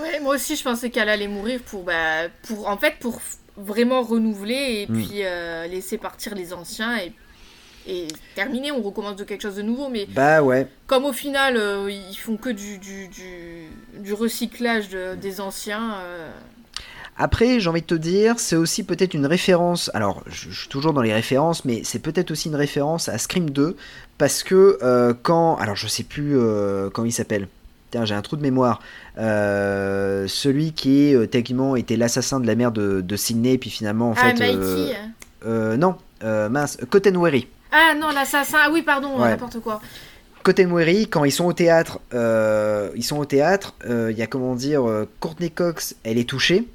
Ouais, 0.00 0.18
moi 0.20 0.34
aussi, 0.36 0.56
je 0.56 0.64
pensais 0.64 0.88
qu'elle 0.88 1.10
allait 1.10 1.28
mourir 1.28 1.60
pour, 1.60 1.84
bah, 1.84 2.22
pour, 2.48 2.66
en 2.68 2.78
fait, 2.78 2.94
pour 3.00 3.20
vraiment 3.58 4.00
renouveler 4.02 4.86
et 4.88 4.90
Mm. 4.90 4.96
puis 4.96 5.20
euh, 5.24 5.66
laisser 5.66 5.98
partir 5.98 6.34
les 6.34 6.54
anciens 6.54 6.96
et, 6.96 7.12
et 7.86 8.08
terminer. 8.34 8.72
On 8.72 8.82
recommence 8.82 9.16
de 9.16 9.24
quelque 9.24 9.42
chose 9.42 9.56
de 9.56 9.62
nouveau, 9.62 9.88
mais 9.88 10.06
bah 10.06 10.42
ouais. 10.42 10.66
comme 10.86 11.04
au 11.04 11.12
final, 11.12 11.56
euh, 11.56 11.90
ils 11.90 12.16
font 12.16 12.36
que 12.36 12.50
du, 12.50 12.78
du, 12.78 13.08
du, 13.08 13.68
du 14.02 14.12
recyclage 14.12 14.88
de- 14.88 15.14
des 15.14 15.40
anciens. 15.40 15.94
euh, 16.02 16.30
Après, 17.16 17.60
j'ai 17.60 17.68
envie 17.68 17.82
de 17.82 17.86
te 17.86 17.94
dire, 17.94 18.38
c'est 18.38 18.56
aussi 18.56 18.82
peut-être 18.84 19.14
une 19.14 19.26
référence. 19.26 19.90
Alors, 19.94 20.22
je, 20.26 20.50
je 20.50 20.60
suis 20.60 20.68
toujours 20.68 20.92
dans 20.92 21.02
les 21.02 21.12
références, 21.12 21.64
mais 21.64 21.82
c'est 21.84 21.98
peut-être 21.98 22.30
aussi 22.30 22.48
une 22.48 22.56
référence 22.56 23.08
à 23.08 23.18
Scream 23.18 23.50
2 23.50 23.76
parce 24.18 24.42
que 24.42 24.78
euh, 24.82 25.12
quand, 25.22 25.56
alors 25.56 25.76
je 25.76 25.86
sais 25.86 26.02
plus 26.04 26.38
euh, 26.38 26.88
comment 26.90 27.06
il 27.06 27.12
s'appelle. 27.12 27.48
Tiens, 27.90 28.04
j'ai 28.04 28.14
un 28.14 28.22
trou 28.22 28.36
de 28.36 28.42
mémoire. 28.42 28.80
Celui 29.16 30.72
qui 30.72 31.14
euh, 31.14 31.26
techniquement 31.26 31.76
était 31.76 31.96
l'assassin 31.96 32.40
de 32.40 32.46
la 32.46 32.54
mère 32.54 32.72
de, 32.72 33.00
de 33.00 33.16
Sydney, 33.16 33.58
puis 33.58 33.70
finalement 33.70 34.10
en 34.10 34.14
Ah, 34.16 34.34
fait, 34.34 34.38
Mighty. 34.54 34.92
non, 35.78 35.96
mince, 36.50 36.78
Cottonweary. 36.88 37.48
Ah 37.72 37.94
non, 37.96 38.10
l'assassin. 38.10 38.58
Ah 38.64 38.70
oui, 38.72 38.82
pardon, 38.82 39.18
Ouais. 39.20 39.28
n'importe 39.30 39.60
quoi. 39.60 39.80
Cottonweary, 40.42 41.06
quand 41.08 41.24
ils 41.24 41.32
sont 41.32 41.44
au 41.44 41.52
théâtre, 41.52 42.00
euh, 42.14 42.88
ils 42.96 43.04
sont 43.04 43.18
au 43.18 43.26
théâtre, 43.26 43.74
euh, 43.86 44.08
il 44.10 44.16
y 44.18 44.22
a 44.22 44.26
comment 44.26 44.54
dire, 44.54 44.88
euh, 44.88 45.06
Courtney 45.20 45.50
Cox, 45.50 45.94
elle 46.02 46.16
est 46.16 46.28
touchée, 46.28 46.66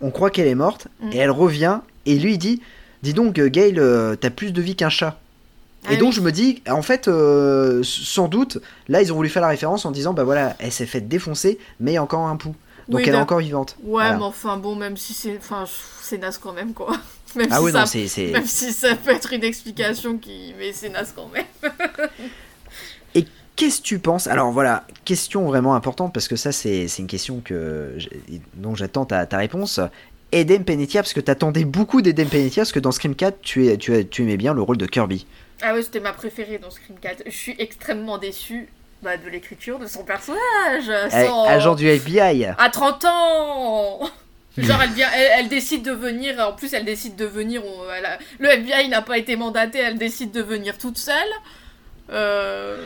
on 0.00 0.10
croit 0.12 0.30
qu'elle 0.30 0.46
est 0.46 0.54
morte, 0.54 0.86
Mm. 1.00 1.12
et 1.12 1.16
elle 1.16 1.30
revient, 1.32 1.78
et 2.06 2.16
lui 2.18 2.34
il 2.34 2.38
dit, 2.38 2.62
dis 3.02 3.12
donc 3.12 3.34
Gail, 3.40 3.80
t'as 4.20 4.30
plus 4.30 4.52
de 4.52 4.62
vie 4.62 4.76
qu'un 4.76 4.88
chat. 4.88 5.18
Ah 5.84 5.94
et 5.94 5.96
donc 5.96 6.12
je 6.12 6.20
me 6.20 6.30
dis, 6.30 6.62
en 6.70 6.82
fait, 6.82 7.08
euh, 7.08 7.82
sans 7.82 8.28
doute, 8.28 8.58
là 8.88 9.02
ils 9.02 9.12
ont 9.12 9.16
voulu 9.16 9.28
faire 9.28 9.42
la 9.42 9.48
référence 9.48 9.84
en 9.84 9.90
disant, 9.90 10.12
bah 10.14 10.22
voilà, 10.22 10.54
elle 10.60 10.70
s'est 10.70 10.86
fait 10.86 11.00
défoncer, 11.00 11.58
mais 11.80 11.90
il 11.90 11.94
y 11.94 11.98
a 11.98 12.02
encore 12.04 12.20
un 12.28 12.36
pouls. 12.36 12.54
Donc 12.88 12.98
Oui, 12.98 13.02
elle 13.02 13.08
est 13.08 13.12
d'accord. 13.12 13.22
encore 13.22 13.38
vivante. 13.40 13.76
Ouais, 13.82 13.90
Voilà. 13.90 14.16
mais 14.16 14.22
enfin, 14.24 14.56
bon, 14.56 14.74
même 14.76 14.96
si 14.96 15.12
c'est. 15.14 15.36
Enfin, 15.38 15.64
c'est 16.00 16.18
naze 16.18 16.38
quand 16.38 16.52
même, 16.52 16.72
quoi. 16.72 16.96
Même, 17.36 17.48
Ah 17.50 17.56
si 17.58 17.62
oui, 17.62 17.72
ça... 17.72 17.80
non, 17.80 17.86
c'est... 17.86 18.08
c'est- 18.08 18.30
même 18.30 18.46
si 18.46 18.72
ça 18.72 18.94
peut 18.94 19.10
être 19.10 19.32
une 19.32 19.44
explication 19.44 20.18
qui. 20.18 20.54
Mais 20.58 20.72
c'est 20.72 20.88
naze 20.90 21.12
quand 21.16 21.28
même. 21.32 21.44
Qu'est-ce 23.54 23.80
que 23.82 23.86
tu 23.86 23.98
penses? 23.98 24.26
Alors 24.28 24.50
voilà, 24.50 24.86
question 25.04 25.44
vraiment 25.44 25.74
importante 25.74 26.14
parce 26.14 26.26
que 26.26 26.36
ça 26.36 26.52
c'est 26.52 26.86
une 26.98 27.06
question 27.06 27.42
que 27.44 27.98
dont 28.54 28.74
j'attends 28.74 29.04
ta, 29.04 29.26
ta 29.26 29.36
réponse. 29.36 29.78
Eden 30.32 30.64
Panettiere, 30.64 31.02
parce 31.02 31.12
que 31.12 31.20
t'attendais 31.20 31.66
beaucoup 31.66 32.00
d'Eden 32.00 32.28
Panettiere, 32.28 32.62
parce 32.62 32.72
que 32.72 32.80
dans 32.80 32.92
Scream 32.92 33.14
4 33.14 33.42
tu, 33.42 33.66
es, 33.66 33.76
tu, 33.76 34.08
tu 34.08 34.22
aimais 34.22 34.38
bien 34.38 34.54
le 34.54 34.62
rôle 34.62 34.78
de 34.78 34.86
Kirby. 34.86 35.26
Ah 35.60 35.74
ouais, 35.74 35.82
c'était 35.82 36.00
ma 36.00 36.14
préférée 36.14 36.56
dans 36.58 36.70
Scream 36.70 36.98
4. 36.98 37.24
Je 37.26 37.30
suis 37.30 37.54
extrêmement 37.58 38.16
déçue 38.16 38.68
bah, 39.02 39.18
de 39.18 39.28
l'écriture 39.28 39.78
de 39.78 39.86
son 39.86 40.02
personnage. 40.02 40.40
Eh, 40.88 41.26
Son- 41.26 41.44
Agent 41.44 41.74
du 41.74 41.86
FBI. 41.86 42.46
À 42.56 42.70
30 42.70 43.04
ans 43.04 44.00
Genre, 44.58 44.82
elle, 44.82 44.90
vient, 44.90 45.08
elle, 45.14 45.30
elle 45.38 45.48
décide 45.48 45.82
de 45.82 45.92
venir, 45.92 46.38
en 46.40 46.52
plus, 46.52 46.72
elle 46.74 46.84
décide 46.84 47.16
de 47.16 47.24
venir. 47.24 47.62
on- 47.64 47.90
elle 47.96 48.04
a- 48.04 48.18
le 48.38 48.48
FBI 48.50 48.88
n'a 48.88 49.00
pas 49.02 49.16
été 49.18 49.34
mandaté, 49.36 49.78
elle 49.78 49.96
décide 49.98 50.30
de 50.32 50.42
venir 50.42 50.76
toute 50.78 50.98
seule. 50.98 51.14
Euh, 52.10 52.84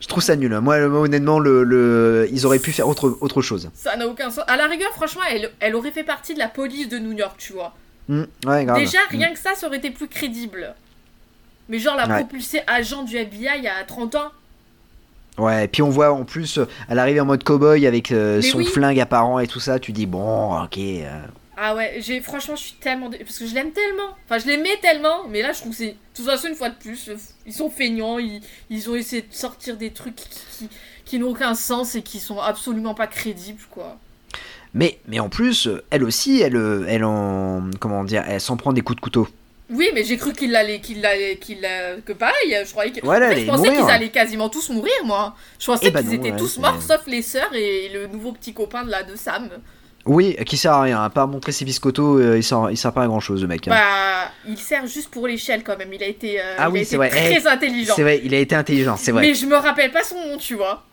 Je 0.00 0.08
trouve 0.08 0.22
ça 0.22 0.36
nul. 0.36 0.52
hein. 0.52 0.60
Moi, 0.60 0.76
honnêtement, 0.78 1.38
le, 1.38 1.64
le- 1.64 2.28
ils 2.30 2.44
auraient 2.44 2.58
pu 2.58 2.72
faire 2.72 2.86
autre, 2.86 3.16
autre 3.22 3.40
chose. 3.40 3.70
ça 3.74 3.96
n'a 3.96 4.06
aucun 4.06 4.30
sens. 4.30 4.44
À 4.46 4.56
la 4.56 4.66
rigueur, 4.66 4.90
franchement, 4.92 5.22
elle, 5.30 5.50
elle 5.60 5.74
aurait 5.74 5.90
fait 5.90 6.04
partie 6.04 6.34
de 6.34 6.38
la 6.38 6.48
police 6.48 6.88
de 6.88 6.98
New 6.98 7.12
York, 7.12 7.36
tu 7.38 7.54
vois. 7.54 7.74
Hmm, 8.08 8.24
ouais, 8.46 8.64
grave. 8.66 8.78
Déjà, 8.78 8.98
Hmm. 9.10 9.16
rien 9.16 9.32
que 9.32 9.38
ça, 9.38 9.54
ça 9.54 9.66
aurait 9.66 9.78
été 9.78 9.90
plus 9.90 10.06
crédible. 10.06 10.74
Mais 11.68 11.78
genre, 11.78 11.96
la 11.96 12.06
Ouais. 12.06 12.14
propulser 12.20 12.60
agent 12.66 13.02
du 13.04 13.16
FBI 13.16 13.66
à 13.68 13.82
30 13.84 14.14
ans 14.14 14.30
Ouais, 15.38 15.64
et 15.64 15.68
puis 15.68 15.82
on 15.82 15.90
voit 15.90 16.12
en 16.12 16.24
plus, 16.24 16.58
euh, 16.58 16.66
elle 16.88 16.98
arrive 16.98 17.20
en 17.20 17.26
mode 17.26 17.44
cowboy 17.44 17.86
avec 17.86 18.10
euh, 18.10 18.40
son 18.40 18.58
oui. 18.58 18.64
flingue 18.64 18.98
apparent 19.00 19.38
et 19.38 19.46
tout 19.46 19.60
ça. 19.60 19.78
Tu 19.78 19.92
dis, 19.92 20.06
bon, 20.06 20.62
ok. 20.62 20.78
euh, 20.78 21.22
Ah 21.58 21.74
ouais, 21.74 21.96
j'ai 22.00 22.20
franchement 22.22 22.56
je 22.56 22.62
suis 22.62 22.76
tellement 22.80 23.10
parce 23.10 23.38
que 23.38 23.46
je 23.46 23.54
l'aime 23.54 23.72
tellement. 23.72 24.14
Enfin, 24.24 24.38
je 24.38 24.46
l'aimais 24.46 24.76
tellement, 24.80 25.26
mais 25.28 25.42
là 25.42 25.52
je 25.52 25.58
trouve 25.60 25.72
que 25.72 25.78
c'est 25.78 25.88
de 25.90 25.94
toute 26.14 26.24
façon 26.26 26.48
une 26.48 26.54
fois 26.54 26.70
de 26.70 26.74
plus, 26.76 27.08
euh, 27.10 27.16
ils 27.46 27.52
sont 27.52 27.68
feignants, 27.68 28.18
ils, 28.18 28.40
ils 28.70 28.88
ont 28.88 28.94
essayé 28.94 29.22
de 29.22 29.26
sortir 29.34 29.76
des 29.76 29.90
trucs 29.90 30.16
qui, 30.16 30.28
qui, 30.58 30.68
qui 31.04 31.18
n'ont 31.18 31.30
aucun 31.30 31.54
sens 31.54 31.94
et 31.94 32.02
qui 32.02 32.18
sont 32.18 32.38
absolument 32.40 32.94
pas 32.94 33.06
crédibles 33.06 33.60
quoi. 33.70 33.98
Mais, 34.74 34.98
mais 35.08 35.20
en 35.20 35.28
plus, 35.30 35.66
euh, 35.68 35.82
elle 35.90 36.04
aussi, 36.04 36.40
elle, 36.42 36.56
euh, 36.56 36.84
elle 36.88 37.04
en. 37.04 37.62
Comment 37.80 38.04
dire 38.04 38.24
Elle 38.26 38.40
s'en 38.40 38.56
prend 38.58 38.72
des 38.74 38.82
coups 38.82 38.96
de 38.96 39.00
couteau. 39.00 39.28
Oui, 39.68 39.90
mais 39.94 40.04
j'ai 40.04 40.16
cru 40.16 40.32
qu'il 40.32 40.54
allait 40.54 40.78
qu'il 40.80 41.04
allait 41.04 41.36
qu'il 41.38 41.64
a- 41.66 41.96
que 42.04 42.12
pareil, 42.12 42.56
je 42.64 42.70
croyais 42.70 42.92
que 42.92 43.04
Ouais, 43.04 43.18
là, 43.18 43.26
en 43.26 43.28
fait, 43.30 43.34
elle 43.36 43.40
je 43.46 43.46
pensais 43.50 43.68
qu'ils 43.74 43.90
allaient 43.90 44.08
quasiment 44.10 44.48
tous 44.48 44.68
mourir 44.70 44.92
moi. 45.04 45.34
Je 45.58 45.66
pensais 45.66 45.86
Eh 45.88 45.90
ben 45.90 46.02
qu'ils 46.02 46.14
étaient 46.14 46.30
ouais, 46.30 46.36
tous 46.36 46.58
morts 46.58 46.80
sauf 46.80 47.00
les 47.08 47.22
sœurs 47.22 47.52
et 47.52 47.90
le 47.92 48.06
nouveau 48.06 48.30
petit 48.32 48.54
copain 48.54 48.84
de 48.84 48.90
là 48.90 49.02
de 49.02 49.16
Sam. 49.16 49.48
Oui, 50.04 50.36
qui 50.46 50.56
sert 50.56 50.72
à 50.72 50.82
rien, 50.82 51.02
à 51.02 51.10
part 51.10 51.26
montrer 51.26 51.50
ses 51.50 51.64
biscottos, 51.64 52.20
euh, 52.20 52.36
il, 52.36 52.44
sert, 52.44 52.70
il 52.70 52.76
sert 52.76 52.92
pas 52.92 53.02
à 53.02 53.06
grand 53.08 53.18
chose, 53.18 53.42
le 53.42 53.48
mec. 53.48 53.66
hein. 53.66 53.72
Bah, 53.72 54.30
il 54.46 54.56
sert 54.56 54.86
juste 54.86 55.08
pour 55.10 55.26
l'échelle 55.26 55.64
quand 55.64 55.76
même, 55.76 55.92
il 55.92 56.00
a 56.00 56.06
été, 56.06 56.40
euh, 56.40 56.54
Ah 56.58 56.66
il 56.68 56.72
oui, 56.74 56.78
a 56.80 56.84
c'est 56.84 56.88
été 56.90 56.96
vrai. 56.98 57.08
très 57.08 57.32
Eh, 57.42 57.48
intelligent. 57.48 57.94
c'est 57.96 58.02
vrai, 58.02 58.20
il 58.22 58.32
a 58.32 58.38
été 58.38 58.54
intelligent, 58.54 58.96
c'est 58.96 59.10
vrai. 59.10 59.22
Mais 59.22 59.34
je 59.34 59.46
me 59.46 59.56
rappelle 59.56 59.90
pas 59.90 60.04
son 60.04 60.14
nom, 60.14 60.38
tu 60.38 60.54
vois. 60.54 60.84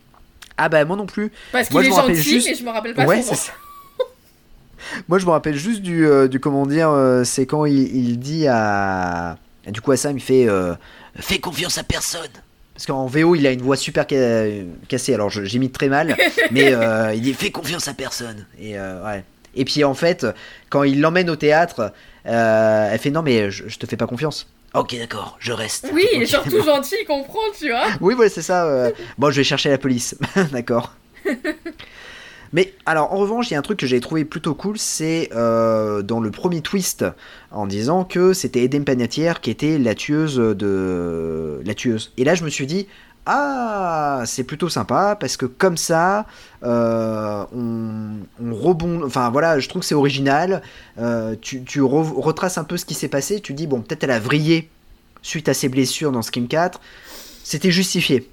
Ah 0.56 0.68
bah 0.68 0.84
moi 0.84 0.96
non 0.96 1.06
plus. 1.06 1.30
Parce 1.52 1.68
qu'il 1.68 1.78
je 1.80 1.86
est 1.86 1.90
gentil, 1.90 2.14
juste- 2.16 2.48
mais 2.48 2.56
je 2.56 2.64
me 2.64 2.70
rappelle 2.70 2.94
pas 2.94 3.04
ouais, 3.06 3.22
son 3.22 3.34
c'est 3.36 3.52
nom. 3.52 3.54
Moi 5.08 5.18
je 5.18 5.26
me 5.26 5.30
rappelle 5.30 5.56
juste 5.56 5.82
du, 5.82 6.06
euh, 6.06 6.28
du 6.28 6.40
comment 6.40 6.66
dire, 6.66 6.90
euh, 6.90 7.24
c'est 7.24 7.46
quand 7.46 7.64
il, 7.66 7.94
il 7.96 8.18
dit 8.18 8.46
à... 8.48 9.36
Du 9.66 9.80
coup 9.80 9.92
à 9.92 9.96
Sam, 9.96 10.16
il 10.16 10.20
fait 10.22 10.48
euh, 10.48 10.74
Fais 11.18 11.38
confiance 11.38 11.78
à 11.78 11.82
personne». 11.84 12.20
Parce 12.74 12.86
qu'en 12.86 13.06
VO, 13.06 13.36
il 13.36 13.46
a 13.46 13.52
une 13.52 13.62
voix 13.62 13.76
super 13.76 14.04
ca- 14.08 14.46
cassée, 14.88 15.14
alors 15.14 15.30
j'imite 15.30 15.72
très 15.72 15.88
mal, 15.88 16.16
mais 16.50 16.74
il 17.14 17.20
dit 17.22 17.32
«Fais 17.34 17.50
confiance 17.50 17.86
à 17.88 17.94
personne». 17.94 18.46
Et 18.60 18.76
ouais. 18.78 19.24
Et 19.54 19.64
puis 19.64 19.84
en 19.84 19.94
fait, 19.94 20.26
quand 20.70 20.82
il 20.82 21.00
l'emmène 21.00 21.30
au 21.30 21.36
théâtre, 21.36 21.92
elle 22.24 22.98
fait 22.98 23.10
non 23.10 23.22
mais 23.22 23.50
je, 23.52 23.68
je 23.68 23.78
te 23.78 23.86
fais 23.86 23.96
pas 23.96 24.06
confiance. 24.08 24.48
Ok 24.74 24.98
d'accord, 24.98 25.36
je 25.38 25.52
reste. 25.52 25.88
Oui, 25.92 26.04
il 26.16 26.22
est 26.22 26.26
surtout 26.26 26.60
gentil, 26.64 26.96
il 27.00 27.06
comprend, 27.06 27.38
tu 27.56 27.70
vois. 27.70 27.86
Oui, 28.00 28.14
voilà, 28.16 28.28
c'est 28.28 28.42
ça. 28.42 28.64
euh. 28.66 28.90
Bon, 29.18 29.30
je 29.30 29.36
vais 29.36 29.44
chercher 29.44 29.68
la 29.70 29.78
police. 29.78 30.16
D'accord. 30.50 30.94
Mais 32.54 32.72
alors, 32.86 33.12
en 33.12 33.16
revanche, 33.16 33.50
il 33.50 33.54
y 33.54 33.56
a 33.56 33.58
un 33.58 33.62
truc 33.62 33.80
que 33.80 33.86
j'ai 33.86 33.98
trouvé 34.00 34.24
plutôt 34.24 34.54
cool, 34.54 34.78
c'est 34.78 35.28
euh, 35.34 36.02
dans 36.02 36.20
le 36.20 36.30
premier 36.30 36.60
twist, 36.60 37.04
en 37.50 37.66
disant 37.66 38.04
que 38.04 38.32
c'était 38.32 38.62
Eden 38.62 38.84
Panettiere 38.84 39.40
qui 39.40 39.50
était 39.50 39.76
la 39.76 39.96
tueuse 39.96 40.36
de 40.36 41.60
la 41.66 41.74
tueuse. 41.74 42.12
Et 42.16 42.22
là, 42.22 42.36
je 42.36 42.44
me 42.44 42.48
suis 42.48 42.66
dit, 42.68 42.86
ah, 43.26 44.22
c'est 44.24 44.44
plutôt 44.44 44.68
sympa 44.68 45.16
parce 45.18 45.36
que 45.36 45.46
comme 45.46 45.76
ça, 45.76 46.26
euh, 46.62 47.44
on, 47.52 48.18
on 48.40 48.54
rebond. 48.54 49.02
Enfin 49.04 49.30
voilà, 49.30 49.58
je 49.58 49.68
trouve 49.68 49.80
que 49.80 49.86
c'est 49.86 49.94
original. 49.96 50.62
Euh, 50.98 51.34
tu 51.40 51.64
tu 51.64 51.80
re- 51.80 52.20
retraces 52.20 52.58
un 52.58 52.64
peu 52.64 52.76
ce 52.76 52.84
qui 52.84 52.94
s'est 52.94 53.08
passé. 53.08 53.40
Tu 53.40 53.52
dis 53.54 53.66
bon, 53.66 53.80
peut-être 53.80 54.04
elle 54.04 54.10
a 54.10 54.20
vrillé 54.20 54.70
suite 55.22 55.48
à 55.48 55.54
ses 55.54 55.68
blessures 55.68 56.12
dans 56.12 56.22
Scream 56.22 56.46
4. 56.46 56.80
C'était 57.42 57.70
justifié. 57.70 58.30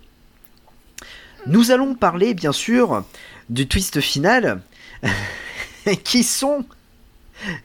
Nous 1.47 1.71
allons 1.71 1.95
parler 1.95 2.34
bien 2.34 2.51
sûr 2.51 3.03
du 3.51 3.67
twist 3.67 3.99
final, 4.01 4.61
qui 6.03 6.23
sont 6.23 6.65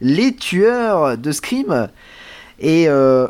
les 0.00 0.34
tueurs 0.34 1.16
de 1.16 1.32
Scream. 1.32 1.88
Et 2.58 2.88
euh, 2.88 3.26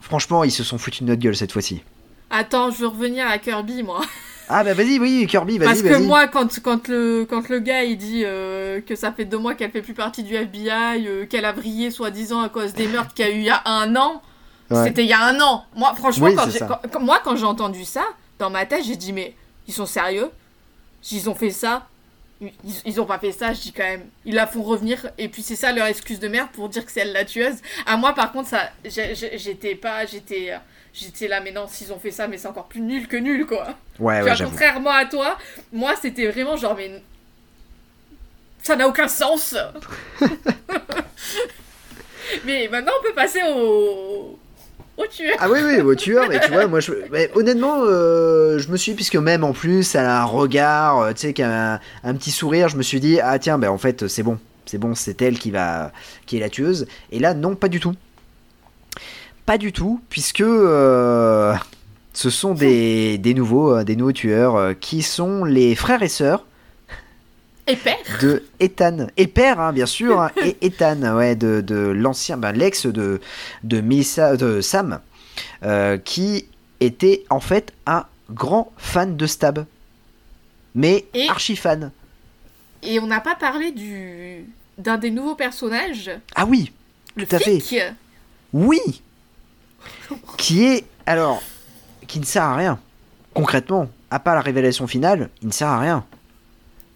franchement, 0.00 0.44
ils 0.44 0.50
se 0.52 0.62
sont 0.62 0.78
foutus 0.78 1.02
de 1.02 1.06
notre 1.08 1.20
gueule 1.20 1.36
cette 1.36 1.52
fois-ci. 1.52 1.82
Attends, 2.30 2.70
je 2.70 2.78
veux 2.78 2.88
revenir 2.88 3.26
à 3.26 3.38
Kirby, 3.38 3.82
moi. 3.82 4.02
Ah 4.48 4.62
bah 4.62 4.74
vas-y, 4.74 5.00
oui, 5.00 5.26
Kirby, 5.28 5.58
vas-y, 5.58 5.66
Parce 5.66 5.82
que 5.82 5.96
moi, 6.04 6.28
quand, 6.28 6.60
quand, 6.62 6.86
le, 6.86 7.26
quand 7.28 7.48
le 7.48 7.58
gars 7.58 7.82
il 7.82 7.98
dit 7.98 8.22
euh, 8.24 8.80
que 8.80 8.94
ça 8.94 9.10
fait 9.10 9.24
deux 9.24 9.38
mois 9.38 9.56
qu'elle 9.56 9.72
fait 9.72 9.82
plus 9.82 9.92
partie 9.92 10.22
du 10.22 10.36
FBI, 10.36 11.04
euh, 11.08 11.26
qu'elle 11.26 11.44
a 11.44 11.52
brillé 11.52 11.90
soi-disant 11.90 12.42
à 12.42 12.48
cause 12.48 12.72
des 12.72 12.86
meurtres 12.86 13.12
qu'il 13.12 13.26
y 13.26 13.28
a 13.28 13.32
eu 13.32 13.38
il 13.38 13.42
y 13.44 13.50
a 13.50 13.60
un 13.66 13.96
an, 13.96 14.22
Ouais. 14.70 14.84
c'était 14.84 15.02
il 15.02 15.08
y 15.08 15.12
a 15.12 15.20
un 15.20 15.40
an. 15.40 15.64
Moi, 15.74 15.92
franchement, 15.96 16.26
Oui, 16.26 16.36
quand- 16.36 16.78
quand- 16.92 17.00
moi, 17.00 17.20
quand 17.24 17.34
j'ai 17.34 17.44
entendu 17.44 17.84
ça, 17.84 18.04
dans 18.38 18.48
ma 18.50 18.64
tête, 18.66 18.84
j'ai 18.86 18.94
dit, 18.94 19.12
mais 19.12 19.34
ils 19.66 19.74
sont 19.74 19.84
sérieux? 19.84 20.30
Ils 21.12 21.30
ont 21.30 21.34
fait 21.34 21.50
ça 21.50 21.86
ils, 22.40 22.52
ils 22.84 23.00
ont 23.00 23.06
pas 23.06 23.18
fait 23.18 23.32
ça, 23.32 23.52
je 23.52 23.60
dis 23.60 23.72
quand 23.72 23.82
même. 23.82 24.06
Ils 24.24 24.34
la 24.34 24.46
font 24.46 24.62
revenir, 24.62 25.10
et 25.18 25.28
puis 25.28 25.42
c'est 25.42 25.56
ça 25.56 25.72
leur 25.72 25.86
excuse 25.86 26.20
de 26.20 26.28
merde 26.28 26.48
pour 26.52 26.68
dire 26.68 26.84
que 26.84 26.92
c'est 26.92 27.00
elle 27.00 27.12
la 27.12 27.24
tueuse. 27.24 27.56
À 27.86 27.96
moi, 27.96 28.14
par 28.14 28.32
contre, 28.32 28.48
ça, 28.48 28.70
j'étais 28.84 29.74
pas, 29.74 30.04
j'étais, 30.06 30.54
j'étais 30.92 31.28
là, 31.28 31.40
mais 31.40 31.52
non, 31.52 31.66
s'ils 31.68 31.92
ont 31.92 31.98
fait 31.98 32.10
ça, 32.10 32.28
mais 32.28 32.38
c'est 32.38 32.48
encore 32.48 32.66
plus 32.66 32.80
nul 32.80 33.08
que 33.08 33.16
nul, 33.16 33.46
quoi. 33.46 33.74
Ouais, 33.98 34.22
ouais, 34.22 34.36
j'avoue. 34.36 34.50
contrairement 34.50 34.90
à 34.90 35.06
toi, 35.06 35.38
moi 35.72 35.94
c'était 36.00 36.30
vraiment 36.30 36.56
genre 36.56 36.76
mais 36.76 37.02
ça 38.62 38.76
n'a 38.76 38.86
aucun 38.86 39.08
sens. 39.08 39.56
mais 42.44 42.68
maintenant 42.68 42.92
on 43.00 43.02
peut 43.02 43.14
passer 43.14 43.40
au 43.48 44.38
au 44.96 45.06
tueur. 45.06 45.36
Ah 45.40 45.48
oui, 45.50 45.58
oui, 45.64 45.80
au 45.80 45.94
tueur, 45.94 46.28
mais 46.28 46.40
tu 46.40 46.50
vois, 46.50 46.66
moi, 46.66 46.80
honnêtement, 47.34 47.78
euh, 47.82 48.58
je 48.58 48.68
me 48.70 48.76
suis, 48.76 48.94
puisque 48.94 49.16
même 49.16 49.44
en 49.44 49.52
plus, 49.52 49.94
elle 49.94 50.06
a 50.06 50.22
un 50.22 50.24
regard, 50.24 51.00
euh, 51.00 51.12
tu 51.12 51.32
sais, 51.32 51.42
un, 51.42 52.14
petit 52.14 52.30
sourire, 52.30 52.68
je 52.68 52.76
me 52.76 52.82
suis 52.82 53.00
dit, 53.00 53.20
ah 53.20 53.38
tiens, 53.38 53.58
ben 53.58 53.70
en 53.70 53.78
fait, 53.78 54.08
c'est 54.08 54.22
bon, 54.22 54.38
c'est 54.64 54.78
bon, 54.78 54.94
c'est 54.94 55.20
elle 55.22 55.38
qui 55.38 55.50
va, 55.50 55.92
qui 56.26 56.36
est 56.36 56.40
la 56.40 56.48
tueuse. 56.48 56.86
Et 57.12 57.18
là, 57.18 57.34
non, 57.34 57.54
pas 57.54 57.68
du 57.68 57.80
tout. 57.80 57.94
Pas 59.44 59.58
du 59.58 59.72
tout, 59.72 60.00
puisque 60.08 60.40
euh, 60.40 61.54
ce 62.12 62.30
sont 62.30 62.54
des, 62.54 63.18
des 63.18 63.34
nouveaux, 63.34 63.84
des 63.84 63.96
nouveaux 63.96 64.12
tueurs 64.12 64.74
qui 64.80 65.02
sont 65.02 65.44
les 65.44 65.74
frères 65.74 66.02
et 66.02 66.08
sœurs 66.08 66.44
Et 67.68 67.76
père. 67.76 67.96
de 68.22 68.44
Ethan. 68.60 69.08
Et 69.16 69.26
père 69.26 69.58
hein, 69.60 69.72
bien 69.72 69.86
sûr 69.86 70.20
hein, 70.20 70.30
et 70.44 70.56
Ethan 70.66 71.16
ouais 71.16 71.34
de, 71.34 71.60
de 71.60 71.76
l'ancien 71.76 72.36
ben, 72.36 72.52
l'ex 72.52 72.86
de 72.86 73.20
de 73.64 73.80
Melissa 73.80 74.36
de 74.36 74.60
Sam 74.60 75.00
euh, 75.64 75.98
qui 75.98 76.46
était 76.80 77.24
en 77.30 77.40
fait 77.40 77.72
un 77.86 78.04
grand 78.30 78.72
fan 78.76 79.16
de 79.16 79.26
Stab. 79.26 79.64
Mais 80.74 81.06
Et- 81.14 81.28
archi 81.28 81.56
fan 81.56 81.90
Et 82.82 83.00
on 83.00 83.06
n'a 83.06 83.20
pas 83.20 83.34
parlé 83.34 83.72
du 83.72 84.44
d'un 84.78 84.98
des 84.98 85.10
nouveaux 85.10 85.34
personnages, 85.34 86.10
ah 86.34 86.44
oui 86.44 86.70
le 87.16 87.26
Tout 87.26 87.34
à 87.36 87.38
fait. 87.38 87.60
flic. 87.60 87.80
oui. 88.52 89.02
Qui 90.36 90.64
est 90.64 90.84
alors 91.06 91.42
qui 92.06 92.20
ne 92.20 92.24
sert 92.24 92.42
à 92.44 92.56
rien. 92.56 92.78
Concrètement 93.34 93.88
à 94.10 94.18
part 94.20 94.34
la 94.36 94.40
révélation 94.40 94.86
finale 94.86 95.30
il 95.42 95.48
ne 95.48 95.52
sert 95.52 95.68
à 95.68 95.80
rien 95.80 96.04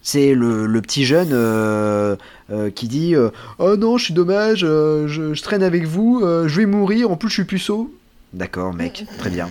c'est 0.01 0.33
le, 0.33 0.65
le 0.65 0.81
petit 0.81 1.05
jeune 1.05 1.29
euh, 1.31 2.15
euh, 2.51 2.69
qui 2.71 2.87
dit 2.87 3.15
euh, 3.15 3.29
Oh 3.59 3.75
non, 3.77 3.97
je 3.97 4.05
suis 4.05 4.13
dommage, 4.13 4.61
euh, 4.63 5.07
je, 5.07 5.33
je 5.33 5.41
traîne 5.43 5.63
avec 5.63 5.85
vous, 5.85 6.21
euh, 6.23 6.47
je 6.47 6.57
vais 6.61 6.65
mourir, 6.65 7.11
en 7.11 7.15
plus 7.17 7.29
je 7.29 7.33
suis 7.35 7.43
puceau. 7.45 7.93
D'accord, 8.33 8.73
mec, 8.73 9.05
très 9.17 9.29
bien. 9.29 9.49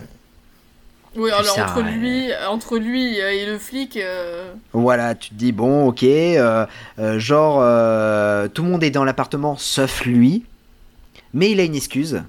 Oui, 1.16 1.30
alors 1.32 1.58
entre 1.58 1.82
lui, 1.82 2.28
entre 2.48 2.78
lui 2.78 3.16
et 3.18 3.44
le 3.44 3.58
flic, 3.58 3.96
euh, 3.96 4.52
Voilà, 4.72 5.16
tu 5.16 5.30
te 5.30 5.34
dis 5.34 5.50
Bon, 5.50 5.88
ok, 5.88 6.04
euh, 6.04 6.66
euh, 7.00 7.18
genre, 7.18 7.58
euh, 7.62 8.46
tout 8.46 8.62
le 8.62 8.68
monde 8.70 8.84
est 8.84 8.90
dans 8.92 9.04
l'appartement 9.04 9.56
sauf 9.56 10.04
lui, 10.04 10.44
mais 11.34 11.50
il 11.50 11.58
a 11.58 11.64
une 11.64 11.74
excuse. 11.74 12.22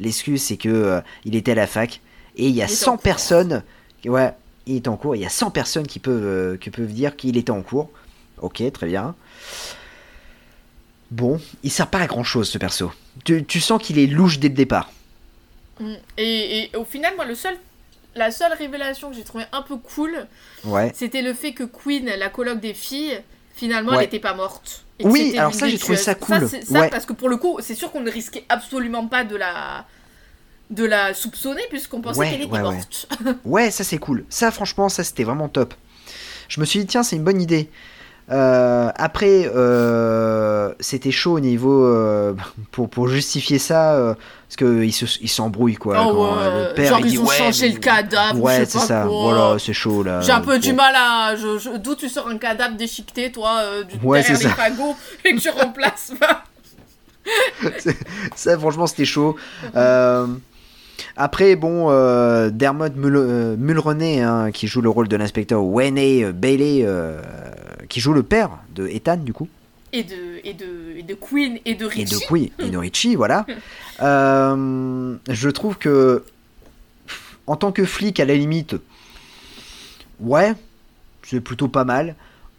L'excuse, 0.00 0.42
c'est 0.42 0.56
que 0.56 0.68
euh, 0.70 1.00
il 1.26 1.36
était 1.36 1.52
à 1.52 1.56
la 1.56 1.66
fac 1.66 2.00
et 2.36 2.48
il 2.48 2.54
y 2.54 2.62
a 2.62 2.64
Il 2.64 2.68
était 2.68 2.74
100 2.74 2.90
en 2.90 2.94
cours. 2.94 3.02
personnes. 3.02 3.62
Ouais, 4.06 4.32
il 4.66 4.76
est 4.76 4.88
en 4.88 4.96
cours, 4.96 5.14
il 5.16 5.22
y 5.22 5.26
a 5.26 5.30
100 5.30 5.50
personnes 5.50 5.86
qui 5.86 5.98
peuvent, 5.98 6.24
euh, 6.24 6.56
qui 6.56 6.70
peuvent 6.70 6.92
dire 6.92 7.16
qu'il 7.16 7.36
était 7.36 7.50
en 7.52 7.62
cours. 7.62 7.90
Ok, 8.40 8.62
très 8.72 8.86
bien. 8.86 9.14
Bon, 11.10 11.40
il 11.62 11.70
sert 11.70 11.86
pas 11.88 12.00
à 12.00 12.06
grand 12.06 12.24
chose 12.24 12.48
ce 12.48 12.58
perso. 12.58 12.92
Tu, 13.24 13.44
tu 13.44 13.60
sens 13.60 13.80
qu'il 13.82 13.98
est 13.98 14.06
louche 14.06 14.38
dès 14.38 14.48
le 14.48 14.54
départ. 14.54 14.90
mm. 15.80 15.94
et, 16.18 16.64
et 16.72 16.76
au 16.76 16.84
final, 16.84 17.14
moi 17.14 17.24
le 17.24 17.34
seul, 17.34 17.56
la 18.16 18.30
seule 18.30 18.52
révélation 18.54 19.10
que 19.10 19.16
j'ai 19.16 19.22
trouvé 19.24 19.44
un 19.52 19.62
peu 19.62 19.76
cool, 19.76 20.26
Ouais. 20.64 20.90
c'était 20.94 21.22
le 21.22 21.32
fait 21.32 21.52
que 21.52 21.62
Queen, 21.64 22.06
la 22.18 22.28
coloc 22.28 22.58
des 22.60 22.74
filles, 22.74 23.20
finalement, 23.54 23.90
Ouais. 23.92 23.98
elle 23.98 24.02
n'était 24.04 24.18
pas 24.20 24.34
morte. 24.34 24.84
Et 24.98 25.06
Oui, 25.06 25.36
alors 25.38 25.54
ça, 25.54 25.68
j'ai 25.68 25.78
trouvé 25.78 25.96
ça 25.96 26.14
cool. 26.14 26.48
ça, 26.48 26.58
Ouais. 26.80 26.88
parce 26.90 27.06
que 27.06 27.12
pour 27.12 27.28
le 27.28 27.36
coup, 27.36 27.58
c'est 27.60 27.74
sûr 27.74 27.92
qu'on 27.92 28.00
ne 28.00 28.10
risquait 28.10 28.44
absolument 28.48 29.06
pas 29.06 29.24
de 29.24 29.36
la 29.36 29.86
de 30.70 30.84
la 30.84 31.14
soupçonner 31.14 31.62
puisqu'on 31.70 32.00
pensait 32.00 32.18
Ouais, 32.20 32.30
qu'elle 32.30 32.42
était 32.42 32.52
ouais, 32.52 32.62
morte. 32.62 33.08
Ouais, 33.44 33.70
ça 33.70 33.84
c'est 33.84 33.98
cool. 33.98 34.24
Ça, 34.28 34.50
franchement, 34.50 34.88
ça 34.88 35.04
c'était 35.04 35.24
vraiment 35.24 35.48
top. 35.48 35.74
Je 36.48 36.60
me 36.60 36.64
suis 36.66 36.80
dit, 36.80 36.86
tiens, 36.86 37.02
c'est 37.02 37.16
une 37.16 37.24
bonne 37.24 37.40
idée. 37.40 37.70
Euh, 38.28 38.90
après, 38.96 39.48
euh, 39.54 40.72
c'était 40.80 41.12
chaud 41.12 41.34
au 41.34 41.40
niveau 41.40 41.84
euh, 41.84 42.34
pour, 42.72 42.90
pour 42.90 43.06
justifier 43.06 43.60
ça, 43.60 44.16
parce 44.48 44.56
qu'ils 44.56 44.92
se- 44.92 45.18
ils 45.20 45.28
s'embrouillent 45.28 45.76
quoi. 45.76 46.04
Oh 46.04 46.12
quand, 46.12 46.36
ouais, 46.38 46.68
le 46.70 46.74
père 46.74 46.88
genre 46.88 47.00
il 47.00 47.06
ils 47.06 47.10
dit 47.12 47.18
ont 47.18 47.26
ouais, 47.26 47.36
changé 47.36 47.68
mais- 47.68 47.74
le 47.74 47.78
cadavre, 47.80 48.40
ou 48.40 48.46
Ouais, 48.46 48.64
c'est 48.66 48.78
ça. 48.80 49.04
quoi. 49.06 49.32
Voilà, 49.32 49.58
c'est 49.60 49.72
chaud 49.72 50.02
là. 50.02 50.20
J'ai 50.22 50.32
un 50.32 50.40
peu 50.40 50.54
Bon. 50.54 50.60
du 50.60 50.72
mal 50.72 50.92
à. 50.96 51.36
Je, 51.36 51.58
je- 51.58 51.76
D'où 51.76 51.94
tu 51.94 52.08
sors 52.08 52.26
un 52.26 52.38
cadavre 52.38 52.74
déchiqueté, 52.76 53.30
toi, 53.30 53.62
du, 53.84 53.94
Ouais, 54.04 54.22
derrière 54.22 54.40
les 54.40 54.48
fagots, 54.54 54.96
et 55.24 55.34
que 55.36 55.40
tu 55.40 55.50
remplaces. 55.50 56.12
Ça, 58.34 58.58
franchement, 58.58 58.86
c'était 58.86 59.04
chaud. 59.04 59.36
Euh, 59.74 60.26
après, 61.16 61.56
bon, 61.56 61.90
euh, 61.90 62.50
Dermot 62.50 62.90
Mul 62.96 63.16
euh, 63.16 63.56
Mulroney, 63.56 64.20
hein, 64.22 64.50
qui 64.52 64.66
joue 64.66 64.80
le 64.80 64.88
rôle 64.88 65.08
de 65.08 65.16
l'inspecteur 65.16 65.62
Wayne 65.64 66.32
Bailey, 66.32 66.82
euh, 66.84 67.20
qui 67.88 68.00
joue 68.00 68.12
le 68.12 68.22
père 68.22 68.50
de 68.74 68.86
Ethan, 68.88 69.16
du 69.18 69.32
coup. 69.32 69.48
et, 69.92 70.02
de, 70.02 70.14
et, 70.44 70.52
de, 70.54 70.96
et 70.98 71.02
de 71.02 71.14
Queen 71.14 71.58
et 71.64 71.74
de 71.74 71.84
et 71.84 71.88
Richie. 71.88 72.14
de 72.14 72.20
Queen 72.26 72.50
et 72.58 72.70
de 72.70 72.76
Richie, 72.78 73.14
voilà. 73.22 73.46
Euh, 74.02 75.16
je 75.28 75.48
trouve 75.50 75.76
que 75.78 76.24
en 77.46 77.56
tant 77.56 77.72
que 77.72 77.84
flic, 77.84 78.18
à 78.20 78.24
la 78.24 78.34
limite, 78.34 78.76
ouais, 80.20 80.52
c'est 81.22 81.40
plutôt 81.40 81.68
pas 81.68 81.84
mal. 81.84 82.14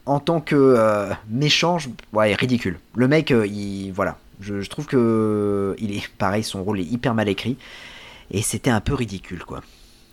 En 0.05 0.19
tant 0.21 0.39
que 0.39 1.09
méchant, 1.29 1.79
je- 1.79 1.89
ouais, 2.13 2.33
ridicule. 2.33 2.79
Le 2.95 3.09
mec, 3.09 3.31
il, 3.31 3.91
voilà, 3.91 4.17
je, 4.39 4.61
je 4.61 4.69
trouve 4.69 4.85
que 4.85 5.75
il 5.79 5.93
est 5.93 6.07
pareil, 6.17 6.43
son 6.43 6.63
rôle 6.63 6.79
est 6.79 6.85
hyper 6.85 7.13
mal 7.13 7.27
écrit 7.27 7.57
et 8.31 8.41
c'était 8.41 8.69
un 8.69 8.81
peu 8.81 8.93
ridicule, 8.93 9.43
quoi. 9.45 9.61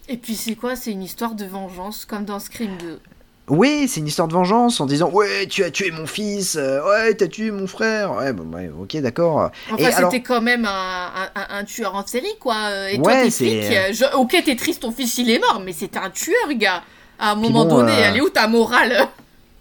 Et 0.08 0.16
puis 0.16 0.34
c'est 0.34 0.54
quoi? 0.54 0.76
C'est 0.76 0.90
une 0.92 1.02
histoire 1.02 1.34
de 1.34 1.44
vengeance, 1.44 2.04
comme 2.04 2.24
dans 2.24 2.38
Scream 2.38 2.76
2. 2.78 3.00
Oui, 3.48 3.88
c'est 3.88 4.00
une 4.00 4.06
histoire 4.06 4.26
de 4.28 4.32
vengeance 4.32 4.80
en 4.80 4.86
disant 4.86 5.10
ouais, 5.10 5.46
tu 5.46 5.62
as 5.64 5.70
tué 5.70 5.90
mon 5.90 6.06
fils, 6.06 6.56
euh, 6.56 6.82
ouais, 6.86 7.12
t'as 7.14 7.26
tué 7.26 7.50
mon 7.50 7.66
frère, 7.66 8.12
ouais, 8.12 8.32
bon, 8.32 8.44
ouais, 8.56 8.70
ok, 8.80 8.96
d'accord. 9.02 9.50
Enfin, 9.70 9.76
Et 9.76 9.86
alors- 9.86 10.10
c'était 10.10 10.22
quand 10.22 10.40
même 10.40 10.64
un, 10.64 11.10
un- 11.50 11.64
tueur 11.64 11.94
en 11.94 12.06
série, 12.06 12.36
quoi. 12.40 12.90
Et 12.90 12.96
toi, 12.96 13.06
Ouais, 13.12 13.24
t'es 13.24 13.30
c'est- 13.30 13.62
flic. 13.62 13.76
euh, 13.76 13.92
je- 13.92 14.16
Ok, 14.16 14.34
t'es 14.44 14.56
triste, 14.56 14.80
ton 14.80 14.92
fils, 14.92 15.18
il 15.18 15.28
est 15.30 15.38
mort, 15.38 15.60
mais 15.64 15.72
c'est 15.74 15.96
un 15.98 16.08
tueur, 16.08 16.52
gars. 16.54 16.82
À 17.18 17.32
un 17.32 17.34
Puis 17.38 17.42
moment 17.50 17.66
bon, 17.66 17.76
donné, 17.78 17.92
euh, 17.92 18.00
elle 18.08 18.16
est 18.16 18.20
où 18.22 18.30
ta 18.30 18.48
morale? 18.48 19.08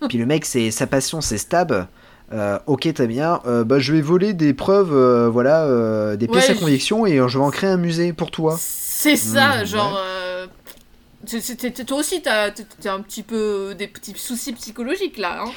Puis 0.08 0.18
le 0.18 0.26
mec, 0.26 0.46
c'est 0.46 0.72
sa 0.72 0.88
passion, 0.88 1.20
c'est 1.22 1.38
stab. 1.38 1.88
Euh, 2.32 2.58
ok, 2.66 2.92
très 2.94 3.08
bien. 3.08 3.42
Euh, 3.46 3.64
bah, 3.64 3.80
je 3.80 3.94
vais 3.94 4.02
voler 4.02 4.34
des 4.34 4.54
preuves, 4.54 4.94
euh, 4.94 5.30
voilà, 5.30 6.16
des 6.16 6.28
pièces 6.28 6.50
Ouais, 6.50 6.56
à 6.56 6.60
conviction 6.60 7.06
et 7.06 7.18
je 7.18 7.38
vais 7.38 7.44
en 7.44 7.52
créer 7.52 7.70
un 7.70 7.78
musée 7.78 8.14
pour 8.14 8.32
toi. 8.32 8.58
C'est 8.60 9.16
ça, 9.16 9.64
Mmh, 9.64 9.66
genre. 9.66 10.00
toi 11.88 11.98
aussi, 11.98 12.22
t'as 12.22 12.52
t'as 12.52 12.94
un 12.94 13.02
petit 13.02 13.24
peu 13.24 13.76
des 13.78 13.88
petits 13.88 14.14
soucis 14.16 14.54
psychologiques 14.54 15.18
là. 15.18 15.44
Hein. 15.44 15.52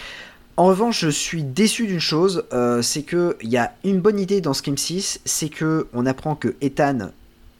En 0.58 0.66
revanche, 0.66 1.00
je 1.00 1.10
suis 1.10 1.42
déçu 1.42 1.86
d'une 1.86 2.00
chose, 2.00 2.44
c'est 2.82 3.02
que 3.02 3.36
il 3.42 3.50
y 3.50 3.58
a 3.58 3.74
une 3.84 4.00
bonne 4.00 4.18
idée 4.18 4.40
dans 4.40 4.54
Scream 4.54 4.78
6, 4.78 5.20
c'est 5.24 5.50
que 5.50 5.86
on 5.92 6.06
apprend 6.06 6.34
que 6.34 6.54
Ethan 6.62 7.10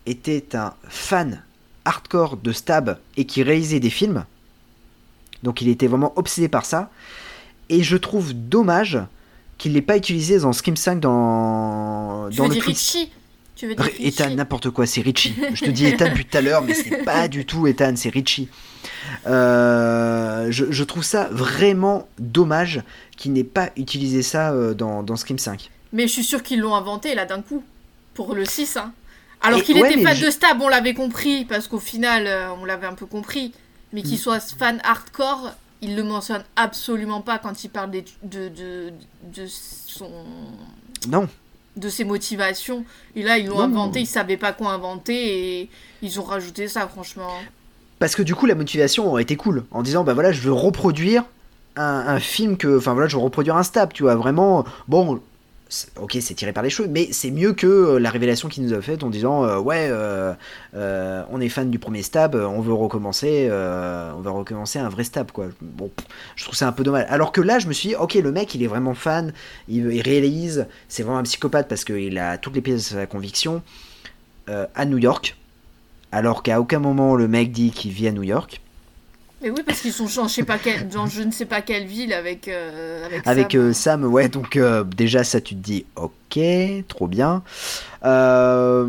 était 0.06 0.56
un 0.56 0.72
fan 0.88 1.42
hardcore 1.84 2.36
de 2.38 2.52
stab 2.52 2.98
et 3.16 3.26
qui 3.26 3.42
réalisait 3.42 3.80
des 3.80 3.90
films. 3.90 4.24
Donc 5.42 5.60
il 5.60 5.68
était 5.68 5.86
vraiment 5.86 6.12
obsédé 6.16 6.48
par 6.48 6.64
ça. 6.64 6.90
Et 7.68 7.82
je 7.82 7.96
trouve 7.96 8.32
dommage 8.34 8.98
qu'il 9.58 9.72
l'ait 9.72 9.82
pas 9.82 9.96
utilisé 9.96 10.38
dans 10.38 10.52
Scream 10.52 10.76
5 10.76 11.00
dans, 11.00 12.28
Tu 12.30 12.36
dans 12.36 12.44
veux 12.44 12.48
le 12.50 12.54
dire. 12.56 12.64
Richie? 12.64 13.10
Tu 13.56 13.66
veux 13.66 13.74
dire 13.74 13.84
Ré- 13.84 13.94
Ethan, 14.00 14.30
n'importe 14.30 14.68
quoi, 14.70 14.86
c'est 14.86 15.00
Richie. 15.00 15.34
Je 15.54 15.64
te 15.64 15.70
dis 15.70 15.86
Ethan 15.86 16.06
depuis 16.10 16.26
tout 16.26 16.36
à 16.36 16.42
l'heure, 16.42 16.62
mais 16.62 16.74
c'est 16.74 16.98
pas 17.04 17.26
du 17.26 17.46
tout 17.46 17.66
Ethan, 17.66 17.94
c'est 17.96 18.10
Richie. 18.10 18.48
Euh, 19.26 20.46
je, 20.50 20.66
je 20.70 20.84
trouve 20.84 21.02
ça 21.04 21.28
vraiment 21.30 22.06
dommage 22.18 22.82
qu'il 23.16 23.32
n'ait 23.32 23.44
pas 23.44 23.70
utilisé 23.76 24.22
ça 24.22 24.52
euh, 24.52 24.74
dans, 24.74 25.02
dans 25.02 25.16
Scream 25.16 25.38
5. 25.38 25.70
Mais 25.92 26.02
je 26.06 26.12
suis 26.12 26.24
sûr 26.24 26.42
qu'ils 26.42 26.60
l'ont 26.60 26.74
inventé 26.74 27.14
là 27.14 27.24
d'un 27.26 27.42
coup. 27.42 27.62
Pour 28.14 28.34
le 28.34 28.44
6. 28.44 28.76
Hein. 28.78 28.92
Alors 29.42 29.62
qu'il 29.62 29.78
ouais, 29.80 29.92
était 29.92 30.02
fan 30.02 30.16
je- 30.16 30.26
de 30.26 30.30
Stab, 30.30 30.60
on 30.62 30.68
l'avait 30.68 30.94
compris, 30.94 31.44
parce 31.44 31.68
qu'au 31.68 31.78
final, 31.78 32.26
euh, 32.26 32.48
on 32.60 32.64
l'avait 32.64 32.86
un 32.86 32.94
peu 32.94 33.06
compris. 33.06 33.52
Mais 33.92 34.00
Mm. 34.00 34.04
qu'il 34.04 34.18
soit 34.18 34.40
fan 34.40 34.80
hardcore, 34.84 35.52
il 35.86 35.96
le 35.96 36.02
mentionne 36.02 36.42
absolument 36.56 37.20
pas 37.22 37.38
quand 37.38 37.64
il 37.64 37.68
parle 37.70 37.90
des- 37.92 38.04
de, 38.22 38.48
de, 38.48 38.92
de 39.34 39.46
son. 39.46 40.10
Non. 41.08 41.28
de 41.76 41.88
ses 41.88 42.04
motivations. 42.04 42.84
Et 43.14 43.22
là, 43.22 43.38
ils 43.38 43.46
l'ont 43.46 43.60
inventé, 43.60 44.00
ils 44.00 44.06
savaient 44.06 44.36
pas 44.38 44.52
quoi 44.52 44.72
inventer 44.72 45.60
et 45.60 45.70
ils 46.02 46.18
ont 46.18 46.24
rajouté 46.24 46.68
ça, 46.68 46.88
franchement. 46.88 47.30
Parce 47.98 48.14
que 48.16 48.22
du 48.22 48.34
coup, 48.34 48.46
la 48.46 48.54
motivation 48.54 49.06
aurait 49.08 49.22
été 49.22 49.36
cool. 49.36 49.64
En 49.70 49.82
disant, 49.82 50.02
bah 50.04 50.12
voilà, 50.14 50.32
je 50.32 50.40
veux 50.40 50.52
reproduire 50.52 51.24
un, 51.76 51.82
un 52.08 52.18
film 52.18 52.56
que. 52.56 52.78
Enfin 52.78 52.92
voilà, 52.94 53.08
je 53.08 53.16
veux 53.16 53.22
reproduire 53.22 53.56
un 53.56 53.62
stab, 53.62 53.92
tu 53.92 54.02
vois. 54.02 54.14
Vraiment, 54.16 54.64
bon. 54.88 55.20
Ok, 55.96 56.16
c'est 56.20 56.34
tiré 56.34 56.52
par 56.52 56.62
les 56.62 56.70
cheveux, 56.70 56.88
mais 56.88 57.08
c'est 57.10 57.32
mieux 57.32 57.52
que 57.52 57.66
euh, 57.66 57.98
la 57.98 58.10
révélation 58.10 58.48
qu'il 58.48 58.62
nous 58.62 58.72
a 58.72 58.80
faite 58.80 59.02
en 59.02 59.10
disant 59.10 59.44
euh, 59.44 59.58
ouais, 59.58 59.88
euh, 59.90 60.32
on 61.28 61.40
est 61.40 61.48
fan 61.48 61.70
du 61.70 61.80
premier 61.80 62.02
stab, 62.02 62.36
on 62.36 62.60
veut 62.60 62.72
recommencer, 62.72 63.48
on 63.50 64.20
va 64.20 64.30
recommencer 64.30 64.78
un 64.78 64.88
vrai 64.88 65.02
stab 65.02 65.32
quoi. 65.32 65.46
Je 66.36 66.44
trouve 66.44 66.54
ça 66.54 66.68
un 66.68 66.72
peu 66.72 66.84
dommage. 66.84 67.06
Alors 67.08 67.32
que 67.32 67.40
là, 67.40 67.58
je 67.58 67.66
me 67.66 67.72
suis 67.72 67.88
dit 67.90 67.94
ok, 67.96 68.14
le 68.14 68.30
mec, 68.30 68.54
il 68.54 68.62
est 68.62 68.68
vraiment 68.68 68.94
fan, 68.94 69.32
il, 69.68 69.92
il 69.92 70.02
réalise, 70.02 70.68
c'est 70.86 71.02
vraiment 71.02 71.18
un 71.18 71.24
psychopathe 71.24 71.66
parce 71.66 71.84
qu'il 71.84 72.16
a 72.16 72.38
toutes 72.38 72.54
les 72.54 72.62
pièces 72.62 72.92
de 72.92 72.98
sa 72.98 73.06
conviction 73.06 73.62
à 74.46 74.84
New 74.84 74.98
York, 74.98 75.36
alors 76.12 76.44
qu'à 76.44 76.60
aucun 76.60 76.78
moment 76.78 77.16
le 77.16 77.26
mec 77.26 77.50
dit 77.50 77.72
qu'il 77.72 77.90
vit 77.90 78.06
à 78.06 78.12
New 78.12 78.22
York. 78.22 78.60
Mais 79.42 79.50
oui, 79.50 79.60
parce 79.66 79.80
qu'ils 79.80 79.92
sont 79.92 80.04
dans 80.16 80.28
je 80.28 80.32
sais 80.34 80.44
pas 80.44 80.58
quelle, 80.58 80.88
dans 80.88 81.06
je 81.06 81.22
ne 81.22 81.30
sais 81.30 81.44
pas 81.44 81.60
quelle 81.60 81.86
ville 81.86 82.12
avec 82.12 82.48
euh, 82.48 83.04
avec, 83.04 83.26
Avec 83.26 83.52
Sam. 83.52 83.60
euh, 83.60 83.72
Sam, 83.72 84.04
ouais, 84.04 84.28
donc 84.28 84.56
euh, 84.56 84.82
déjà 84.82 85.24
ça 85.24 85.40
tu 85.40 85.54
te 85.54 85.60
dis 85.60 85.84
ok, 85.96 86.38
trop 86.88 87.06
bien. 87.06 87.42
Euh, 88.04 88.88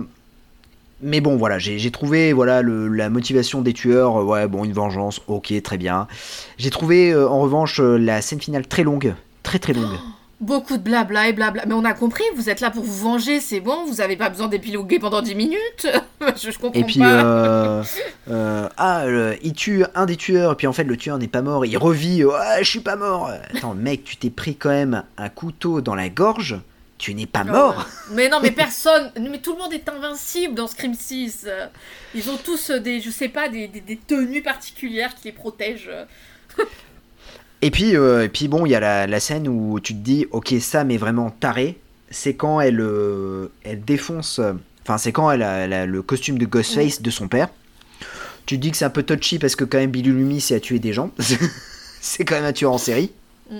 mais 1.01 1.21
bon, 1.21 1.35
voilà, 1.37 1.59
j'ai 1.59 1.91
trouvé 1.91 2.33
voilà 2.33 2.61
le- 2.61 2.87
la 2.87 3.09
motivation 3.09 3.61
des 3.61 3.73
tueurs, 3.73 4.15
ouais, 4.25 4.47
bon, 4.47 4.63
une 4.63 4.73
vengeance, 4.73 5.21
ok, 5.27 5.53
très 5.61 5.77
bien. 5.77 6.07
J'ai 6.57 6.69
trouvé 6.69 7.13
en 7.15 7.39
revanche 7.41 7.79
la 7.79 8.21
scène 8.21 8.41
finale 8.41 8.65
très 8.67 8.83
longue, 8.83 9.13
très 9.43 9.59
très 9.59 9.73
longue. 9.73 9.97
Beaucoup 10.39 10.77
de 10.77 10.83
blabla 10.83 11.29
et 11.29 11.33
blabla. 11.33 11.63
Mais 11.65 11.73
on 11.73 11.83
a 11.83 11.93
compris, 11.93 12.23
vous 12.35 12.47
êtes 12.49 12.59
là 12.61 12.69
pour 12.69 12.83
vous 12.83 13.03
venger, 13.03 13.39
c'est 13.39 13.59
bon, 13.59 13.85
vous 13.85 14.01
avez 14.01 14.15
pas 14.15 14.29
besoin 14.29 14.47
d'épiloguer 14.47 14.99
pendant 14.99 15.23
10 15.23 15.33
minutes. 15.33 15.87
je, 16.35 16.51
je 16.51 16.59
comprends 16.59 16.79
Et 16.79 16.83
puis, 16.83 16.99
pas. 16.99 17.23
euh, 17.23 17.83
euh, 18.29 18.69
ah, 18.77 19.05
le- 19.07 19.35
il 19.41 19.53
tue 19.53 19.83
un 19.95 20.05
des 20.05 20.15
tueurs, 20.15 20.51
et 20.51 20.55
puis 20.55 20.67
en 20.67 20.73
fait, 20.73 20.83
le 20.83 20.95
tueur 20.95 21.17
n'est 21.17 21.27
pas 21.27 21.41
mort, 21.41 21.65
il 21.65 21.75
revit, 21.77 22.23
ouais, 22.23 22.59
je 22.59 22.69
suis 22.69 22.81
pas 22.81 22.95
mort. 22.95 23.31
Attends, 23.55 23.73
mec, 23.73 24.03
tu 24.03 24.15
t'es 24.17 24.29
pris 24.29 24.55
quand 24.55 24.69
même 24.69 25.03
un 25.17 25.29
couteau 25.29 25.81
dans 25.81 25.95
la 25.95 26.09
gorge, 26.09 26.59
tu 26.99 27.15
n'es 27.15 27.25
pas 27.25 27.43
mort. 27.43 27.75
Oh, 27.87 28.11
Mais 28.13 28.29
non, 28.29 28.37
mais 28.39 28.51
personne, 28.51 29.11
mais 29.19 29.39
tout 29.39 29.53
le 29.53 29.57
monde 29.59 29.73
est 29.73 29.89
invincible 29.89 30.53
dans 30.53 30.67
Scream 30.67 30.93
6. 30.93 31.45
Euh, 31.47 31.65
Ils 32.13 32.29
ont 32.29 32.37
tous 32.37 32.69
des, 32.69 33.01
je 33.01 33.09
sais 33.09 33.29
pas, 33.29 33.49
des, 33.49 33.67
des, 33.67 33.81
des 33.81 33.97
tenues 33.97 34.43
particulières 34.43 35.15
qui 35.15 35.25
les 35.29 35.31
protègent. 35.31 35.89
Et 37.61 37.71
puis, 37.71 37.95
euh, 37.95 38.23
et 38.25 38.29
puis 38.29 38.47
bon, 38.47 38.65
il 38.65 38.69
y 38.69 38.75
a 38.75 38.79
la, 38.79 39.07
la 39.07 39.19
scène 39.19 39.47
où 39.47 39.79
tu 39.79 39.93
te 39.93 39.99
dis, 39.99 40.27
ok, 40.31 40.53
Sam 40.59 40.91
est 40.91 40.97
vraiment 40.97 41.31
taré. 41.31 41.79
C'est 42.09 42.35
quand 42.35 42.61
elle, 42.61 42.79
euh, 42.79 43.47
elle 43.63 43.83
défonce. 43.83 44.39
Enfin, 44.83 44.97
c'est 44.97 45.11
quand 45.11 45.31
elle 45.31 45.43
a, 45.43 45.57
elle 45.59 45.73
a 45.73 45.85
le 45.85 46.01
costume 46.01 46.37
de 46.37 46.45
Ghostface 46.45 47.01
de 47.01 47.09
son 47.09 47.27
père. 47.27 47.49
Tu 48.45 48.55
te 48.57 48.61
dis 48.61 48.71
que 48.71 48.77
c'est 48.77 48.85
un 48.85 48.89
peu 48.89 49.03
touchy 49.03 49.39
parce 49.39 49.55
que 49.55 49.65
quand 49.65 49.77
même 49.77 49.91
Billy 49.91 50.09
Loomis 50.09 50.53
a 50.53 50.59
tué 50.59 50.79
des 50.79 50.93
gens. 50.93 51.11
c'est 51.99 52.23
quand 52.23 52.35
même 52.35 52.45
un 52.45 52.53
tueur 52.53 52.71
en 52.71 52.77
série. 52.77 53.11
Mm. 53.51 53.57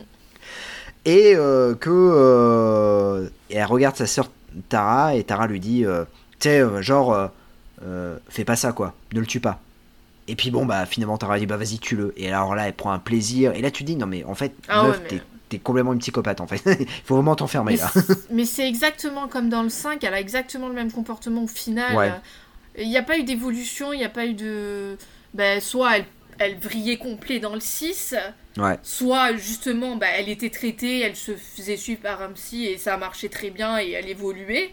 Et 1.05 1.33
euh, 1.35 1.73
que 1.75 3.29
et 3.49 3.55
elle 3.55 3.65
regarde 3.65 3.95
sa 3.95 4.07
sœur 4.07 4.29
Tara 4.69 5.15
et 5.15 5.23
Tara 5.23 5.47
lui 5.47 5.59
dit, 5.59 5.83
tu 6.39 6.49
sais, 6.49 6.63
genre, 6.81 7.31
fais 8.29 8.45
pas 8.45 8.55
ça 8.55 8.71
quoi, 8.71 8.93
ne 9.13 9.19
le 9.19 9.25
tue 9.25 9.39
pas. 9.39 9.59
Et 10.27 10.35
puis 10.35 10.51
bon, 10.51 10.65
bah 10.65 10.85
finalement, 10.85 11.17
Tara 11.17 11.39
dit, 11.39 11.45
bah 11.45 11.57
vas-y, 11.57 11.79
tue-le. 11.79 12.13
Et 12.17 12.27
alors 12.27 12.53
là, 12.55 12.67
elle 12.67 12.73
prend 12.73 12.91
un 12.91 12.99
plaisir. 12.99 13.53
Et 13.53 13.61
là, 13.61 13.71
tu 13.71 13.83
dis, 13.83 13.95
non 13.95 14.05
mais 14.07 14.23
en 14.23 14.35
fait, 14.35 14.53
Ah 14.67 14.83
meuf, 14.83 14.97
ouais, 14.97 15.01
mais- 15.03 15.07
t'es, 15.09 15.21
t'es 15.49 15.59
complètement 15.59 15.93
une 15.93 15.99
psychopathe 15.99 16.41
en 16.41 16.47
fait. 16.47 16.61
Il 16.79 16.87
faut 17.05 17.15
vraiment 17.15 17.35
t'enfermer 17.35 17.77
là. 17.77 17.89
Mais 18.31 18.45
c'est 18.45 18.67
exactement 18.67 19.27
comme 19.27 19.49
dans 19.49 19.63
le 19.63 19.69
5, 19.69 20.03
elle 20.03 20.13
a 20.13 20.19
exactement 20.19 20.67
le 20.67 20.73
même 20.73 20.91
comportement 20.91 21.43
au 21.43 21.47
final. 21.47 21.95
Ouais. 21.95 22.11
Il 22.77 22.89
n'y 22.89 22.97
a 22.97 23.03
pas 23.03 23.17
eu 23.17 23.23
d'évolution, 23.23 23.93
il 23.93 23.99
n'y 23.99 24.05
a 24.05 24.09
pas 24.09 24.25
eu 24.25 24.33
de. 24.33 24.97
Ben, 25.33 25.61
soit 25.61 25.97
elle, 25.97 26.05
elle 26.39 26.57
vrillait 26.57 26.97
complet 26.97 27.39
dans 27.39 27.53
le 27.53 27.59
6, 27.61 28.13
Ouais. 28.57 28.77
soit 28.83 29.35
justement 29.37 29.95
ben, 29.95 30.09
elle 30.17 30.29
était 30.29 30.49
traitée, 30.49 30.99
elle 31.01 31.15
se 31.15 31.31
faisait 31.35 31.77
suivre 31.77 32.01
par 32.01 32.21
un 32.21 32.29
psy 32.31 32.65
et 32.65 32.77
ça 32.77 32.97
marchait 32.97 33.29
très 33.29 33.49
bien 33.49 33.79
et 33.79 33.91
elle 33.91 34.09
évoluait. 34.09 34.71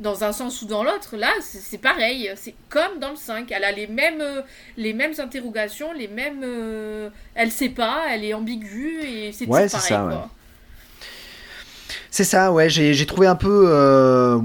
Dans 0.00 0.24
un 0.24 0.32
sens 0.32 0.62
ou 0.62 0.66
dans 0.66 0.82
l'autre, 0.82 1.16
là, 1.16 1.30
c'est 1.42 1.78
pareil. 1.78 2.30
C'est 2.36 2.54
comme 2.70 2.98
dans 3.00 3.10
le 3.10 3.16
5. 3.16 3.50
Elle 3.52 3.64
a 3.64 3.70
les 3.72 3.86
mêmes, 3.86 4.20
euh, 4.22 4.40
les 4.78 4.94
mêmes 4.94 5.12
interrogations, 5.18 5.92
les 5.92 6.08
mêmes. 6.08 6.40
euh, 6.42 7.10
Elle 7.34 7.50
sait 7.50 7.68
pas, 7.68 8.04
elle 8.10 8.24
est 8.24 8.32
ambiguë 8.34 9.02
et 9.04 9.32
c'est 9.32 9.46
Ouais, 9.46 9.68
toujours 9.68 9.70
pareil. 9.70 9.88
ça, 9.88 10.06
ouais. 10.06 10.14
quoi. 10.14 10.30
C'est 12.10 12.24
ça, 12.24 12.50
ouais, 12.52 12.68
j'ai, 12.68 13.06
trouvé 13.06 13.26
un 13.26 13.36
peu. 13.36 13.64
Euh, 13.68 14.38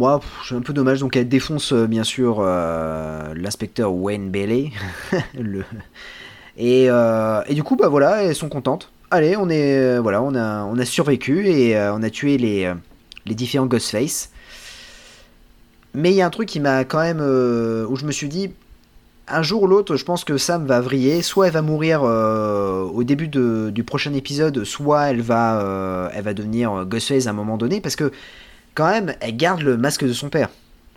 un 0.51 0.61
peu 0.61 0.73
dommage. 0.73 0.99
Donc, 0.99 1.15
elle 1.15 1.27
défonce, 1.27 1.73
euh, 1.73 1.87
bien 1.87 2.03
sûr, 2.03 2.37
euh, 2.39 3.33
l'inspecteur 3.35 3.93
Wayne 3.93 4.29
Bailey. 4.29 4.71
le... 5.39 5.63
et, 6.57 6.87
euh, 6.89 7.41
et 7.47 7.53
du 7.53 7.63
coup, 7.63 7.75
bah 7.75 7.87
voilà, 7.87 8.23
elles 8.23 8.35
sont 8.35 8.49
contentes. 8.49 8.91
Allez, 9.11 9.35
on 9.37 9.49
est. 9.49 9.97
voilà, 9.99 10.21
on 10.21 10.35
a, 10.35 10.63
on 10.65 10.77
a 10.77 10.85
survécu 10.85 11.47
et 11.47 11.77
on 11.79 12.03
a 12.03 12.09
tué 12.09 12.37
les, 12.37 12.71
les 13.25 13.35
différents 13.35 13.65
Ghostface. 13.67 14.31
Mais 15.95 16.11
il 16.11 16.15
y 16.15 16.21
a 16.21 16.25
un 16.25 16.29
truc 16.29 16.47
qui 16.47 16.59
m'a 16.59 16.83
quand 16.83 16.99
même. 17.01 17.19
euh, 17.21 17.85
où 17.87 17.95
je 17.95 18.05
me 18.05 18.11
suis 18.11 18.27
dit. 18.29 18.51
Un 19.27 19.41
jour 19.41 19.63
ou 19.63 19.67
l'autre, 19.67 19.95
je 19.95 20.05
pense 20.05 20.23
que 20.23 20.37
Sam 20.37 20.67
va 20.67 20.81
vriller. 20.81 21.23
Soit 21.23 21.47
elle 21.47 21.53
va 21.53 21.63
mourir 21.63 22.01
euh, 22.03 22.81
au 22.83 23.03
début 23.03 23.27
de- 23.27 23.71
du 23.73 23.83
prochain 23.83 24.13
épisode, 24.13 24.63
soit 24.65 25.05
elle 25.09 25.21
va, 25.21 25.59
euh, 25.61 26.09
elle 26.13 26.23
va 26.23 26.35
devenir 26.35 26.85
Ghostface 26.85 27.25
à 27.25 27.31
un 27.31 27.33
moment 27.33 27.57
donné, 27.57 27.81
parce 27.81 27.95
que 27.95 28.11
quand 28.75 28.87
même, 28.87 29.15
elle 29.21 29.35
garde 29.35 29.61
le 29.61 29.77
masque 29.77 30.05
de 30.05 30.13
son 30.13 30.29
père. 30.29 30.49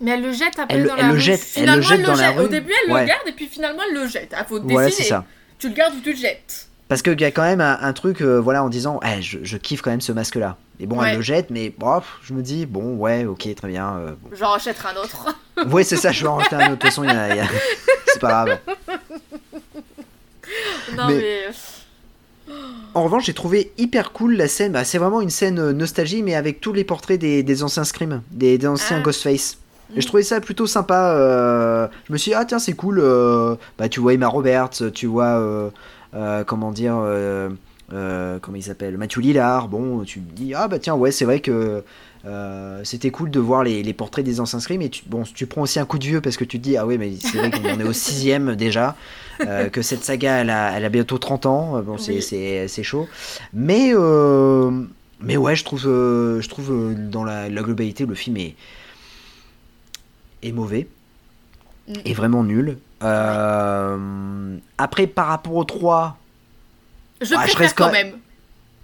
Mais 0.02 0.10
elle 0.10 0.22
le 0.22 0.32
jette 0.32 0.58
après 0.58 0.76
Elle 0.76 0.82
le- 0.82 0.88
dans 0.90 0.96
elle 0.96 1.00
la 1.02 1.08
le 1.08 1.14
rue. 1.14 1.20
jette- 1.20 1.40
elle 1.56 1.62
Finalement, 1.62 1.76
le 1.76 1.82
jette 1.82 2.02
dans 2.06 2.14
la 2.16 2.42
Au 2.42 2.48
début, 2.48 2.72
elle 2.86 2.92
Ouais. 2.92 3.00
le 3.00 3.06
garde 3.06 3.28
et 3.28 3.32
puis 3.32 3.46
finalement, 3.46 3.80
elle 3.88 3.94
le 4.02 4.06
jette. 4.06 4.34
Il 4.38 4.44
faut 4.46 4.58
décider. 4.58 4.90
c'est 4.90 5.02
ça. 5.04 5.24
Tu 5.58 5.68
le 5.70 5.74
gardes 5.74 5.94
ou 5.94 6.00
tu 6.00 6.10
le 6.10 6.16
jettes. 6.18 6.67
Parce 6.88 7.02
qu'il 7.02 7.20
y 7.20 7.24
a 7.24 7.30
quand 7.30 7.42
même 7.42 7.60
un, 7.60 7.78
un 7.80 7.92
truc, 7.92 8.22
euh, 8.22 8.38
voilà, 8.40 8.64
en 8.64 8.68
disant, 8.70 8.98
Eh, 9.04 9.20
je, 9.20 9.38
je 9.42 9.56
kiffe 9.58 9.82
quand 9.82 9.90
même 9.90 10.00
ce 10.00 10.12
masque-là. 10.12 10.56
Et 10.80 10.86
bon, 10.86 10.98
Ouais. 11.00 11.10
elle 11.10 11.16
le 11.16 11.22
jette, 11.22 11.50
mais 11.50 11.72
bon, 11.76 12.00
je 12.22 12.32
me 12.32 12.40
dis, 12.42 12.64
bon, 12.64 12.94
ouais, 12.96 13.24
ok, 13.26 13.46
très 13.54 13.68
bien. 13.68 13.96
euh, 13.98 14.12
bon. 14.22 14.30
J'en 14.32 14.50
rachèterai 14.50 14.88
un 14.96 15.02
autre. 15.02 15.26
Ouais, 15.72 15.82
c'est 15.82 15.96
ça, 15.96 16.12
je 16.12 16.22
vais 16.22 16.28
en 16.28 16.36
racheter 16.36 16.54
un 16.54 16.60
autre. 16.60 16.68
De 16.70 16.74
toute 16.76 16.84
façon, 16.84 17.02
y 17.02 17.08
a- 17.08 17.30
il 17.34 17.36
y 17.36 17.40
a- 17.40 17.48
c'est 18.06 18.20
pas 18.20 18.28
grave. 18.28 18.58
non, 20.96 21.08
Mais- 21.08 21.16
mais. 21.18 22.54
En 22.94 23.02
revanche, 23.02 23.26
j'ai 23.26 23.34
trouvé 23.34 23.72
hyper 23.76 24.12
cool 24.12 24.34
la 24.36 24.48
scène. 24.48 24.72
Bah, 24.72 24.84
c'est 24.84 24.98
vraiment 24.98 25.20
une 25.20 25.30
scène 25.30 25.58
euh, 25.58 25.72
nostalgie, 25.72 26.22
mais 26.22 26.34
avec 26.34 26.60
tous 26.60 26.72
les 26.72 26.84
portraits 26.84 27.20
des, 27.20 27.42
des 27.42 27.62
anciens 27.62 27.84
Scream, 27.84 28.22
des, 28.30 28.56
des 28.56 28.66
anciens 28.66 28.98
Ah. 29.00 29.02
Ghostface. 29.02 29.58
Et 29.94 29.98
Mm. 29.98 30.00
je 30.02 30.06
trouvais 30.06 30.22
ça 30.22 30.40
plutôt 30.40 30.66
sympa. 30.66 31.12
euh, 31.12 31.88
je 32.06 32.12
me 32.12 32.18
suis 32.18 32.30
dit, 32.30 32.34
ah 32.34 32.44
tiens, 32.44 32.58
c'est 32.58 32.72
cool. 32.74 33.00
euh, 33.00 33.56
bah, 33.78 33.88
tu 33.88 34.00
vois 34.00 34.14
Emma 34.14 34.28
Roberts, 34.28 34.70
tu 34.94 35.06
vois, 35.06 35.26
euh, 35.40 35.70
comment 36.12 36.72
dire, 36.72 36.96
euh, 36.96 37.48
euh, 37.92 38.38
comment 38.40 38.56
il 38.56 38.62
s'appelle, 38.62 38.96
Matthew 38.98 39.18
Lillard. 39.18 39.68
Bon, 39.68 40.02
tu 40.04 40.20
te 40.20 40.32
dis, 40.34 40.54
ah 40.54 40.68
bah 40.68 40.78
tiens, 40.78 40.94
ouais, 40.94 41.10
c'est 41.10 41.24
vrai 41.24 41.40
que 41.40 41.82
euh, 42.26 42.80
c'était 42.84 43.10
cool 43.10 43.30
de 43.30 43.38
voir 43.40 43.62
les, 43.64 43.82
les 43.82 43.92
portraits 43.94 44.24
des 44.24 44.40
anciens 44.40 44.60
Scream. 44.60 44.82
Et 44.82 44.90
tu, 44.90 45.02
bon, 45.06 45.22
tu 45.22 45.46
prends 45.46 45.62
aussi 45.62 45.78
un 45.78 45.86
coup 45.86 45.98
de 45.98 46.04
vieux 46.04 46.20
parce 46.20 46.36
que 46.36 46.44
tu 46.44 46.58
te 46.58 46.62
dis, 46.64 46.76
ah 46.76 46.86
ouais, 46.86 46.98
mais 46.98 47.12
c'est 47.18 47.38
vrai 47.38 47.50
qu'on 47.50 47.64
en 47.70 47.80
est 47.80 47.84
au 47.84 47.92
sixième 47.92 48.56
déjà. 48.56 48.96
euh, 49.40 49.68
que 49.68 49.82
cette 49.82 50.02
saga, 50.04 50.38
elle 50.38 50.50
a, 50.50 50.76
elle 50.76 50.84
a 50.84 50.88
bientôt 50.88 51.18
30 51.18 51.46
ans. 51.46 51.76
euh, 51.76 51.82
Bon, 51.82 51.96
c'est, 51.96 52.66
Oui. 52.66 52.84
chaud. 52.84 53.08
Mais, 53.54 53.92
euh, 53.94 54.70
mais 55.20 55.36
ouais, 55.36 55.54
je 55.56 55.64
trouve, 55.64 55.86
euh, 55.86 56.40
je 56.40 56.48
trouve 56.48 56.70
euh, 56.72 56.94
dans 56.94 57.24
la, 57.24 57.48
la 57.48 57.62
globalité, 57.62 58.04
le 58.04 58.14
film 58.14 58.36
est, 58.36 58.54
est 60.42 60.52
mauvais 60.52 60.88
Mm. 61.88 61.92
est 62.04 62.12
vraiment 62.12 62.44
nul. 62.44 62.76
Euh, 63.02 64.56
Après, 64.78 65.06
par 65.06 65.26
rapport 65.28 65.54
au 65.54 65.64
3, 65.64 66.16
Je 67.20 67.34
Ah, 67.34 67.38
je 67.46 67.52
préfère 67.52 67.58
reste 67.58 67.76
quand 67.78 67.90
même. 67.92 68.12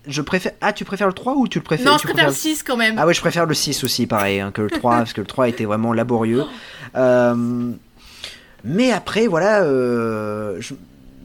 je 0.07 0.21
préfère. 0.23 0.53
Ah, 0.61 0.73
tu 0.73 0.85
préfères 0.85 1.07
le 1.07 1.13
3 1.13 1.35
ou 1.37 1.47
tu 1.49 1.59
le 1.59 1.65
préfères? 1.65 1.87
Non, 1.93 1.99
je 1.99 2.03
préfère 2.05 2.25
le 2.27 2.33
préfères 2.33 2.57
6 2.57 2.63
quand 2.63 2.77
même. 2.77 2.97
Ah 2.99 3.07
ouais, 3.07 3.15
je 3.15 3.21
préfère 3.21 3.47
le 3.47 3.55
6 3.55 3.85
aussi, 3.85 4.07
pareil, 4.07 4.41
hein, 4.41 4.51
que 4.53 4.63
le 4.63 4.71
3, 4.71 4.97
parce 4.99 5.13
que 5.13 5.21
le 5.21 5.27
3 5.27 5.49
était 5.49 5.65
vraiment 5.65 5.93
laborieux. 5.93 6.45
Euh, 6.97 7.71
Mais 8.65 8.91
après, 8.93 9.27
voilà, 9.27 9.63
euh, 9.63 10.57
je, 10.61 10.75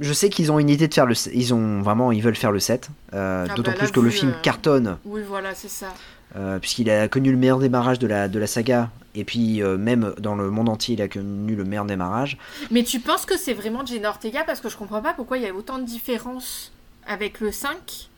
je 0.02 0.14
sais 0.14 0.30
qu'ils 0.30 0.52
ont 0.52 0.60
une 0.60 0.70
idée 0.70 0.88
de 0.88 0.94
faire 0.94 1.06
le. 1.06 1.16
Ils 1.34 1.54
ont 1.54 1.82
vraiment, 1.82 2.12
ils 2.12 2.22
veulent 2.22 2.36
faire 2.36 2.52
le 2.52 2.60
7. 2.60 2.90
euh, 3.14 3.46
Ah 3.50 3.54
D'autant 3.56 3.72
bah 3.72 3.78
plus 3.78 3.92
que 3.92 4.00
le 4.00 4.10
film 4.10 4.32
euh, 4.32 4.42
cartonne, 4.44 4.98
Oui, 5.06 5.22
voilà, 5.28 5.56
c'est 5.56 5.70
ça. 5.70 5.88
euh, 6.36 6.60
puisqu'il 6.60 6.90
a 6.90 7.08
connu 7.08 7.32
le 7.32 7.38
meilleur 7.38 7.60
démarrage 7.60 7.98
de 8.00 8.08
la, 8.08 8.28
de 8.28 8.38
la 8.40 8.48
saga. 8.48 8.90
Et 9.20 9.26
puis, 9.26 9.62
euh, 9.62 9.78
même 9.78 10.14
dans 10.20 10.36
le 10.36 10.50
monde 10.50 10.70
entier, 10.70 10.96
il 10.96 11.02
a 11.02 11.08
connu 11.08 11.56
le 11.56 11.64
meilleur 11.66 11.86
démarrage. 11.86 12.38
Mais 12.72 12.84
tu 12.84 13.00
penses 13.00 13.26
que 13.26 13.38
c'est 13.38 13.54
vraiment 13.54 13.86
Jenna 13.86 14.10
Ortega? 14.10 14.44
Parce 14.46 14.62
que 14.62 14.70
je 14.70 14.78
comprends 14.78 15.02
pas 15.02 15.14
pourquoi 15.14 15.38
il 15.38 15.44
y 15.44 15.48
a 15.48 15.54
autant 15.54 15.78
de 15.78 15.84
différences 15.86 16.72
avec 17.08 17.40
le 17.40 17.52
5 17.52 18.10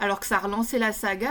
alors 0.00 0.18
que 0.20 0.26
ça 0.26 0.36
a 0.36 0.40
relancé 0.40 0.78
la 0.78 0.92
saga 0.92 1.30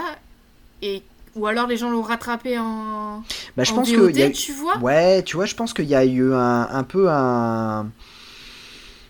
et 0.82 1.02
ou 1.36 1.46
alors 1.46 1.66
les 1.66 1.76
gens 1.76 1.90
l'ont 1.90 2.02
rattrapé 2.02 2.58
en, 2.58 3.22
Bah, 3.56 3.64
je 3.64 3.72
en 3.72 3.76
pense 3.76 3.90
VOD, 3.90 4.12
que. 4.12 4.18
y 4.18 4.22
a- 4.22 4.30
tu 4.30 4.52
vois? 4.52 4.78
Ouais, 4.78 5.22
tu 5.22 5.36
vois, 5.36 5.46
je 5.46 5.54
pense 5.54 5.72
qu'il 5.74 5.84
y 5.86 5.94
a 5.94 6.04
eu 6.04 6.32
un, 6.32 6.68
un 6.70 6.82
peu 6.84 7.10
un. 7.10 7.86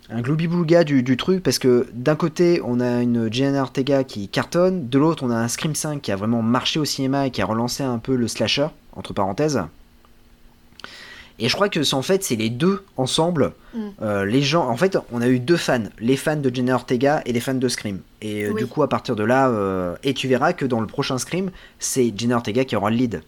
un 0.09 0.21
gloubi-boulga 0.21 0.83
du, 0.83 1.03
du 1.03 1.17
truc 1.17 1.41
parce 1.43 1.57
que 1.59 1.87
d'un 1.93 2.15
côté 2.15 2.61
on 2.63 2.79
a 2.79 3.01
une 3.01 3.31
Jenna 3.31 3.61
Ortega 3.61 4.03
qui 4.03 4.27
cartonne, 4.27 4.87
de 4.89 4.97
l'autre 4.99 5.23
on 5.25 5.29
a 5.31 5.35
un 5.37 5.47
Scream 5.47 5.73
5 5.75 6.01
qui 6.01 6.11
a 6.11 6.15
vraiment 6.15 6.41
marché 6.41 6.79
au 6.79 6.85
cinéma 6.85 7.27
et 7.27 7.31
qui 7.31 7.41
a 7.41 7.45
relancé 7.45 7.83
un 7.83 7.97
peu 7.97 8.15
le 8.15 8.27
slasher 8.27 8.67
entre 8.95 9.13
parenthèses. 9.13 9.61
Et 11.37 11.49
je 11.49 11.55
crois 11.55 11.67
que 11.67 11.83
c'est 11.83 11.95
en 11.95 12.01
fait 12.01 12.23
c'est 12.23 12.37
les 12.37 12.49
deux 12.49 12.85
ensemble. 12.95 13.51
Mm. 13.73 13.87
Euh, 14.01 14.25
les 14.25 14.41
gens, 14.41 14.69
en 14.69 14.77
fait, 14.77 14.97
on 15.11 15.21
a 15.21 15.27
eu 15.27 15.39
deux 15.39 15.57
fans, 15.57 15.83
les 15.99 16.15
fans 16.15 16.37
de 16.37 16.53
Jenna 16.53 16.75
Ortega 16.75 17.21
et 17.25 17.33
les 17.33 17.41
fans 17.41 17.53
de 17.55 17.67
Scream. 17.67 17.99
Et 18.21 18.45
euh, 18.45 18.51
Oui. 18.51 18.61
du 18.61 18.67
coup, 18.67 18.83
à 18.83 18.87
partir 18.89 19.15
de 19.17 19.23
là, 19.23 19.49
euh, 19.49 19.95
et 20.03 20.13
tu 20.13 20.29
verras 20.29 20.53
que 20.53 20.65
dans 20.65 20.79
le 20.79 20.87
prochain 20.87 21.17
Scream, 21.17 21.51
c'est 21.77 22.13
Jenna 22.17 22.37
Ortega 22.37 22.63
qui 22.63 22.75
aura 22.77 22.89
le 22.89 22.95
lead. 22.95 23.21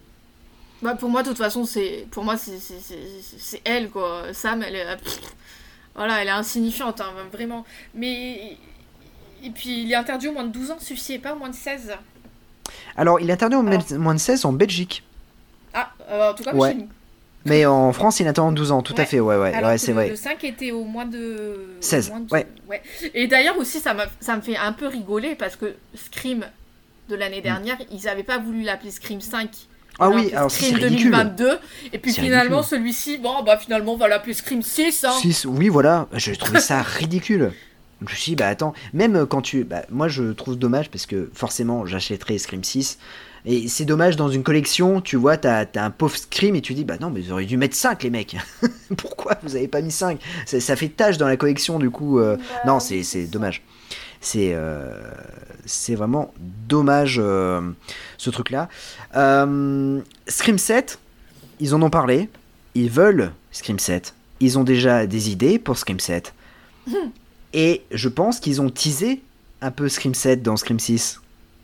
Bah, 0.82 0.96
pour 0.96 1.10
moi, 1.10 1.22
de 1.24 1.30
toute 1.30 1.38
façon, 1.38 1.66
c'est 1.66 2.08
pour 2.12 2.24
moi 2.24 2.36
c'est 2.38 3.62
elle 3.66 3.90
quoi. 3.90 4.24
Sam, 4.32 4.64
elle 4.64 4.76
est 4.76 4.98
pff, 5.04 5.20
voilà, 5.96 6.22
elle 6.22 6.28
est 6.28 6.32
insignifiante 6.32 7.02
hein, 7.02 7.12
vraiment. 7.34 7.66
Mais 7.94 8.58
et 9.44 9.50
puis 9.50 9.84
il 9.84 9.92
est 9.92 9.96
interdit 9.96 10.30
au 10.30 10.34
moins 10.34 10.46
de 10.46 10.52
12 10.52 10.72
ans, 10.72 10.78
celui-ci 10.80 11.14
est 11.14 11.20
pas 11.20 11.34
au 11.34 11.40
moins 11.40 11.50
de 11.50 11.56
16. 11.56 11.92
Alors, 12.96 13.20
il 13.20 13.30
est 13.30 13.34
interdit 13.34 13.56
au 13.56 13.66
Alors. 13.68 13.84
moins 14.00 14.14
de 14.14 14.20
16 14.20 14.46
en 14.46 14.54
Belgique. 14.54 15.04
Ah, 15.80 15.92
euh, 16.10 16.32
en 16.32 16.34
tout 16.34 16.44
cas 16.44 16.54
Ouais. 16.54 16.70
chez 16.72 16.76
nous. 16.78 16.88
Mais 17.46 17.66
en 17.66 17.94
France, 17.94 18.20
il 18.20 18.28
en 18.40 18.52
12 18.52 18.72
ans, 18.72 18.82
tout 18.82 18.94
à 18.98 19.00
Ouais. 19.02 19.06
fait, 19.06 19.20
ouais, 19.20 19.38
ouais, 19.38 19.54
Alors 19.54 19.70
ouais 19.72 19.78
c'est 19.78 19.94
vrai. 19.94 20.10
le 20.10 20.16
5 20.16 20.44
était 20.44 20.72
au 20.72 20.84
moins 20.84 21.06
de. 21.06 21.76
au 21.80 21.82
16, 21.82 22.10
moins 22.10 22.20
de- 22.22 22.32
ouais. 22.32 22.48
Et 23.14 23.28
d'ailleurs 23.28 23.58
aussi, 23.58 23.80
ça, 23.80 23.94
me 23.94 24.42
fait 24.42 24.58
un 24.58 24.74
peu 24.74 24.88
rigoler 24.88 25.36
parce 25.36 25.56
que 25.56 25.76
Scream 25.96 26.46
de 27.10 27.16
Mm. 27.16 27.20
l'année 27.20 27.42
dernière, 27.42 27.78
ils 27.92 28.04
n'avaient 28.06 28.24
pas 28.24 28.38
voulu 28.40 28.64
l'appeler 28.64 28.92
Scream 28.92 29.22
5. 29.22 29.50
Ah 30.00 30.10
oui, 30.10 30.32
alors 30.34 30.52
c'est 30.52 30.66
Scream 30.66 30.76
ridicule. 30.84 31.12
2022. 31.12 31.58
Et 31.94 31.98
puis 32.00 32.14
finalement, 32.14 32.62
celui-ci, 32.64 33.18
bon, 33.18 33.42
bah 33.44 33.58
finalement, 33.58 33.94
on 33.94 33.98
va 33.98 34.08
l'appeler 34.08 34.34
Scream 34.34 34.62
6. 34.62 35.04
Hein. 35.06 35.12
6, 35.22 35.46
oui, 35.46 35.70
voilà, 35.70 36.08
j'ai 36.14 36.36
trouvé 36.36 36.60
ça 36.60 36.82
ridicule. 37.00 37.52
Je 38.02 38.06
me 38.06 38.10
suis 38.16 38.32
dit, 38.32 38.36
bah 38.36 38.48
attends, 38.48 38.74
même 38.94 39.26
quand 39.26 39.42
tu. 39.42 39.64
Bah, 39.64 39.82
moi, 39.90 40.08
je 40.08 40.32
trouve 40.34 40.56
dommage 40.56 40.90
parce 40.92 41.08
que 41.08 41.32
forcément, 41.34 41.86
j'achèterais 41.88 42.38
Scream 42.38 42.64
6. 42.64 43.00
Et 43.50 43.70
c'est 43.70 43.86
dommage 43.86 44.18
dans 44.18 44.28
une 44.28 44.44
collection, 44.44 45.00
tu 45.00 45.16
vois, 45.16 45.38
t'as 45.38 45.66
as 45.74 45.86
un 45.86 45.90
pauvre 45.90 46.18
Scream 46.18 46.56
et 46.56 46.62
tu 46.62 46.74
dis, 46.74 46.84
bah 46.84 46.98
non, 47.00 47.10
mais 47.10 47.22
vous 47.22 47.32
auriez 47.32 47.48
dû 47.48 47.56
mettre 47.56 47.78
5, 47.78 48.04
les 48.04 48.10
mecs. 48.10 48.36
Pourquoi 48.98 49.38
vous 49.42 49.56
avez 49.56 49.70
pas 49.70 49.82
mis 49.82 49.90
5 49.90 50.20
ça, 50.46 50.60
ça 50.60 50.76
fait 50.76 50.90
tâche 50.90 51.18
dans 51.18 51.28
la 51.28 51.38
collection, 51.38 51.80
du 51.80 51.90
coup. 51.90 52.20
euh, 52.20 52.36
non, 52.66 52.82
c'est 52.82 53.04
c'est 53.04 53.26
dommage. 53.26 53.64
C'est 54.20 54.52
euh, 54.54 54.92
c'est 55.66 55.96
vraiment 55.96 56.34
dommage 56.68 57.22
euh, 57.24 57.62
ce 58.18 58.30
truc-là. 58.30 58.68
Euh, 59.16 60.02
Scream 60.28 60.58
7, 60.58 61.00
ils 61.62 61.74
en 61.74 61.82
ont 61.82 61.90
parlé. 61.90 62.30
Ils 62.76 62.90
veulent 62.90 63.32
Scream 63.54 63.80
7. 63.80 64.14
Ils 64.42 64.60
ont 64.60 64.66
déjà 64.66 65.08
des 65.08 65.30
idées 65.32 65.58
pour 65.58 65.78
Scream 65.78 66.02
7. 66.02 66.34
Et 67.54 67.84
je 67.92 68.10
pense 68.10 68.42
qu'ils 68.42 68.62
ont 68.62 68.70
teasé 68.70 69.22
un 69.62 69.72
peu 69.72 69.88
Scream 69.88 70.14
7 70.14 70.44
dans 70.44 70.58
Scream 70.58 70.80
6. 70.80 71.22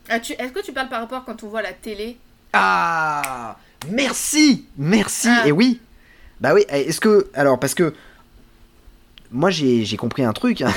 Ah, 0.08 0.16
Est-ce 0.18 0.52
que 0.52 0.60
tu 0.62 0.72
parles 0.72 0.88
par 0.88 1.00
rapport 1.00 1.24
quand 1.24 1.42
on 1.42 1.48
voit 1.48 1.62
la 1.62 1.72
télé 1.72 2.16
Ah 2.52 3.56
Merci 3.90 4.66
Merci 4.76 5.28
Ah. 5.30 5.46
Et 5.46 5.52
oui 5.52 5.80
Bah 6.40 6.54
oui, 6.54 6.64
est-ce 6.68 7.00
que... 7.00 7.28
Alors, 7.34 7.58
parce 7.58 7.74
que... 7.74 7.94
Moi, 9.30 9.50
j'ai 9.50 9.84
j'ai 9.84 9.96
compris 9.96 10.22
un 10.22 10.32
truc. 10.32 10.62
hein. 10.62 10.72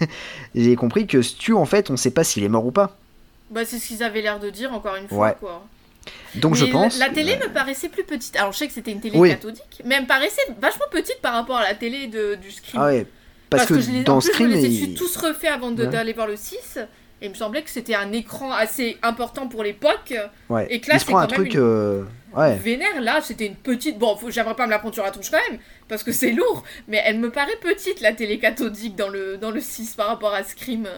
j'ai 0.54 0.74
compris 0.76 1.06
que 1.06 1.22
Stu, 1.22 1.52
en 1.54 1.64
fait, 1.66 1.90
on 1.90 1.96
sait 1.96 2.10
pas 2.10 2.24
s'il 2.24 2.42
est 2.42 2.48
mort 2.48 2.66
ou 2.66 2.72
pas. 2.72 2.96
Bah, 3.50 3.64
c'est 3.64 3.78
ce 3.78 3.86
qu'ils 3.88 4.02
avaient 4.02 4.22
l'air 4.22 4.40
de 4.40 4.50
dire, 4.50 4.72
encore 4.72 4.96
une 4.96 5.08
fois, 5.08 5.28
Ouais. 5.28 5.36
quoi. 5.38 5.66
Donc, 6.34 6.56
je 6.56 6.64
pense... 6.64 6.98
La, 6.98 7.10
télé 7.10 7.36
me 7.36 7.48
paraissait 7.52 7.88
plus 7.88 8.02
petite. 8.02 8.34
Alors, 8.36 8.52
je 8.52 8.58
sais 8.58 8.66
que 8.66 8.72
c'était 8.72 8.90
une 8.90 9.00
télé 9.00 9.16
Oui. 9.16 9.28
cathodique, 9.28 9.82
mais 9.84 9.96
elle 9.96 10.02
me 10.02 10.06
paraissait 10.08 10.40
vachement 10.60 10.86
petite 10.90 11.20
par 11.22 11.34
rapport 11.34 11.58
à 11.58 11.62
la 11.62 11.74
télé 11.74 12.08
de, 12.08 12.34
du 12.34 12.50
Scream. 12.50 12.82
Ah 12.82 12.86
ouais, 12.86 13.06
parce, 13.50 13.66
que, 13.66 13.78
je 13.80 13.90
les, 13.90 14.02
dans 14.02 14.16
en 14.16 14.20
plus, 14.20 14.32
Scream... 14.32 14.50
je 14.50 14.56
me 14.56 14.62
les 14.62 14.82
ai 14.84 14.94
tous 14.94 15.16
refaits 15.16 15.50
avant 15.52 15.72
Ouais. 15.72 15.86
d'aller 15.86 16.12
voir 16.14 16.26
le 16.26 16.36
6. 16.36 16.78
Et 17.22 17.26
il 17.26 17.30
me 17.30 17.34
semblait 17.36 17.62
que 17.62 17.70
c'était 17.70 17.94
un 17.94 18.12
écran 18.12 18.52
assez 18.52 18.98
important 19.02 19.46
pour 19.46 19.62
l'époque. 19.62 20.12
ouais, 20.50 20.66
et 20.68 20.80
que 20.80 20.90
là, 20.90 20.98
c'est 20.98 21.06
prend 21.06 21.18
un 21.20 21.26
quand 21.26 21.32
même 21.38 21.40
truc... 21.42 21.54
une- 21.54 21.60
euh, 21.60 22.02
Ouais. 22.34 22.56
Vénère, 22.56 23.00
là, 23.02 23.20
c'était 23.22 23.46
une 23.46 23.54
petite. 23.56 23.98
Bon, 23.98 24.16
faut- 24.16 24.30
j'aimerais 24.30 24.54
pas 24.56 24.64
me 24.66 24.70
la 24.70 24.78
prendre 24.78 24.94
sur 24.94 25.04
la 25.04 25.10
tronche 25.10 25.30
quand 25.30 25.38
même, 25.50 25.60
parce 25.86 26.02
que 26.02 26.12
c'est 26.12 26.32
lourd. 26.32 26.64
Mais 26.88 27.00
elle 27.04 27.18
me 27.20 27.30
paraît 27.30 27.56
petite, 27.60 28.00
la 28.00 28.12
télé 28.14 28.38
cathodique, 28.38 28.96
dans 28.96 29.08
le, 29.10 29.36
dans 29.36 29.50
le 29.50 29.60
6 29.60 29.94
par 29.96 30.06
rapport 30.08 30.32
à 30.34 30.42
Scream. 30.42 30.88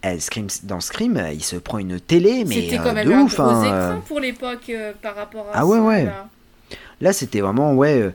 Elle, 0.00 0.20
Scream, 0.22 0.46
dans 0.64 0.80
Scream, 0.80 1.22
il 1.32 1.44
se 1.44 1.56
prend 1.56 1.76
une 1.78 2.00
télé, 2.00 2.44
mais 2.46 2.54
C'était 2.56 2.78
euh, 2.78 2.82
quand 2.84 2.92
même 2.94 3.06
de 3.06 3.12
un 3.12 3.20
ouf. 3.20 3.34
gros 3.36 3.42
hein, 3.44 3.62
écran 3.64 3.76
euh. 3.76 3.94
pour 4.08 4.18
l'époque 4.18 4.70
euh, 4.70 4.92
par 5.02 5.14
rapport 5.14 5.46
à 5.52 5.58
Ah 5.58 5.66
ouais, 5.66 5.76
ça, 5.76 5.82
ouais. 5.84 6.04
là. 6.06 6.28
Là, 7.02 7.12
c'était 7.12 7.40
vraiment, 7.42 7.74
ouais. 7.74 8.10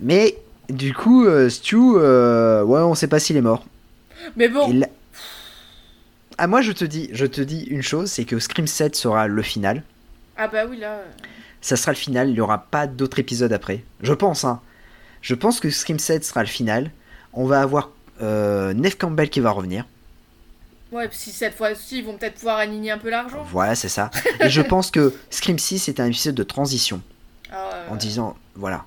Mais, 0.00 0.36
du 0.68 0.92
coup, 0.92 1.24
Stu, 1.48 1.76
ouais, 1.76 2.00
on 2.80 2.94
sait 2.96 3.06
pas 3.08 3.20
s'il 3.20 3.36
est 3.36 3.40
mort. 3.42 3.64
Mais 4.36 4.48
bon, 4.48 4.68
Et 4.70 4.72
là- 4.74 4.88
Ah, 6.42 6.46
moi, 6.46 6.62
je 6.62 6.72
te 6.72 6.84
dis, 6.86 7.10
je 7.12 7.26
te 7.26 7.42
dis 7.42 7.64
une 7.64 7.82
chose, 7.82 8.10
c'est 8.10 8.24
que 8.24 8.38
Scream 8.38 8.66
7 8.66 8.96
sera 8.96 9.26
le 9.28 9.42
final. 9.42 9.82
ah 10.38 10.48
bah 10.48 10.64
oui, 10.68 10.78
là. 10.78 10.92
euh, 10.92 11.04
Ça 11.60 11.76
sera 11.76 11.92
le 11.92 11.96
final, 11.98 12.28
il 12.28 12.32
n'y 12.32 12.40
aura 12.40 12.58
pas 12.70 12.86
d'autres 12.86 13.18
épisodes 13.18 13.52
après. 13.52 13.84
Je 14.00 14.14
pense, 14.14 14.44
hein. 14.44 14.60
Je 15.20 15.34
pense 15.34 15.60
que 15.60 15.68
Scream 15.68 15.98
7 15.98 16.24
sera 16.24 16.40
le 16.42 16.48
final. 16.48 16.90
On 17.34 17.44
va 17.44 17.60
avoir 17.60 17.90
euh, 18.22 18.72
Neve 18.72 18.96
Campbell 18.96 19.28
qui 19.28 19.40
va 19.40 19.50
revenir. 19.50 19.84
Ouais, 20.92 21.10
si 21.12 21.30
cette 21.30 21.54
fois-ci, 21.56 21.98
ils 21.98 22.04
vont 22.06 22.16
peut-être 22.16 22.36
pouvoir 22.36 22.56
aligner 22.56 22.90
un 22.90 22.98
peu 22.98 23.10
l'argent. 23.10 23.44
Voilà, 23.50 23.74
c'est 23.74 23.90
ça. 23.90 24.10
Et 24.40 24.48
je 24.48 24.62
pense 24.62 24.90
que 24.90 25.14
Scream 25.28 25.58
6 25.58 25.88
est 25.90 26.00
un 26.00 26.06
épisode 26.06 26.34
de 26.34 26.42
transition. 26.42 27.02
Ah, 27.52 27.82
en 27.90 27.96
disant 27.96 28.36
voilà 28.54 28.84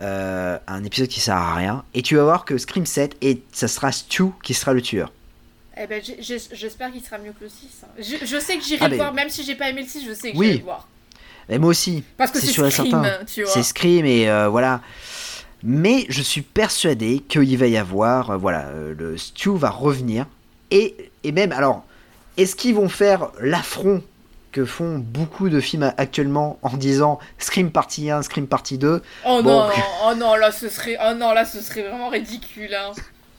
euh, 0.00 0.58
un 0.66 0.82
épisode 0.82 1.08
qui 1.08 1.20
sert 1.20 1.36
à 1.36 1.54
rien 1.54 1.84
et 1.92 2.00
tu 2.00 2.16
vas 2.16 2.22
voir 2.24 2.44
que 2.46 2.56
Scream 2.56 2.86
7 2.86 3.16
et 3.20 3.42
ça 3.52 3.68
sera 3.68 3.92
Stu 3.92 4.24
qui 4.42 4.54
sera 4.54 4.72
le 4.72 4.80
tueur 4.80 5.12
Eh 5.80 5.86
ben, 5.86 6.02
j'espère 6.20 6.90
qu'il 6.92 7.02
sera 7.02 7.18
mieux 7.18 7.32
que 7.32 7.44
le 7.44 7.48
6. 7.48 7.66
hein. 7.84 7.86
Je, 7.98 8.26
je 8.26 8.40
sais 8.40 8.56
que 8.56 8.64
j'irai 8.64 8.80
Ah, 8.84 8.88
le 8.88 8.90
mais- 8.92 8.96
voir, 8.96 9.12
même 9.14 9.30
si 9.30 9.44
j'ai 9.44 9.54
pas 9.54 9.68
aimé 9.70 9.82
le 9.82 9.88
6, 9.88 10.04
je 10.06 10.12
sais 10.14 10.32
que 10.32 10.36
Oui. 10.36 10.46
j'irai 10.46 10.58
le 10.58 10.64
voir. 10.64 10.88
et 11.48 11.58
moi 11.58 11.70
aussi 11.70 12.02
Parce 12.16 12.30
que 12.30 12.40
C'est 12.40 12.46
Scream, 12.52 12.70
certain. 12.70 13.02
tu 13.26 13.42
vois. 13.44 13.52
c'est 13.52 13.62
Scream 13.62 14.04
et 14.06 14.28
euh, 14.28 14.48
voilà 14.48 14.80
mais 15.64 16.06
je 16.08 16.22
suis 16.22 16.42
persuadé 16.42 17.18
qu'il 17.28 17.56
va 17.58 17.66
y 17.66 17.76
avoir 17.76 18.30
euh, 18.30 18.36
voilà 18.36 18.66
euh, 18.68 18.94
le 18.96 19.16
Stu 19.16 19.56
va 19.56 19.70
revenir 19.70 20.26
et, 20.70 21.10
et 21.24 21.32
même 21.32 21.50
alors 21.52 21.84
est-ce 22.36 22.54
qu'ils 22.54 22.74
vont 22.76 22.88
faire 22.88 23.30
l'affront 23.40 24.02
que 24.52 24.64
font 24.64 24.98
beaucoup 24.98 25.48
de 25.48 25.58
films 25.60 25.92
actuellement 25.96 26.58
en 26.62 26.76
disant 26.76 27.18
Scream 27.38 27.70
partie 27.72 28.08
1, 28.10 28.22
Scream 28.22 28.46
partie 28.46 28.78
2 28.78 29.02
Oh 29.26 29.40
Bon. 29.42 29.66
non, 29.66 29.70
oh 30.06 30.14
non, 30.14 30.34
là 30.36 30.52
ce 30.52 30.68
serait, 30.68 30.96
oh 31.04 31.14
non, 31.14 31.32
là 31.32 31.44
ce 31.44 31.60
serait 31.60 31.82
vraiment 31.82 32.08
ridicule. 32.08 32.74
Hein. 32.74 32.92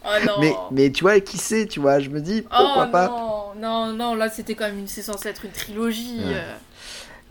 Oh 0.06 0.26
non. 0.26 0.34
mais, 0.40 0.54
mais 0.72 0.92
tu 0.92 1.04
vois 1.04 1.20
qui 1.20 1.38
sait 1.38 1.66
tu 1.66 1.80
vois 1.82 2.00
je 2.00 2.10
me 2.10 2.22
dis 2.22 2.44
oh 2.46 2.56
pourquoi 2.58 2.88
pas 2.88 3.08
non, 3.10 3.54
non, 3.60 3.94
non, 3.94 4.16
là 4.16 4.30
c'était 4.30 4.56
quand 4.56 4.66
même, 4.66 4.80
une... 4.80 4.88
c'est 4.88 5.02
censé 5.02 5.28
être 5.30 5.44
une 5.46 5.52
trilogie. 5.52 6.20
Ouais. 6.20 6.34
euh. 6.36 6.54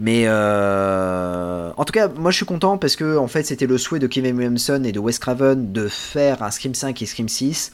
Mais 0.01 0.25
euh, 0.27 1.73
en 1.77 1.85
tout 1.85 1.93
cas, 1.93 2.09
moi 2.09 2.31
je 2.31 2.37
suis 2.37 2.47
content 2.47 2.79
parce 2.79 2.95
que 2.95 3.17
en 3.17 3.27
fait 3.27 3.45
c'était 3.45 3.67
le 3.67 3.79
souhait 3.79 3.99
de 3.99 4.07
Kevin 4.07 4.37
Williamson 4.37 4.83
et 4.85 4.93
de 4.93 5.01
Wes 5.01 5.19
Craven 5.19 5.73
de 5.73 5.89
faire 5.89 6.43
un 6.43 6.51
Scream 6.51 6.75
5 6.75 7.01
et 7.03 7.07
Scream 7.07 7.29
6. 7.29 7.73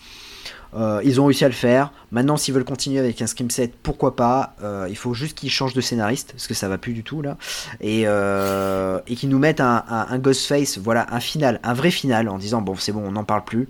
Euh, 0.76 1.00
ils 1.04 1.20
ont 1.20 1.26
réussi 1.26 1.44
à 1.44 1.48
le 1.48 1.54
faire. 1.54 1.92
Maintenant, 2.10 2.36
s'ils 2.36 2.52
veulent 2.54 2.64
continuer 2.64 2.98
avec 2.98 3.20
un 3.22 3.26
Scream 3.28 3.48
7, 3.50 3.74
pourquoi 3.80 4.16
pas? 4.16 4.56
Euh, 4.62 4.86
Il 4.88 4.96
faut 4.96 5.14
juste 5.14 5.36
qu'ils 5.38 5.50
changent 5.50 5.74
de 5.74 5.80
scénariste 5.80 6.32
parce 6.32 6.48
que 6.48 6.54
ça 6.54 6.68
va 6.68 6.78
plus 6.78 6.94
du 6.94 7.04
tout 7.04 7.20
là. 7.22 7.36
Et, 7.80 8.02
et 8.02 9.14
qu'ils 9.16 9.28
nous 9.28 9.38
mettent 9.38 9.60
un, 9.60 9.84
un, 9.88 10.06
un 10.08 10.18
Ghostface, 10.18 10.78
voilà, 10.78 11.06
un 11.12 11.20
final, 11.20 11.60
un 11.62 11.74
vrai 11.74 11.90
final 11.90 12.28
en 12.28 12.38
disant 12.38 12.60
bon, 12.62 12.74
c'est 12.76 12.92
bon, 12.92 13.02
on 13.06 13.12
n'en 13.12 13.24
parle 13.24 13.44
plus. 13.44 13.68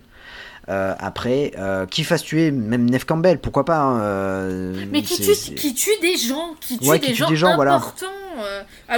Euh, 0.71 0.95
après, 0.99 1.53
euh, 1.59 1.85
qui 1.85 2.05
fasse 2.05 2.23
tuer 2.23 2.51
même 2.51 2.89
Neve 2.89 3.05
Campbell, 3.05 3.39
pourquoi 3.39 3.67
pas 3.67 3.77
hein, 3.81 4.01
euh, 4.01 4.85
Mais 4.91 5.03
qui 5.03 5.17
c'est- 5.17 5.23
tue, 5.25 5.35
c'est- 5.35 5.55
qui 5.55 5.75
tue 5.75 5.91
des 6.01 6.17
gens, 6.17 6.55
qui 6.59 6.79
tue 6.79 6.89
Ouais, 6.89 6.99
des, 6.99 7.09
qui 7.09 7.13
tue 7.13 7.19
gens 7.19 7.29
des 7.29 7.37
gens, 7.37 7.55
voilà. 7.55 7.75
importants, 7.75 8.07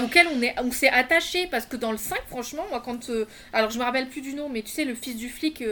auxquels 0.01 0.29
on 0.33 0.41
est, 0.43 0.55
on 0.63 0.71
s'est 0.71 0.89
attaché, 0.89 1.49
parce 1.51 1.67
que 1.67 1.77
dans 1.77 1.91
le 1.91 1.99
5, 1.99 2.19
franchement, 2.31 2.63
moi 2.71 2.81
quand, 2.85 3.11
alors 3.53 3.71
je 3.71 3.79
me 3.81 3.83
rappelle 3.85 4.09
plus 4.09 4.21
du 4.21 4.35
nom, 4.35 4.49
mais 4.49 4.63
tu 4.63 4.71
sais 4.71 4.85
le 4.85 4.95
fils 4.95 5.17
du 5.17 5.29
flic 5.29 5.65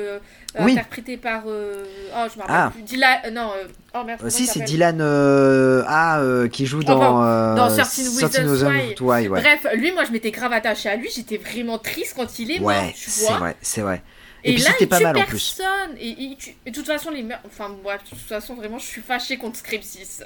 Oui. 0.58 0.72
interprété 0.72 1.16
par, 1.16 1.42
oh 1.46 1.50
je 1.52 2.36
me 2.38 2.40
rappelle 2.42 2.46
Ah. 2.48 2.70
plus, 2.74 2.82
Dylan, 2.82 3.32
non, 3.32 3.50
oh 3.94 4.02
merde, 4.04 4.28
si, 4.30 4.46
c'est 4.46 4.60
Dylan 4.64 5.00
ah, 5.00 6.20
qui 6.50 6.66
joue 6.66 6.82
dans, 6.82 6.96
Enfin, 6.96 7.24
euh, 7.24 7.54
dans 7.54 7.68
13 7.68 7.76
13 8.18 8.18
Reasons 8.20 8.50
Reasons 8.50 8.94
Why, 9.00 9.28
ouais. 9.28 9.40
Bref, 9.40 9.66
lui, 9.76 9.92
moi 9.92 10.02
je 10.04 10.10
m'étais 10.10 10.32
grave 10.32 10.52
attachée 10.52 10.88
à 10.88 10.96
lui, 10.96 11.08
j'étais 11.14 11.36
vraiment 11.36 11.78
triste 11.78 12.14
quand 12.16 12.38
il 12.40 12.50
est 12.50 12.58
mort, 12.58 12.68
Ouais, 12.68 12.92
tu 12.96 13.10
c'est 13.10 13.26
vois. 13.28 13.38
vrai, 13.38 13.56
c'est 13.62 13.80
vrai. 13.82 14.02
Et, 14.44 14.50
Et, 14.50 14.54
puis 14.54 14.62
c'était 14.62 14.86
pas 14.86 15.00
mal 15.00 15.16
en 15.16 15.24
plus. 15.24 15.54
personne. 15.56 15.96
Et, 15.98 16.36
de 16.66 16.70
toute 16.70 16.86
façon, 16.86 17.10
les 17.10 17.22
meurtres. 17.22 17.44
Enfin, 17.46 17.74
bref, 17.82 18.02
de 18.04 18.10
toute 18.10 18.18
façon, 18.18 18.54
vraiment, 18.54 18.78
je 18.78 18.84
suis 18.86 19.00
fâchée 19.02 19.38
contre 19.38 19.56
Scream 19.58 19.82
6. 19.82 20.22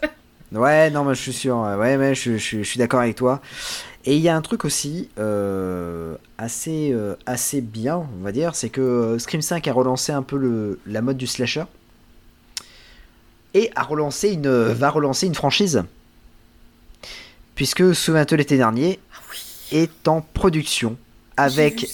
Ouais, 0.52 0.90
non, 0.90 1.04
mais 1.04 1.14
je 1.14 1.20
suis 1.20 1.32
sûr. 1.32 1.56
Ouais, 1.58 1.96
ouais, 1.96 2.14
je, 2.14 2.36
je- 2.36 2.58
je 2.58 2.62
suis 2.62 2.78
d'accord 2.78 3.00
avec 3.00 3.14
toi. 3.16 3.40
Et 4.04 4.16
il 4.16 4.22
y 4.22 4.28
a 4.28 4.34
un 4.36 4.40
truc 4.42 4.64
aussi 4.64 5.08
euh, 5.18 6.16
assez, 6.38 6.90
euh, 6.92 7.14
assez 7.26 7.60
bien, 7.60 7.96
on 8.18 8.22
va 8.24 8.32
dire, 8.32 8.54
c'est 8.54 8.70
que 8.70 8.80
euh, 8.80 9.18
Scream 9.18 9.42
5 9.42 9.66
a 9.68 9.72
relancé 9.72 10.12
un 10.12 10.22
peu 10.22 10.36
le, 10.38 10.80
la 10.86 11.02
mode 11.02 11.18
du 11.18 11.26
slasher 11.26 11.64
et 13.54 13.70
a 13.76 13.82
relancé 13.82 14.30
une, 14.32 14.48
va 14.48 14.88
relancer 14.90 15.26
une 15.26 15.34
franchise. 15.34 15.82
Puisque 17.54 17.94
Souviens-toi 17.94 18.38
l'été 18.38 18.56
dernier 18.56 18.98
Ah 19.12 19.18
oui. 19.30 19.38
est 19.78 20.08
en 20.08 20.20
production 20.22 20.96
avec. 21.36 21.86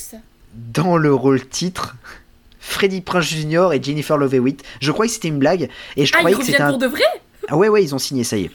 Dans 0.54 0.96
le 0.96 1.12
rôle 1.14 1.46
titre 1.48 1.96
Freddy 2.60 3.00
Prince 3.00 3.26
Jr. 3.26 3.68
et 3.72 3.82
Jennifer 3.82 4.16
Love 4.16 4.34
Hewitt. 4.34 4.62
Je 4.80 4.90
croyais 4.92 5.08
que 5.08 5.14
c'était 5.14 5.28
une 5.28 5.38
blague 5.38 5.68
et 5.96 6.06
je 6.06 6.12
Ah, 6.14 6.18
ils 6.18 6.20
croyais 6.20 6.36
que 6.36 6.44
c'était 6.44 6.60
un. 6.62 6.70
pour 6.70 6.78
de 6.78 6.86
vrai? 6.86 7.02
Ah 7.48 7.56
ouais, 7.56 7.68
ouais, 7.68 7.82
ils 7.84 7.94
ont 7.94 7.98
signé, 7.98 8.24
ça 8.24 8.36
y 8.38 8.44
est. 8.44 8.50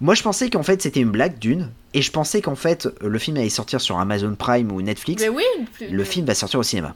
Moi, 0.00 0.14
je 0.14 0.22
pensais 0.22 0.50
qu'en 0.50 0.62
fait 0.62 0.82
c'était 0.82 1.00
une 1.00 1.10
blague 1.10 1.38
d'une, 1.38 1.70
et 1.94 2.02
je 2.02 2.10
pensais 2.10 2.42
qu'en 2.42 2.54
fait 2.54 2.86
le 3.00 3.18
film 3.18 3.38
allait 3.38 3.48
sortir 3.48 3.80
sur 3.80 3.98
Amazon 3.98 4.34
Prime 4.34 4.70
ou 4.70 4.82
Netflix. 4.82 5.22
Mais 5.22 5.30
oui. 5.30 5.44
plus- 5.72 5.88
Le 5.88 6.04
film 6.04 6.26
va 6.26 6.34
sortir 6.34 6.60
au 6.60 6.62
cinéma. 6.62 6.94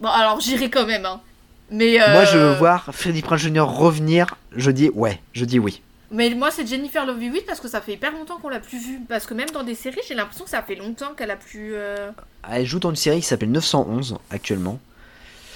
Bon, 0.00 0.08
alors 0.08 0.40
j'irai 0.40 0.70
quand 0.70 0.86
même, 0.86 1.04
hein. 1.06 1.20
Mais. 1.72 1.98
Moi, 2.12 2.24
je 2.24 2.38
euh, 2.38 2.52
veux 2.52 2.58
voir 2.58 2.88
Freddy 2.92 3.20
Prinze 3.20 3.40
Jr. 3.40 3.62
revenir. 3.62 4.36
Je 4.56 4.70
dis 4.70 4.90
ouais, 4.94 5.20
je 5.32 5.44
dis 5.44 5.58
oui. 5.58 5.82
Mais 6.10 6.30
moi, 6.34 6.50
c'est 6.50 6.66
Jennifer 6.66 7.04
Love 7.04 7.22
Hewitt 7.22 7.44
parce 7.46 7.60
que 7.60 7.68
ça 7.68 7.80
fait 7.80 7.92
hyper 7.92 8.12
longtemps 8.12 8.38
qu'on 8.38 8.48
l'a 8.48 8.60
plus 8.60 8.78
vue. 8.78 9.00
Parce 9.08 9.26
que 9.26 9.34
même 9.34 9.50
dans 9.50 9.62
des 9.62 9.74
séries, 9.74 10.00
j'ai 10.08 10.14
l'impression 10.14 10.44
que 10.44 10.50
ça 10.50 10.62
fait 10.62 10.74
longtemps 10.74 11.12
qu'elle 11.16 11.30
a 11.30 11.36
plus. 11.36 11.72
euh, 11.74 12.10
Elle 12.50 12.64
joue 12.64 12.78
dans 12.78 12.90
une 12.90 12.96
série 12.96 13.20
qui 13.20 13.26
s'appelle 13.26 13.50
911 13.50 14.16
actuellement. 14.30 14.80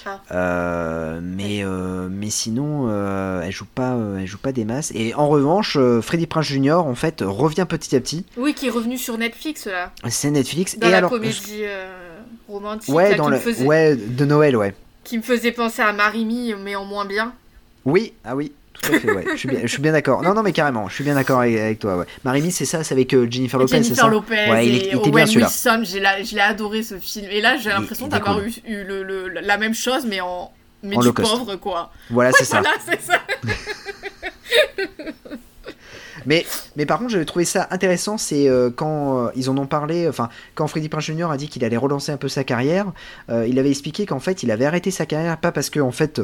Ah. 0.05 0.21
Euh, 0.33 1.21
mais 1.23 1.65
euh, 1.65 2.09
mais 2.11 2.29
sinon, 2.29 2.91
elle 3.41 3.53
joue 3.53 3.67
pas, 3.73 3.97
elle 4.19 4.27
joue 4.27 4.39
pas 4.39 4.53
des 4.53 4.65
masses. 4.65 4.91
Et 4.95 5.15
en 5.15 5.29
revanche, 5.29 5.79
Freddy 6.03 6.27
Prinze 6.27 6.47
Jr. 6.47 6.73
en 6.85 6.95
fait 6.97 7.23
revient 7.25 7.67
petit 7.69 7.95
à 7.97 8.01
petit. 8.01 8.27
Oui, 8.37 8.53
qui 8.53 8.67
est 8.67 8.71
revenu 8.71 8.99
sur 8.99 9.17
Netflix 9.17 9.67
là. 9.67 9.93
C'est 10.09 10.31
Netflix. 10.31 10.77
Dans 10.79 10.89
et 10.89 10.91
la 10.91 10.99
alors, 10.99 11.11
comédie 11.11 11.63
romantique 12.49 12.93
ouais, 12.93 13.11
là, 13.13 13.17
dans 13.17 13.25
qui, 13.27 13.31
le, 13.31 13.37
me 13.37 13.41
faisait, 13.41 13.65
ouais, 13.65 13.97
de 13.97 14.25
Noël, 14.25 14.57
ouais. 14.57 14.75
qui 15.05 15.17
me 15.17 15.23
faisait 15.23 15.53
penser 15.53 15.81
à 15.83 15.93
Marimi, 15.93 16.53
mais 16.59 16.75
en 16.75 16.85
moins 16.85 17.05
bien. 17.07 17.33
Oui, 17.85 18.13
ah 18.25 18.35
oui, 18.37 18.53
tout 18.73 18.93
à 18.93 18.99
fait, 18.99 19.13
ouais. 19.13 19.25
je 19.33 19.37
suis 19.37 19.49
bien, 19.49 19.61
je 19.63 19.67
suis 19.69 19.83
bien 19.83 19.93
d'accord. 19.93 20.23
Non, 20.23 20.35
non, 20.35 20.43
mais 20.43 20.53
carrément, 20.53 20.89
je 20.89 20.95
suis 20.95 21.05
bien 21.05 21.15
d'accord 21.15 21.41
avec, 21.41 21.57
avec 21.59 21.79
toi, 21.79 21.99
ouais. 21.99 22.07
Marimi, 22.25 22.51
c'est 22.53 22.65
ça, 22.65 22.83
c'est 22.85 22.95
avec 22.95 23.13
euh, 23.15 23.27
Jennifer 23.31 23.59
Lopez, 23.59 23.71
c'est 23.79 23.83
Jennifer 23.85 24.05
ça 24.05 24.11
Lopez 24.11 24.51
Ouais, 24.51 24.67
il, 24.67 24.75
est- 24.75 24.79
et 24.79 24.91
il 24.93 24.97
était 24.99 25.11
bien. 25.11 25.25
Wilson, 25.27 25.81
j'ai 25.85 26.01
la- 26.01 26.23
je 26.23 26.35
l'ai 26.35 26.41
adoré 26.41 26.83
ce 26.83 26.99
film. 26.99 27.27
Et 27.31 27.41
là, 27.41 27.57
j'ai 27.57 27.71
Il- 27.71 27.73
l'impression 27.75 28.07
il 28.07 28.11
d'avoir 28.11 28.37
cool. 28.37 28.49
eu, 28.49 28.53
eu 28.67 28.85
le, 28.85 29.03
le- 29.03 29.29
la 29.29 29.57
même 29.59 29.75
chose, 29.75 30.05
mais 30.09 30.21
en 30.21 30.51
mais 30.85 30.97
En 30.97 31.01
du 31.01 31.13
pauvre 31.13 31.55
quoi. 31.57 31.93
Voilà, 32.11 32.33
c'est 32.33 32.45
ça. 32.45 32.61
Voilà, 32.63 32.77
c'est 32.85 33.01
ça. 33.01 33.21
Mais, 36.25 36.47
mais 36.77 36.87
par 36.87 36.99
contre, 36.99 37.11
j'avais 37.11 37.25
trouvé 37.25 37.45
ça 37.45 37.67
intéressant, 37.73 38.17
c'est 38.17 38.49
euh, 38.49 38.71
quand 38.71 39.27
euh, 39.27 39.31
ils 39.35 39.51
en 39.51 39.57
ont 39.59 39.67
parlé, 39.67 40.07
enfin, 40.09 40.29
quand 40.55 40.69
Freddy 40.69 40.89
Prinze 40.89 41.03
Jr. 41.07 41.31
a 41.33 41.37
dit 41.37 41.49
qu'il 41.49 41.65
allait 41.65 41.77
relancer 41.77 42.13
un 42.13 42.17
peu 42.17 42.29
sa 42.29 42.45
carrière, 42.45 42.87
euh, 43.29 43.45
il 43.49 43.59
avait 43.59 43.71
expliqué 43.71 44.07
qu'en 44.07 44.21
fait, 44.21 44.45
il 44.45 44.53
avait 44.53 44.65
arrêté 44.67 44.93
sa 44.93 45.05
carrière, 45.05 45.37
pas 45.39 45.51
parce 45.51 45.69
que, 45.69 45.81
en 45.81 45.91
fait, 45.91 46.21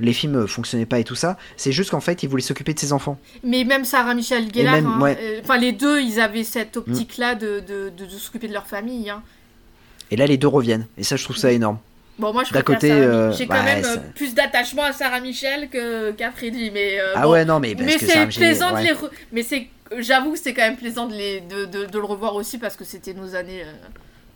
les 0.00 0.12
films 0.12 0.36
euh, 0.36 0.46
fonctionnaient 0.46 0.86
pas 0.86 0.98
et 0.98 1.04
tout 1.04 1.14
ça, 1.14 1.36
c'est 1.56 1.72
juste 1.72 1.90
qu'en 1.90 2.00
fait, 2.00 2.22
il 2.22 2.28
voulait 2.28 2.42
s'occuper 2.42 2.74
de 2.74 2.78
ses 2.80 2.92
enfants. 2.92 3.18
Mais 3.44 3.64
même 3.64 3.84
Sarah 3.84 4.14
Michel 4.14 4.52
Gellar, 4.52 4.74
même, 4.74 4.86
hein, 4.86 5.00
ouais. 5.00 5.18
euh, 5.20 5.40
enfin 5.42 5.58
les 5.58 5.72
deux, 5.72 6.00
ils 6.00 6.20
avaient 6.20 6.44
cette 6.44 6.76
optique-là 6.76 7.34
de, 7.34 7.60
de, 7.60 7.90
de, 7.96 8.04
de 8.06 8.10
s'occuper 8.10 8.48
de 8.48 8.52
leur 8.54 8.66
famille. 8.66 9.10
hein. 9.10 9.22
Et 10.10 10.16
là, 10.16 10.26
les 10.26 10.36
deux 10.38 10.48
reviennent, 10.48 10.86
et 10.98 11.04
ça, 11.04 11.14
je 11.16 11.22
trouve 11.24 11.36
ça 11.36 11.52
énorme. 11.52 11.78
Bon, 12.18 12.32
moi, 12.32 12.42
je 12.44 12.52
D'un 12.52 12.62
côté, 12.62 12.90
euh, 12.90 13.32
J'ai 13.32 13.46
quand 13.46 13.54
ouais, 13.54 13.62
même 13.62 13.84
ça- 13.84 13.96
plus 14.14 14.34
d'attachement 14.34 14.82
à 14.82 14.92
Sarah 14.92 15.20
Michel 15.20 15.68
que 15.70 16.10
qu'à 16.10 16.30
Freddy, 16.32 16.70
mais 16.70 17.00
euh, 17.00 17.12
ah 17.14 17.22
bon. 17.22 17.30
ouais, 17.30 17.44
non, 17.46 17.60
mais 17.60 17.74
parce 17.74 17.86
mais 17.86 17.96
que 17.96 18.06
c'est 18.06 18.26
plaisant 18.26 18.74
ouais. 18.74 18.82
de 18.82 18.86
les 18.88 18.92
re- 18.94 19.10
mais 19.32 19.42
c'est 19.42 19.68
j'avoue 19.98 20.32
que 20.32 20.38
c'est 20.38 20.52
quand 20.52 20.62
même 20.62 20.76
plaisant 20.76 21.06
de, 21.06 21.14
les... 21.14 21.40
de, 21.40 21.64
de, 21.64 21.86
de 21.86 21.98
le 21.98 22.04
revoir 22.04 22.34
aussi 22.34 22.58
parce 22.58 22.76
que 22.76 22.84
c'était 22.84 23.14
nos 23.14 23.34
années 23.34 23.62
euh, 23.62 23.72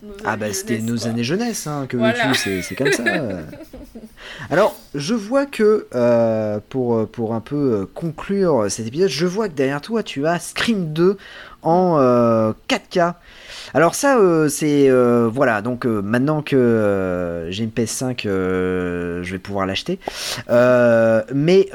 nos 0.06 0.14
Ah 0.24 0.36
bah 0.36 0.52
c'était 0.52 0.78
nos 0.78 0.96
quoi. 0.98 1.08
années 1.08 1.24
jeunesse, 1.24 1.66
hein, 1.66 1.86
que 1.88 1.96
Voilà. 1.96 2.28
veux-tu, 2.28 2.62
c'est- 2.62 2.74
comme 2.74 2.92
ça. 2.92 3.02
euh. 3.06 3.42
Alors, 4.50 4.74
je 4.94 5.14
vois 5.14 5.46
que, 5.46 5.86
euh, 5.94 6.58
pour, 6.68 6.96
euh, 6.96 7.06
pour 7.06 7.34
un 7.34 7.40
peu 7.40 7.56
euh, 7.82 7.86
conclure 7.94 8.66
cet 8.70 8.86
épisode, 8.86 9.08
je 9.08 9.26
vois 9.26 9.48
que 9.48 9.54
derrière 9.54 9.80
toi, 9.80 10.02
tu 10.02 10.26
as 10.26 10.38
Scream 10.38 10.92
2 10.92 11.16
en 11.62 11.96
euh, 11.98 12.52
4K. 12.68 13.14
Alors 13.74 13.94
ça, 13.94 14.18
euh, 14.18 14.48
c'est... 14.48 14.88
euh, 14.90 15.28
voilà, 15.32 15.62
donc 15.62 15.86
euh, 15.86 16.02
maintenant 16.02 16.42
que 16.42 16.56
euh, 16.56 17.50
j'ai 17.50 17.64
une 17.64 17.70
PS5, 17.70 18.26
euh, 18.26 19.22
je 19.22 19.32
vais 19.32 19.38
pouvoir 19.38 19.66
l'acheter. 19.66 19.98
Euh, 20.50 21.22
mais... 21.34 21.68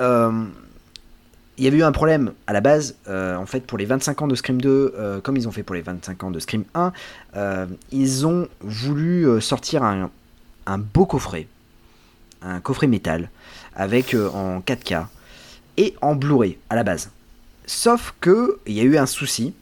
il 1.60 1.66
y 1.66 1.68
avait 1.68 1.78
eu 1.78 1.84
un 1.84 1.92
problème 1.92 2.32
à 2.48 2.54
la 2.54 2.62
base, 2.62 2.96
euh, 3.10 3.36
en 3.36 3.46
fait, 3.46 3.68
pour 3.68 3.78
les 3.78 3.84
25 3.84 4.22
ans 4.22 4.28
de 4.28 4.36
Scream 4.36 4.62
2, 4.62 4.96
euh, 4.98 5.20
comme 5.20 5.36
ils 5.36 5.46
ont 5.48 5.52
fait 5.52 5.62
pour 5.62 5.76
les 5.76 5.82
25 5.82 6.24
ans 6.24 6.32
de 6.32 6.40
Scream 6.40 6.64
1, 6.74 6.94
euh, 7.36 7.66
ils 7.92 8.26
ont 8.26 8.48
voulu 8.62 9.28
sortir 9.42 9.84
un, 9.84 10.10
beau 10.78 11.06
coffret, 11.06 11.48
un 12.42 12.62
coffret 12.62 12.88
métal, 12.88 13.30
avec 13.76 14.16
en 14.16 14.62
4K 14.62 15.08
et 15.78 15.96
en 16.02 16.16
Blu-ray 16.16 16.58
à 16.70 16.76
la 16.76 16.84
base. 16.84 17.10
Sauf 17.66 18.14
que 18.22 18.60
il 18.66 18.74
y 18.74 18.80
a 18.80 18.84
eu 18.84 18.98
un 18.98 19.06
souci 19.06 19.54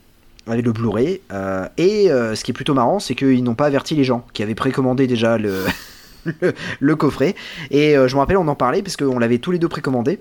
avec 0.45 0.64
le 0.64 0.72
Blu-ray, 0.74 1.22
et 1.78 2.08
ce 2.10 2.43
qui 2.43 2.52
est 2.52 2.54
plutôt 2.54 2.76
marrant, 2.76 3.00
c'est 3.00 3.16
qu'ils 3.16 3.43
n'ont 3.43 3.56
pas 3.56 3.66
averti 3.66 3.95
les 3.95 4.04
gens 4.04 4.26
qui 4.34 4.43
avaient 4.43 4.56
précommandé 4.56 5.08
déjà 5.08 5.39
le, 5.39 5.64
le, 6.80 6.95
coffret. 6.95 7.36
Et 7.72 7.93
je 7.93 8.14
me 8.14 8.20
rappelle, 8.20 8.38
on 8.38 8.48
en 8.48 8.56
parlait 8.56 8.84
parce 8.84 8.98
qu'on 8.98 9.18
l'avait 9.18 9.39
tous 9.39 9.52
les 9.52 9.60
deux 9.60 9.70
précommandé. 9.70 10.20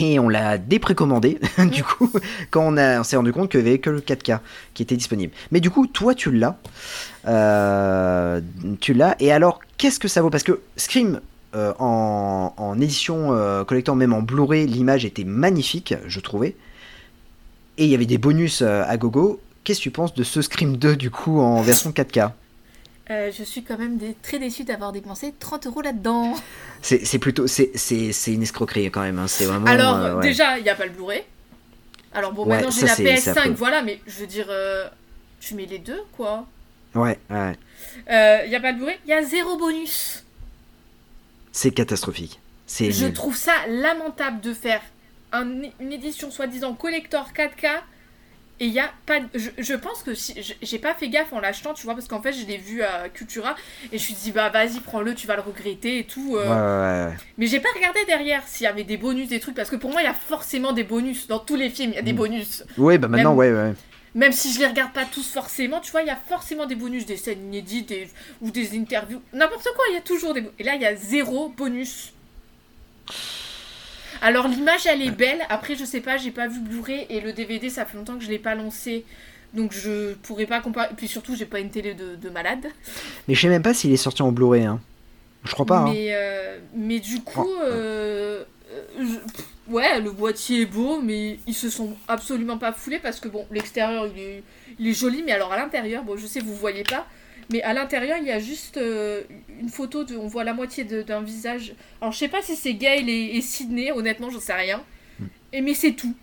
Et 0.00 0.18
on 0.18 0.28
l'a 0.28 0.58
déprécommandé, 0.58 1.38
du 1.70 1.84
coup, 1.84 2.10
quand 2.50 2.66
on, 2.66 2.78
on 2.78 3.04
s'est 3.04 3.16
rendu 3.16 3.32
compte 3.32 3.50
qu'il 3.50 3.62
n'y 3.62 3.68
avait 3.68 3.78
que 3.78 3.90
le 3.90 4.00
4K 4.00 4.40
qui 4.72 4.82
était 4.82 4.96
disponible. 4.96 5.32
Mais 5.50 5.60
du 5.60 5.70
coup, 5.70 5.86
toi, 5.86 6.14
tu 6.14 6.30
l'as. 6.30 6.58
Euh, 7.26 8.40
tu 8.80 8.94
l'as. 8.94 9.16
Et 9.20 9.32
alors, 9.32 9.60
qu'est-ce 9.78 9.98
que 9.98 10.08
ça 10.08 10.22
vaut? 10.22 10.30
Parce 10.30 10.42
que 10.42 10.60
Scream, 10.76 11.20
euh, 11.54 11.72
en, 11.78 12.76
édition 12.80 13.32
euh, 13.32 13.64
collector, 13.64 13.96
même 13.96 14.12
en 14.12 14.22
Blu-ray, 14.22 14.66
l'image 14.66 15.04
était 15.04 15.24
magnifique, 15.24 15.94
je 16.06 16.20
trouvais. 16.20 16.56
Et 17.78 17.84
il 17.84 17.90
y 17.90 17.94
avait 17.94 18.06
des 18.06 18.18
bonus 18.18 18.62
à 18.62 18.96
gogo. 18.96 19.40
Qu'est-ce 19.64 19.78
que 19.78 19.84
tu 19.84 19.90
penses 19.90 20.14
de 20.14 20.22
ce 20.22 20.42
Scream 20.42 20.76
2, 20.76 20.96
du 20.96 21.10
coup, 21.10 21.40
en 21.40 21.62
version 21.62 21.90
4K 21.90 22.30
Euh, 23.10 23.30
je 23.36 23.42
suis 23.44 23.62
quand 23.62 23.76
même 23.78 23.98
des- 23.98 24.14
très 24.22 24.38
déçue 24.38 24.64
d'avoir 24.64 24.90
dépensé 24.92 25.34
30 25.38 25.66
euros 25.66 25.82
là-dedans. 25.82 26.34
C'est 26.80 27.18
plutôt. 27.18 27.46
C'est 27.46 27.70
une 28.28 28.42
escroquerie 28.42 28.90
quand 28.90 29.02
même. 29.02 29.18
hein. 29.18 29.26
C'est 29.28 29.44
vraiment. 29.44 29.66
Alors, 29.66 29.96
euh, 29.96 30.14
ouais. 30.16 30.22
déjà, 30.22 30.56
il 30.58 30.62
n'y 30.62 30.70
a 30.70 30.74
pas 30.74 30.86
le 30.86 30.92
Blu-ray. 30.92 31.22
Alors, 32.14 32.32
bon, 32.32 32.44
Ouais, 32.46 32.56
maintenant 32.56 32.70
j'ai 32.70 32.86
la 32.86 32.94
c'est- 32.94 33.16
c'est 33.16 33.30
affreux. 33.30 33.42
PS5, 33.50 33.54
voilà, 33.56 33.82
mais 33.82 34.00
je 34.06 34.20
veux 34.20 34.26
dire, 34.26 34.46
euh, 34.48 34.88
tu 35.40 35.54
mets 35.54 35.66
les 35.66 35.78
deux, 35.80 36.00
quoi. 36.16 36.46
Ouais, 36.94 37.18
ouais. 37.28 37.56
Il 38.08 38.48
n'y 38.50 38.56
a 38.56 38.60
pas 38.60 38.72
le 38.72 38.76
Blu-ray, 38.78 38.96
il 39.04 39.10
y 39.10 39.12
a 39.12 39.22
zéro 39.22 39.56
bonus. 39.58 40.24
C'est 41.52 41.70
catastrophique. 41.72 42.40
Je 42.68 43.04
nul. 43.04 43.12
trouve 43.12 43.36
ça 43.36 43.52
lamentable 43.68 44.40
de 44.40 44.54
faire 44.54 44.80
un- 45.32 45.62
une 45.80 45.92
édition 45.92 46.30
soi-disant 46.30 46.72
collector 46.74 47.32
4K 47.34 47.82
et 48.60 48.66
il 48.66 48.72
y 48.72 48.78
a 48.80 48.90
pas. 49.06 49.18
Je, 49.34 49.50
je 49.58 49.74
pense 49.74 50.02
que 50.02 50.14
si. 50.14 50.34
J'ai 50.62 50.78
pas 50.78 50.94
fait 50.94 51.08
gaffe 51.08 51.32
en 51.32 51.40
l'achetant, 51.40 51.74
tu 51.74 51.84
vois, 51.84 51.94
parce 51.94 52.06
qu'en 52.06 52.22
fait, 52.22 52.32
je 52.32 52.46
l'ai 52.46 52.56
vu 52.56 52.82
à 52.82 53.08
Cultura 53.08 53.56
et 53.86 53.88
je 53.90 53.92
me 53.94 53.98
suis 53.98 54.14
dit, 54.14 54.30
bah 54.32 54.48
vas-y, 54.50 54.78
prends-le, 54.80 55.14
tu 55.14 55.26
vas 55.26 55.34
le 55.36 55.42
regretter 55.42 55.98
et 55.98 56.04
tout. 56.04 56.36
euh. 56.36 56.44
Ouais, 56.44 57.06
ouais, 57.08 57.10
ouais. 57.12 57.16
Mais 57.38 57.46
j'ai 57.48 57.60
pas 57.60 57.68
regardé 57.74 57.98
derrière 58.06 58.46
s'il 58.46 58.64
y 58.64 58.66
avait 58.68 58.84
des 58.84 58.96
bonus, 58.96 59.28
des 59.28 59.40
trucs, 59.40 59.54
parce 59.56 59.70
que 59.70 59.76
pour 59.76 59.90
moi, 59.90 60.02
il 60.02 60.04
y 60.04 60.08
a 60.08 60.14
forcément 60.14 60.72
des 60.72 60.84
bonus. 60.84 61.26
Dans 61.26 61.40
tous 61.40 61.56
les 61.56 61.68
films, 61.70 61.90
il 61.92 61.96
y 61.96 61.98
a 61.98 62.02
des 62.02 62.12
Mm. 62.12 62.16
bonus. 62.16 62.64
Ouais, 62.78 62.96
bah 62.98 63.08
maintenant, 63.08 63.34
Même- 63.34 63.54
ouais, 63.54 63.68
ouais. 63.70 63.74
Même 64.16 64.30
si 64.30 64.52
je 64.52 64.60
les 64.60 64.66
regarde 64.68 64.92
pas 64.92 65.06
tous 65.06 65.28
forcément, 65.32 65.80
tu 65.80 65.90
vois, 65.90 66.02
il 66.02 66.06
y 66.06 66.10
a 66.10 66.14
forcément 66.28 66.66
des 66.66 66.76
bonus, 66.76 67.04
des 67.04 67.16
scènes 67.16 67.46
inédites 67.46 67.88
des- 67.88 68.08
ou 68.40 68.52
des 68.52 68.78
interviews. 68.78 69.20
N'importe 69.32 69.68
quoi, 69.74 69.84
il 69.90 69.94
y 69.94 69.98
a 69.98 70.00
toujours 70.02 70.32
des 70.34 70.42
bonus. 70.42 70.54
Et 70.60 70.62
là, 70.62 70.76
il 70.76 70.82
y 70.82 70.86
a 70.86 70.94
zéro 70.94 71.48
bonus. 71.48 72.12
Alors 74.26 74.48
l'image 74.48 74.86
elle 74.86 75.02
est 75.02 75.10
belle, 75.10 75.40
après 75.50 75.74
je 75.76 75.84
sais 75.84 76.00
pas, 76.00 76.16
j'ai 76.16 76.30
pas 76.30 76.48
vu 76.48 76.60
Blu-ray 76.60 77.06
et 77.10 77.20
le 77.20 77.32
DVD 77.34 77.68
ça 77.68 77.84
fait 77.84 77.96
longtemps 77.96 78.16
que 78.16 78.24
je 78.24 78.30
l'ai 78.30 78.38
pas 78.38 78.54
lancé. 78.54 79.04
Donc 79.52 79.72
je 79.72 80.14
pourrais 80.14 80.46
pas 80.46 80.60
comparer. 80.60 80.88
Puis 80.96 81.08
surtout 81.08 81.36
j'ai 81.36 81.44
pas 81.46 81.60
une 81.60 81.70
télé 81.70 81.92
de, 81.94 82.16
de 82.16 82.28
malade. 82.30 82.66
Mais 83.28 83.34
je 83.34 83.40
sais 83.42 83.48
même 83.48 83.62
pas 83.62 83.74
s'il 83.74 83.92
est 83.92 83.96
sorti 83.98 84.22
en 84.22 84.32
Blu-ray. 84.32 84.64
Hein. 84.64 84.80
Je 85.44 85.52
crois 85.52 85.66
pas. 85.66 85.78
hein. 85.80 85.90
mais, 85.92 86.08
euh, 86.12 86.58
mais 86.74 87.00
du 87.00 87.20
coup, 87.20 87.46
Oh. 87.46 87.60
euh, 87.64 88.44
euh, 88.72 88.82
je- 88.98 89.18
pff, 89.32 89.44
ouais, 89.68 90.00
le 90.00 90.10
boîtier 90.10 90.62
est 90.62 90.66
beau, 90.66 91.00
mais 91.02 91.38
ils 91.46 91.54
se 91.54 91.68
sont 91.68 91.94
absolument 92.08 92.56
pas 92.56 92.72
foulés 92.72 92.98
parce 92.98 93.20
que 93.20 93.28
bon, 93.28 93.46
l'extérieur 93.50 94.06
il 94.06 94.18
est, 94.20 94.42
il 94.78 94.88
est 94.88 94.94
joli, 94.94 95.22
mais 95.22 95.32
alors 95.32 95.52
à 95.52 95.58
l'intérieur, 95.58 96.02
bon, 96.02 96.16
je 96.16 96.26
sais 96.26 96.40
vous 96.40 96.54
voyez 96.54 96.82
pas, 96.82 97.06
mais 97.50 97.62
à 97.62 97.72
l'intérieur 97.72 98.18
il 98.18 98.26
y 98.26 98.30
a 98.30 98.38
juste 98.38 98.76
euh, 98.76 99.22
une 99.60 99.68
photo 99.68 100.04
de, 100.04 100.16
on 100.16 100.26
voit 100.26 100.44
la 100.44 100.54
moitié 100.54 100.84
d'un 100.84 101.22
visage. 101.22 101.74
Alors 102.00 102.12
je 102.12 102.18
sais 102.18 102.28
pas 102.28 102.42
si 102.42 102.56
c'est 102.56 102.74
Gail 102.74 103.08
et, 103.10 103.36
et 103.36 103.40
Sydney, 103.40 103.92
honnêtement, 103.92 104.30
j'en 104.30 104.40
sais 104.40 104.54
rien. 104.54 104.82
Hmm. 105.18 105.26
Et 105.52 105.60
mais 105.60 105.74
c'est 105.74 105.92
tout. 105.92 106.14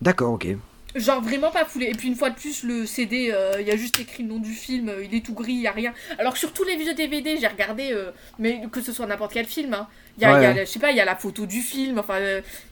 D'accord, 0.00 0.32
ok. 0.32 0.48
Genre 0.96 1.20
vraiment 1.20 1.50
pas 1.50 1.66
foulé. 1.66 1.86
Et 1.86 1.92
puis 1.92 2.08
une 2.08 2.14
fois 2.14 2.30
de 2.30 2.36
plus, 2.36 2.62
le 2.62 2.86
CD, 2.86 3.30
euh, 3.30 3.60
il 3.60 3.66
y 3.66 3.70
a 3.70 3.76
juste 3.76 4.00
écrit 4.00 4.22
le 4.22 4.30
nom 4.30 4.38
du 4.38 4.52
film, 4.52 4.88
euh, 4.88 5.04
il 5.04 5.14
est 5.14 5.24
tout 5.24 5.34
gris, 5.34 5.52
il 5.52 5.60
y 5.60 5.66
a 5.66 5.72
rien. 5.72 5.92
Alors 6.18 6.32
que 6.32 6.38
sur 6.38 6.54
tous 6.54 6.64
les 6.64 6.76
vieux 6.76 6.94
DVD, 6.94 7.36
j'ai 7.38 7.46
regardé, 7.46 7.90
euh, 7.92 8.12
mais 8.38 8.62
que 8.72 8.80
ce 8.80 8.92
soit 8.92 9.06
n'importe 9.06 9.34
quel 9.34 9.44
film, 9.44 9.74
hein. 9.74 9.88
il 10.16 10.22
y 10.22 10.24
a, 10.24 10.32
Ouais, 10.32 10.40
il 10.40 10.42
y 10.42 10.46
a, 10.46 10.52
ouais. 10.54 10.66
je 10.66 10.70
sais 10.70 10.78
pas, 10.78 10.92
il 10.92 10.96
y 10.96 11.00
a 11.00 11.04
la 11.04 11.16
photo 11.16 11.44
du 11.44 11.60
film, 11.60 11.98
enfin, 11.98 12.18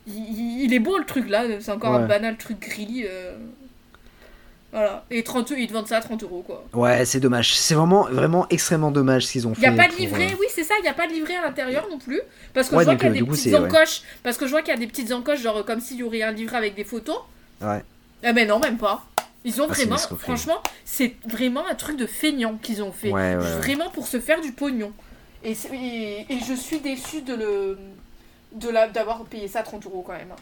il, 0.07 0.73
est 0.73 0.79
beau 0.79 0.97
le 0.97 1.05
truc 1.05 1.29
là, 1.29 1.45
c'est 1.61 1.73
encore 1.73 1.95
un 1.95 2.07
banal 2.07 2.37
truc 2.37 2.61
gris. 2.61 3.05
Voilà. 4.75 5.05
Et 5.11 5.23
30, 5.23 5.53
ils 5.57 5.69
te 5.69 5.73
vendent 5.73 5.87
ça 5.87 5.99
à 5.99 6.01
30 6.01 6.25
euros 6.25 6.43
quoi. 6.45 6.65
Ouais, 6.73 7.05
c'est 7.05 7.21
dommage. 7.21 7.55
C'est 7.57 7.75
vraiment, 7.75 8.03
vraiment 8.11 8.45
extrêmement 8.51 8.91
dommage 8.91 9.25
ce 9.27 9.33
qu'ils 9.33 9.47
ont 9.47 9.53
Il 9.53 9.55
fait. 9.63 9.71
n'y 9.71 9.79
a 9.81 9.83
pas 9.85 9.89
de 9.89 9.97
livret, 9.97 10.33
euh, 10.33 10.37
oui, 10.41 10.47
c'est 10.53 10.65
ça, 10.65 10.75
il 10.81 10.83
n'y 10.83 10.89
a 10.89 10.93
pas 10.95 11.07
de 11.07 11.13
livret 11.13 11.37
à 11.37 11.43
l'intérieur 11.43 11.87
non 11.89 11.99
plus. 11.99 12.21
Parce 12.53 12.69
que 12.69 12.75
Ouais, 12.75 12.81
je 12.83 12.87
vois 12.87 12.97
qu'il 12.97 13.05
y 13.05 13.09
a 13.09 13.11
euh, 13.13 13.15
des 13.15 13.21
coup, 13.21 13.31
petites 13.31 13.53
ouais. 13.53 13.59
encoches. 13.61 14.03
Parce 14.25 14.37
que 14.37 14.47
je 14.47 14.51
vois 14.51 14.63
qu'il 14.63 14.75
y 14.75 14.77
a 14.77 14.81
des 14.81 14.89
petites 14.89 15.13
encoches, 15.13 15.41
genre 15.41 15.65
comme 15.65 15.81
s'il 15.81 15.99
y 15.99 16.03
aurait 16.03 16.23
un 16.23 16.33
livret 16.33 16.57
avec 16.57 16.75
des 16.75 16.83
photos. 16.85 17.19
Ouais. 17.63 17.85
Ah, 18.25 18.33
mais 18.33 18.47
non, 18.47 18.59
même 18.59 18.77
pas. 18.77 19.05
Ils 19.45 19.63
ont 19.63 19.67
Ah, 19.71 19.75
vraiment, 19.75 19.97
franchement, 19.99 20.61
c'est 20.85 21.15
vraiment 21.27 21.65
un 21.71 21.75
truc 21.77 21.97
de 21.97 22.07
feignant 22.07 22.59
qu'ils 22.61 22.83
ont 22.83 22.91
fait. 22.93 23.11
Ouais, 23.11 23.37
ouais. 23.37 23.51
Vraiment 23.59 23.91
pour 23.91 24.09
se 24.09 24.19
faire 24.19 24.41
du 24.41 24.51
pognon. 24.53 24.93
Et, 25.45 25.53
et, 25.73 26.27
et 26.33 26.39
je 26.49 26.55
suis 26.55 26.81
déçue 26.81 27.23
de 27.23 27.35
le 27.35 27.79
de 28.55 28.69
la 28.71 28.89
d'avoir 28.89 29.23
payé 29.25 29.47
ça 29.47 29.63
30 29.63 29.85
euros 29.85 30.03
quand 30.07 30.15
même. 30.15 30.33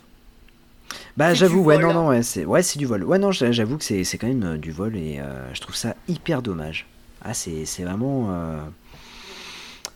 Bah 1.16 1.34
j'avoue, 1.34 1.60
ouais, 1.62 1.78
non, 1.78 1.90
hein. 1.90 1.94
non, 1.94 2.08
ouais, 2.08 2.22
c'est 2.22 2.44
ouais, 2.44 2.62
du 2.76 2.86
vol. 2.86 3.04
Ouais, 3.04 3.18
non, 3.18 3.30
j'a- 3.32 3.52
j'avoue 3.52 3.78
que 3.78 3.84
c'est 3.84 4.18
quand 4.18 4.26
même 4.28 4.42
euh, 4.44 4.56
du 4.56 4.70
vol 4.72 4.96
et 4.96 5.18
euh, 5.20 5.52
je 5.54 5.60
trouve 5.60 5.74
ça 5.76 5.94
hyper 6.08 6.42
dommage. 6.42 6.86
Ah, 7.24 7.34
c'est 7.34 7.64
vraiment. 7.84 8.28
euh, 8.30 8.60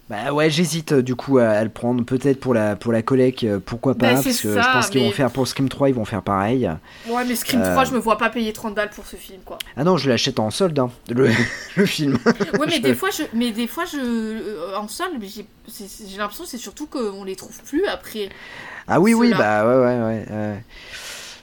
Bah 0.08 0.32
ouais, 0.32 0.48
j'hésite 0.50 0.94
du 0.94 1.16
coup 1.16 1.38
à, 1.38 1.48
à 1.48 1.64
le 1.64 1.70
prendre. 1.70 2.04
Peut-être 2.04 2.38
pour 2.38 2.54
la, 2.54 2.76
pour 2.76 2.92
la 2.92 3.02
collecte, 3.02 3.44
pourquoi 3.58 3.96
pas. 3.96 4.12
Bah, 4.14 4.16
c'est 4.22 4.28
parce 4.30 4.40
que 4.42 4.54
ça, 4.54 4.62
je 4.62 4.68
pense 4.72 4.90
qu'ils 4.90 5.00
vont 5.02 5.10
faire 5.10 5.32
pour 5.32 5.48
Scream 5.48 5.68
3, 5.68 5.88
ils 5.88 5.94
vont 5.96 6.04
faire 6.04 6.22
pareil. 6.22 6.70
Ouais, 7.08 7.24
mais 7.26 7.34
Scream 7.34 7.60
Euh. 7.62 7.72
3, 7.72 7.84
je 7.86 7.92
me 7.92 7.98
vois 7.98 8.16
pas 8.16 8.30
payer 8.30 8.52
30 8.52 8.76
balles 8.76 8.90
pour 8.90 9.04
ce 9.04 9.16
film, 9.16 9.40
quoi. 9.44 9.58
Ah 9.76 9.82
non, 9.82 9.96
je 9.96 10.08
l'achète 10.08 10.38
en 10.38 10.50
solde, 10.52 10.78
hein, 10.78 10.90
le, 11.10 11.28
le 11.76 11.86
film. 11.86 12.16
Ouais, 12.24 12.66
mais 12.68 12.70
Je- 12.76 12.82
des 12.82 12.94
fois, 12.94 13.10
je, 13.10 13.24
mais 13.34 13.50
des 13.50 13.66
fois, 13.66 13.84
je, 13.84 14.76
en 14.76 14.86
sol, 14.86 15.08
mais 15.20 15.26
j'ai 15.26 15.44
l'impression 16.18 16.44
que 16.44 16.50
c'est 16.50 16.56
surtout 16.58 16.86
qu'on 16.86 17.24
les 17.24 17.34
trouve 17.34 17.60
plus 17.64 17.84
après. 17.86 18.28
Ah 18.88 19.00
oui, 19.00 19.14
oui, 19.14 19.32
bah 19.36 19.66
ouais, 19.66 19.84
ouais, 19.84 20.24
ouais. 20.30 20.62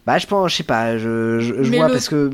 Bah 0.06 0.18
je 0.18 0.28
pense, 0.28 0.52
je 0.52 0.58
sais 0.58 0.64
pas, 0.64 0.98
je, 0.98 1.40
je, 1.40 1.54
vois 1.76 1.88
parce 1.88 2.10
que. 2.10 2.32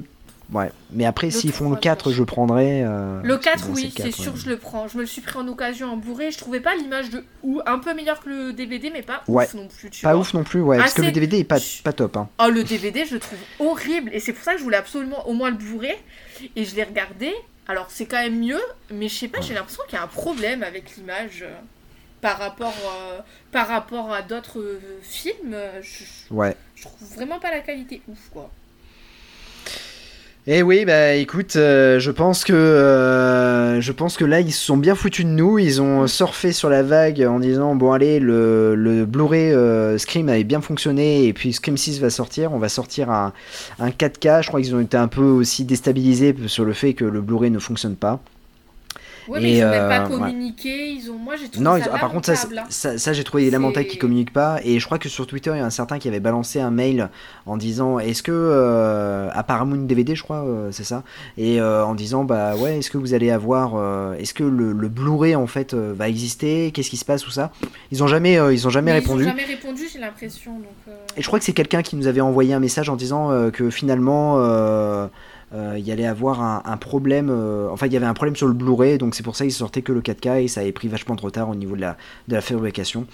Ouais, 0.52 0.72
mais 0.92 1.06
après, 1.06 1.30
s'ils 1.30 1.52
font 1.52 1.66
le 1.66 1.76
3, 1.76 1.82
4, 1.82 2.12
je 2.12 2.24
prendrai. 2.24 2.84
euh, 2.84 3.22
Le 3.22 3.36
parce 3.38 3.46
que 3.46 3.50
4, 3.52 3.68
bon, 3.68 3.74
oui, 3.76 3.94
c'est 3.96 4.04
4, 4.06 4.16
sûr 4.16 4.26
ouais. 4.26 4.32
que 4.34 4.44
je 4.44 4.50
le 4.50 4.58
prends. 4.58 4.88
Je 4.88 4.98
me 4.98 5.02
le 5.02 5.08
suis 5.08 5.22
pris 5.22 5.38
en 5.38 5.48
occasion 5.48 5.92
en 5.94 5.98
bourré. 5.98 6.32
Je 6.32 6.40
trouvais 6.40 6.60
pas 6.60 6.76
l'image 6.76 7.12
de 7.12 7.24
ou 7.44 7.62
un 7.68 7.78
peu 7.78 7.94
meilleure 7.94 8.20
que 8.20 8.30
le 8.30 8.54
DVD, 8.54 8.90
mais 8.92 9.04
pas 9.04 9.22
Ouais. 9.28 9.46
ouf 9.46 9.54
non 9.54 9.68
plus. 9.68 9.92
Tu 9.92 10.02
Pas 10.02 10.14
vois. 10.14 10.22
ouf 10.22 10.34
non 10.34 10.44
plus, 10.44 10.62
ouais, 10.62 10.78
parce 10.80 10.96
que 10.96 11.04
le 11.04 11.12
DVD 11.12 11.38
est 11.38 11.44
pas, 11.44 11.60
top. 11.94 12.18
Hein. 12.18 12.30
Oh, 12.44 12.50
le 12.50 12.64
DVD, 12.64 13.06
je 13.06 13.14
le 13.14 13.20
trouve 13.20 13.38
horrible. 13.60 14.10
Et 14.12 14.20
c'est 14.20 14.34
pour 14.34 14.44
ça 14.44 14.54
que 14.54 14.58
je 14.58 14.64
voulais 14.64 14.78
absolument 14.78 15.28
au 15.28 15.34
moins 15.34 15.52
le 15.52 15.58
bourrer. 15.58 15.96
Et 16.56 16.66
je 16.66 16.76
l'ai 16.76 16.84
regardé. 16.84 17.32
Alors, 17.68 17.86
c'est 17.90 18.06
quand 18.08 18.20
même 18.20 18.40
mieux. 18.40 18.62
Mais 18.92 19.08
je 19.08 19.14
sais 19.14 19.28
pas, 19.28 19.42
j'ai 19.42 19.54
l'impression 19.54 19.84
qu'il 19.88 20.00
y 20.00 20.02
a 20.02 20.04
un 20.04 20.08
problème 20.08 20.64
avec 20.64 20.96
l'image 20.98 21.46
par, 22.22 22.38
rapport, 22.40 22.74
euh, 22.86 23.20
par 23.52 23.68
rapport 23.68 24.12
à 24.14 24.22
d'autres 24.22 24.60
euh, 24.60 24.80
films. 25.02 25.54
euh, 25.54 25.82
Je, 25.82 26.34
Ouais. 26.34 26.56
je 26.76 26.84
trouve 26.84 27.08
vraiment 27.16 27.40
pas 27.40 27.52
la 27.52 27.60
qualité 27.60 28.02
ouf, 28.08 28.30
quoi. 28.32 28.50
Eh 30.52 30.64
oui, 30.64 30.84
bah 30.86 31.14
écoute, 31.14 31.58
euh, 31.58 32.00
je 32.00 32.10
pense 32.10 32.44
que 32.44 32.54
euh, 32.54 33.82
je 33.82 33.92
pense 33.92 34.18
que 34.18 34.26
là 34.26 34.40
ils 34.40 34.52
se 34.54 34.66
sont 34.66 34.78
bien 34.78 34.96
foutus 34.96 35.26
de 35.26 35.30
nous, 35.30 35.60
ils 35.60 35.80
ont 35.80 36.08
surfé 36.08 36.54
sur 36.54 36.70
la 36.70 36.82
vague 36.82 37.22
en 37.22 37.40
disant 37.40 37.76
bon 37.76 37.92
allez 37.92 38.20
le, 38.20 38.74
le 38.74 39.06
Blu-ray 39.06 39.52
euh, 39.54 39.98
Scream 40.00 40.28
avait 40.28 40.46
bien 40.46 40.62
fonctionné 40.62 41.26
et 41.26 41.34
puis 41.34 41.54
Scream 41.54 41.78
6 41.78 42.00
va 42.00 42.10
sortir, 42.10 42.52
on 42.52 42.58
va 42.58 42.70
sortir 42.70 43.12
un, 43.12 43.34
un 43.80 43.90
4K, 43.90 44.42
je 44.42 44.48
crois 44.48 44.60
qu'ils 44.62 44.74
ont 44.74 44.80
été 44.80 44.98
un 44.98 45.10
peu 45.10 45.22
aussi 45.22 45.66
déstabilisés 45.66 46.34
sur 46.48 46.66
le 46.66 46.74
fait 46.74 46.94
que 46.96 47.06
le 47.06 47.22
Blu-ray 47.22 47.52
ne 47.52 47.60
fonctionne 47.60 47.96
pas. 47.98 48.20
Ouais, 49.30 49.40
mais 49.42 49.52
Et, 49.52 49.58
ils 49.60 49.64
ont 49.64 49.70
même 49.70 49.88
pas 49.90 50.02
euh, 50.06 50.08
communiqué. 50.08 50.90
Ils 50.92 51.12
ont... 51.12 51.18
Moi, 51.18 51.36
j'ai 51.36 51.50
trouvé 51.50 51.64
Non, 51.64 51.74
ça 51.74 51.80
ils- 51.80 51.90
ah, 51.94 52.00
par 52.00 52.12
contre, 52.12 52.34
ça, 52.34 52.48
hein. 52.58 52.64
ça, 52.70 52.98
ça, 52.98 53.14
j'ai 53.14 53.24
trouvé 53.24 53.50
lamentable 53.52 53.86
qu'ils 53.86 54.00
communiquent 54.00 54.34
pas. 54.34 54.60
Et 54.64 54.80
je 54.80 54.86
crois 54.86 54.98
que 54.98 55.08
sur 55.08 55.28
Twitter, 55.28 55.52
il 55.54 55.58
y 55.58 55.62
a 55.62 55.66
un 55.66 55.70
certain 55.70 56.00
qui 56.00 56.08
avait 56.08 56.20
balancé 56.20 56.60
un 56.60 56.72
mail 56.72 57.10
en 57.46 57.56
disant 57.56 58.00
Est-ce 58.00 58.24
que, 58.24 58.32
euh, 58.34 59.30
à 59.32 59.44
Paramount 59.44 59.78
DVD, 59.78 60.16
je 60.16 60.24
crois, 60.24 60.44
euh, 60.44 60.72
c'est 60.72 60.84
ça 60.84 61.04
Et 61.38 61.62
euh, 61.62 61.86
en 61.86 61.94
disant 61.94 62.24
Bah 62.24 62.56
ouais, 62.56 62.80
est-ce 62.80 62.90
que 62.90 62.98
vous 62.98 63.14
allez 63.14 63.30
avoir. 63.30 63.76
est-ce 64.16 64.34
que 64.34 64.44
le, 64.44 64.72
le 64.74 64.88
Blu-ray, 64.88 65.36
en 65.36 65.48
fait, 65.48 65.74
va 65.76 66.10
exister 66.10 66.72
Qu'est-ce 66.72 66.90
qui 66.90 66.98
se 66.98 67.06
passe 67.06 67.22
Tout 67.22 67.32
ça 67.32 67.52
Ils 67.92 68.04
ont 68.04 68.08
jamais, 68.08 68.34
ils 68.52 68.66
ont 68.68 68.72
jamais 68.72 68.92
Mais 68.94 69.00
répondu. 69.00 69.24
Ils 69.24 69.28
ont 69.28 69.30
jamais 69.30 69.44
répondu, 69.46 69.84
j'ai 69.94 70.00
l'impression. 70.00 70.54
Et 71.18 71.22
je 71.22 71.28
crois 71.28 71.38
que 71.40 71.46
c'est 71.46 71.54
quelqu'un 71.54 71.82
qui 71.84 71.96
nous 71.96 72.08
avait 72.08 72.22
envoyé 72.22 72.54
un 72.54 72.60
message 72.60 72.90
en 72.90 72.96
disant 72.96 73.50
que 73.52 73.70
finalement 73.70 74.38
il 75.54 75.80
y 75.88 75.92
allait 75.92 76.06
avoir 76.06 76.42
un, 76.42 76.62
un 76.66 76.78
problème. 76.78 77.30
euh, 77.30 77.70
enfin, 77.72 77.88
il 77.88 77.94
y 77.94 77.98
avait 77.98 78.06
un 78.06 78.14
problème 78.14 78.36
sur 78.36 78.48
le 78.48 78.54
Blu-ray, 78.54 78.98
donc 78.98 79.16
c'est 79.16 79.24
pour 79.24 79.36
ça 79.36 79.44
qu'il 79.46 79.54
sortait 79.54 79.82
que 79.82 79.92
le 79.92 80.02
4K 80.02 80.44
et 80.44 80.48
ça 80.48 80.62
avait 80.62 80.72
pris 80.72 80.88
vachement 80.88 81.16
de 81.16 81.22
retard 81.22 81.50
au 81.50 81.56
niveau 81.56 81.76
de 81.76 81.82
la, 81.82 81.98
de 82.28 82.36
la 82.36 82.42
fabrication. 82.42 83.06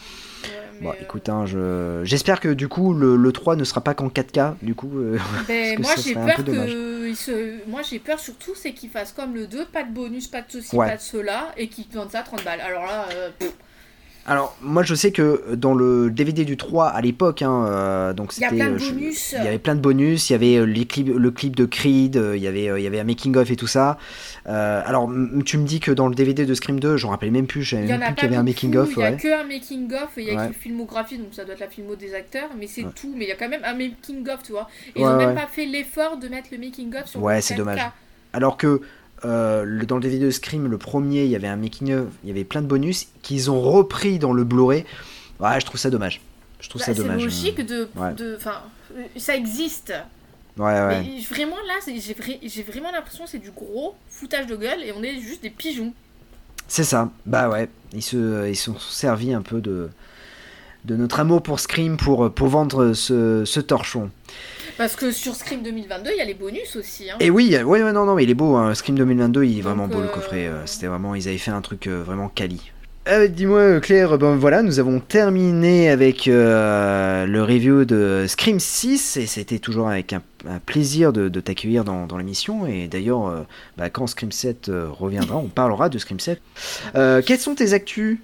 Bon, 0.81 0.89
euh, 0.89 0.93
écoute, 1.01 1.29
hein, 1.29 1.45
je... 1.45 2.01
j'espère 2.03 2.41
que 2.41 2.49
du 2.49 2.67
coup 2.67 2.93
le, 2.93 3.15
le 3.15 3.31
3 3.31 3.55
ne 3.55 3.63
sera 3.63 3.79
pas 3.79 3.93
qu'en 3.93 4.09
4K. 4.09 4.55
Du 4.61 4.75
coup, 4.75 4.91
euh, 4.99 5.17
Ben, 5.47 5.77
que 5.77 5.81
moi 5.81 5.91
j'ai 6.03 6.13
peur 6.13 6.35
que 6.43 7.07
il 7.07 7.15
se... 7.15 7.65
moi 7.69 7.81
j'ai 7.89 7.99
peur 7.99 8.19
surtout 8.19 8.51
c'est 8.55 8.73
qu'ils 8.73 8.89
fassent 8.89 9.13
comme 9.13 9.33
le 9.35 9.47
2, 9.47 9.65
pas 9.67 9.83
de 9.83 9.93
bonus, 9.93 10.27
pas 10.27 10.41
de 10.41 10.47
ceci, 10.49 10.75
Ouais. 10.75 10.87
pas 10.89 10.97
de 10.97 11.01
cela 11.01 11.53
et 11.55 11.69
qu'ils 11.69 11.85
vendent 11.93 12.11
ça 12.11 12.19
à 12.19 12.23
30 12.23 12.43
balles. 12.43 12.59
Alors 12.59 12.83
là, 12.83 13.05
euh, 13.13 13.29
pff, 13.39 13.53
Alors, 14.27 14.57
moi 14.59 14.81
je 14.81 14.95
sais 14.95 15.11
que 15.11 15.53
dans 15.53 15.75
le 15.75 16.09
DVD 16.09 16.45
du 16.45 16.57
3 16.57 16.87
à 16.87 16.99
l'époque, 17.01 17.43
hein, 17.43 17.65
euh, 17.67 18.13
donc 18.13 18.35
Il 18.35 18.41
y 18.41 18.45
a 18.45 18.49
c'était. 18.49 18.61
plein 18.63 18.71
de 18.71 18.75
euh, 18.75 18.79
je- 18.79 18.91
bonus. 18.91 19.35
Il 19.37 19.43
y 19.43 19.47
avait 19.47 19.59
plein 19.59 19.75
de 19.75 19.79
bonus, 19.81 20.29
il 20.29 20.33
y 20.33 20.35
avait 20.35 20.55
euh, 20.55 20.63
les 20.65 20.85
clips, 20.85 21.09
le 21.15 21.29
clip 21.31 21.55
de 21.55 21.65
Creed, 21.65 22.19
il 22.33 22.41
y 22.41 22.47
avait, 22.47 22.63
il 22.65 22.81
y 22.83 22.87
avait 22.87 22.99
un 22.99 23.03
making-of 23.03 23.51
et 23.51 23.55
tout 23.55 23.67
ça. 23.67 23.99
Euh, 24.47 24.81
alors, 24.83 25.11
tu 25.45 25.59
me 25.59 25.67
dis 25.67 25.79
que 25.79 25.91
dans 25.91 26.07
le 26.07 26.15
DVD 26.15 26.45
de 26.47 26.53
Scream 26.55 26.79
2, 26.79 26.97
j'en 26.97 27.09
rappelle 27.09 27.29
même 27.31 27.45
plus, 27.45 27.61
je 27.61 27.75
en 27.75 27.81
même 27.81 28.01
a 28.01 28.05
plus 28.07 28.15
qu'il 28.15 28.23
y 28.23 28.27
avait 28.27 28.35
un 28.37 28.43
making-of. 28.43 28.89
Il 28.95 28.99
y 28.99 29.03
a 29.03 29.11
ouais. 29.11 29.17
que 29.17 29.41
un 29.41 29.43
making 29.47 29.93
of, 29.93 30.09
il 30.17 30.23
y 30.23 30.31
a 30.31 30.35
Ouais. 30.35 30.45
écrit 30.45 30.53
filmographie 30.59 31.17
donc 31.19 31.27
ça 31.33 31.45
doit 31.45 31.53
être 31.53 31.59
la 31.59 31.67
filmo 31.69 31.95
des 31.95 32.15
acteurs, 32.15 32.49
mais 32.59 32.65
c'est 32.65 32.83
Ouais. 32.83 32.89
tout. 32.95 33.13
Mais 33.15 33.25
il 33.25 33.27
y 33.27 33.31
a 33.31 33.35
quand 33.35 33.47
même 33.49 33.63
un 33.63 33.73
making 33.75 34.27
of, 34.29 34.41
tu 34.41 34.53
vois. 34.53 34.67
Et 34.95 35.01
Ouais, 35.03 35.05
ils 35.05 35.13
ont 35.13 35.17
même 35.17 35.29
ouais. 35.29 35.35
pas 35.35 35.47
fait 35.47 35.65
l'effort 35.67 36.17
de 36.17 36.27
mettre 36.29 36.47
le 36.51 36.57
making 36.57 36.91
of 36.95 37.05
sur 37.05 37.21
Ouais, 37.21 37.35
le 37.35 37.41
c'est 37.41 37.53
4K. 37.53 37.57
dommage. 37.57 37.79
Alors 38.33 38.57
que 38.57 38.81
le- 39.23 39.85
dans 39.85 39.95
le 39.95 40.01
DVD 40.01 40.25
de 40.25 40.31
Scream, 40.31 40.67
le 40.67 40.77
premier, 40.77 41.23
il 41.23 41.29
y 41.31 41.35
avait 41.35 41.47
un 41.47 41.55
making-of, 41.55 42.07
il 42.23 42.27
y 42.27 42.31
avait 42.31 42.43
plein 42.43 42.61
de 42.61 42.67
bonus 42.67 43.07
qu'ils 43.21 43.49
ont 43.51 43.61
repris 43.61 44.19
dans 44.19 44.33
le 44.33 44.43
Blu-ray. 44.43 44.85
Ouais, 45.39 45.59
je 45.59 45.65
trouve 45.65 45.79
ça 45.79 45.89
dommage. 45.89 46.21
Je 46.59 46.69
trouve 46.69 46.81
Bah, 46.81 46.85
ça 46.87 46.93
c'est 46.95 47.01
dommage. 47.01 47.23
logique 47.23 47.65
de, 47.65 47.87
Ouais. 47.95 48.13
de, 48.13 48.37
euh, 48.45 49.03
ça 49.17 49.35
existe. 49.35 49.93
Ouais, 50.57 50.63
ouais. 50.65 51.03
Mais 51.03 51.21
vraiment 51.29 51.57
là, 51.67 51.73
c'est- 51.81 51.99
j'ai 51.99 52.13
vra- 52.13 52.39
j'ai 52.41 52.63
vraiment 52.63 52.91
l'impression 52.91 53.25
que 53.25 53.29
c'est 53.29 53.39
du 53.39 53.51
gros 53.51 53.95
foutage 54.09 54.47
de 54.47 54.55
gueule 54.55 54.83
et 54.83 54.93
on 54.93 55.03
est 55.03 55.19
juste 55.19 55.43
des 55.43 55.49
pigeons. 55.49 55.93
C'est 56.67 56.85
ça, 56.85 57.11
bah 57.25 57.49
ouais, 57.49 57.69
ils 57.93 58.01
se, 58.01 58.47
ils 58.49 58.55
sont 58.55 58.77
servis 58.79 59.33
un 59.33 59.41
peu 59.41 59.59
de, 59.61 59.89
de 60.85 60.95
notre 60.95 61.19
amour 61.19 61.43
pour 61.43 61.59
Scream 61.59 61.97
pour, 61.97 62.31
pour 62.33 62.47
vendre 62.47 62.93
ce, 62.93 63.43
ce 63.45 63.59
torchon. 63.59 64.09
Parce 64.77 64.95
que 64.95 65.11
sur 65.11 65.35
Scream 65.35 65.63
2022, 65.63 66.11
il 66.13 66.17
y 66.17 66.21
a 66.21 66.25
les 66.25 66.33
bonus 66.33 66.75
aussi. 66.75 67.09
Hein. 67.09 67.15
Et 67.19 67.29
oui, 67.29 67.55
ouais, 67.57 67.93
non, 67.93 68.05
non, 68.05 68.15
mais 68.15 68.23
il 68.23 68.29
est 68.29 68.35
beau, 68.35 68.55
hein. 68.55 68.73
Scream 68.75 68.97
2022, 68.97 69.43
il 69.43 69.51
est 69.51 69.55
Donc, 69.55 69.63
vraiment 69.63 69.87
beau 69.87 69.99
le 70.01 70.07
euh, 70.07 70.11
coffret, 70.11 70.47
euh, 70.47 70.65
c'était 70.65 70.87
vraiment, 70.87 71.15
ils 71.15 71.27
avaient 71.27 71.37
fait 71.37 71.51
un 71.51 71.61
truc 71.61 71.87
euh, 71.87 72.03
vraiment 72.03 72.29
quali. 72.29 72.71
Euh, 73.07 73.27
Dis-moi 73.27 73.79
Claire, 73.81 74.17
ben 74.17 74.35
voilà, 74.35 74.63
nous 74.63 74.79
avons 74.79 74.99
terminé 74.99 75.89
avec 75.89 76.27
euh, 76.27 77.27
le 77.27 77.43
review 77.43 77.85
de 77.85 78.25
Scream 78.27 78.59
6 78.59 79.17
et 79.17 79.27
c'était 79.27 79.59
toujours 79.59 79.89
avec 79.89 80.11
un, 80.11 80.23
un 80.49 80.57
plaisir 80.57 81.13
de, 81.13 81.29
de 81.29 81.39
t'accueillir 81.39 81.83
dans, 81.83 82.07
dans 82.07 82.17
l'émission 82.17 82.65
et 82.65 82.87
d'ailleurs 82.87 83.27
euh, 83.27 83.41
bah, 83.77 83.91
quand 83.91 84.07
Scream 84.07 84.31
7 84.31 84.69
euh, 84.69 84.87
reviendra, 84.89 85.37
on 85.37 85.49
parlera 85.49 85.89
de 85.89 85.99
Scream 85.99 86.19
7. 86.19 86.41
Euh, 86.95 87.21
quelles 87.23 87.39
sont 87.39 87.53
tes 87.53 87.73
actus? 87.73 88.17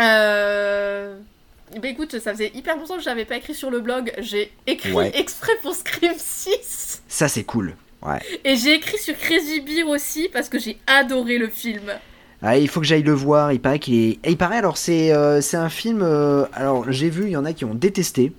Euh... 0.00 1.14
Bah 1.80 1.88
écoute, 1.88 2.18
ça 2.18 2.32
faisait 2.32 2.50
hyper 2.54 2.76
longtemps 2.76 2.96
que 2.96 3.02
j'avais 3.02 3.24
pas 3.24 3.36
écrit 3.36 3.54
sur 3.54 3.70
le 3.70 3.80
blog. 3.80 4.12
J'ai 4.18 4.52
écrit 4.66 4.92
Ouais. 4.92 5.10
exprès 5.18 5.52
pour 5.62 5.74
Scream 5.74 6.12
6. 6.16 7.02
Ça 7.08 7.28
c'est 7.28 7.44
cool. 7.44 7.74
Ouais. 8.02 8.18
Et 8.44 8.56
j'ai 8.56 8.74
écrit 8.74 8.98
sur 8.98 9.16
Crazy 9.16 9.60
Beer 9.60 9.84
aussi 9.84 10.28
parce 10.32 10.48
que 10.48 10.58
j'ai 10.58 10.78
adoré 10.86 11.38
le 11.38 11.48
film. 11.48 11.92
Ah, 12.42 12.58
il 12.58 12.68
faut 12.68 12.80
que 12.80 12.86
j'aille 12.86 13.04
le 13.04 13.12
voir. 13.12 13.52
Il 13.52 13.60
paraît 13.60 13.78
qu'il 13.78 13.94
est. 13.94 14.18
Et 14.24 14.30
il 14.32 14.36
paraît 14.36 14.56
alors 14.56 14.76
c'est 14.76 15.12
euh, 15.14 15.40
c'est 15.40 15.56
un 15.56 15.68
film. 15.68 16.02
euh, 16.02 16.44
alors 16.52 16.90
j'ai 16.90 17.08
vu, 17.10 17.24
il 17.26 17.30
y 17.30 17.36
en 17.36 17.44
a 17.44 17.52
qui 17.52 17.64
ont 17.64 17.74
détesté 17.74 18.32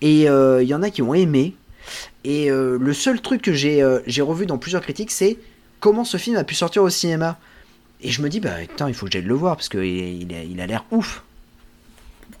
et 0.00 0.28
euh, 0.28 0.62
il 0.62 0.68
y 0.68 0.74
en 0.74 0.82
a 0.82 0.90
qui 0.90 1.02
ont 1.02 1.14
aimé. 1.14 1.54
Et 2.24 2.48
le 2.48 2.92
seul 2.94 3.20
truc 3.20 3.42
que 3.42 3.52
j'ai 3.52 3.86
j'ai 4.06 4.22
revu 4.22 4.46
dans 4.46 4.56
plusieurs 4.58 4.80
critiques, 4.82 5.10
c'est 5.10 5.36
comment 5.80 6.04
ce 6.04 6.16
film 6.16 6.36
a 6.36 6.44
pu 6.44 6.54
sortir 6.54 6.82
au 6.82 6.88
cinéma. 6.88 7.38
Et 8.00 8.10
je 8.10 8.22
me 8.22 8.28
dis 8.30 8.40
bah 8.40 8.54
putain, 8.68 8.88
il 8.88 8.94
faut 8.94 9.04
que 9.06 9.12
j'aille 9.12 9.22
le 9.22 9.34
voir 9.34 9.56
parce 9.56 9.68
que 9.68 9.78
il 9.78 10.60
a 10.60 10.66
l'air 10.66 10.84
ouf. 10.90 11.22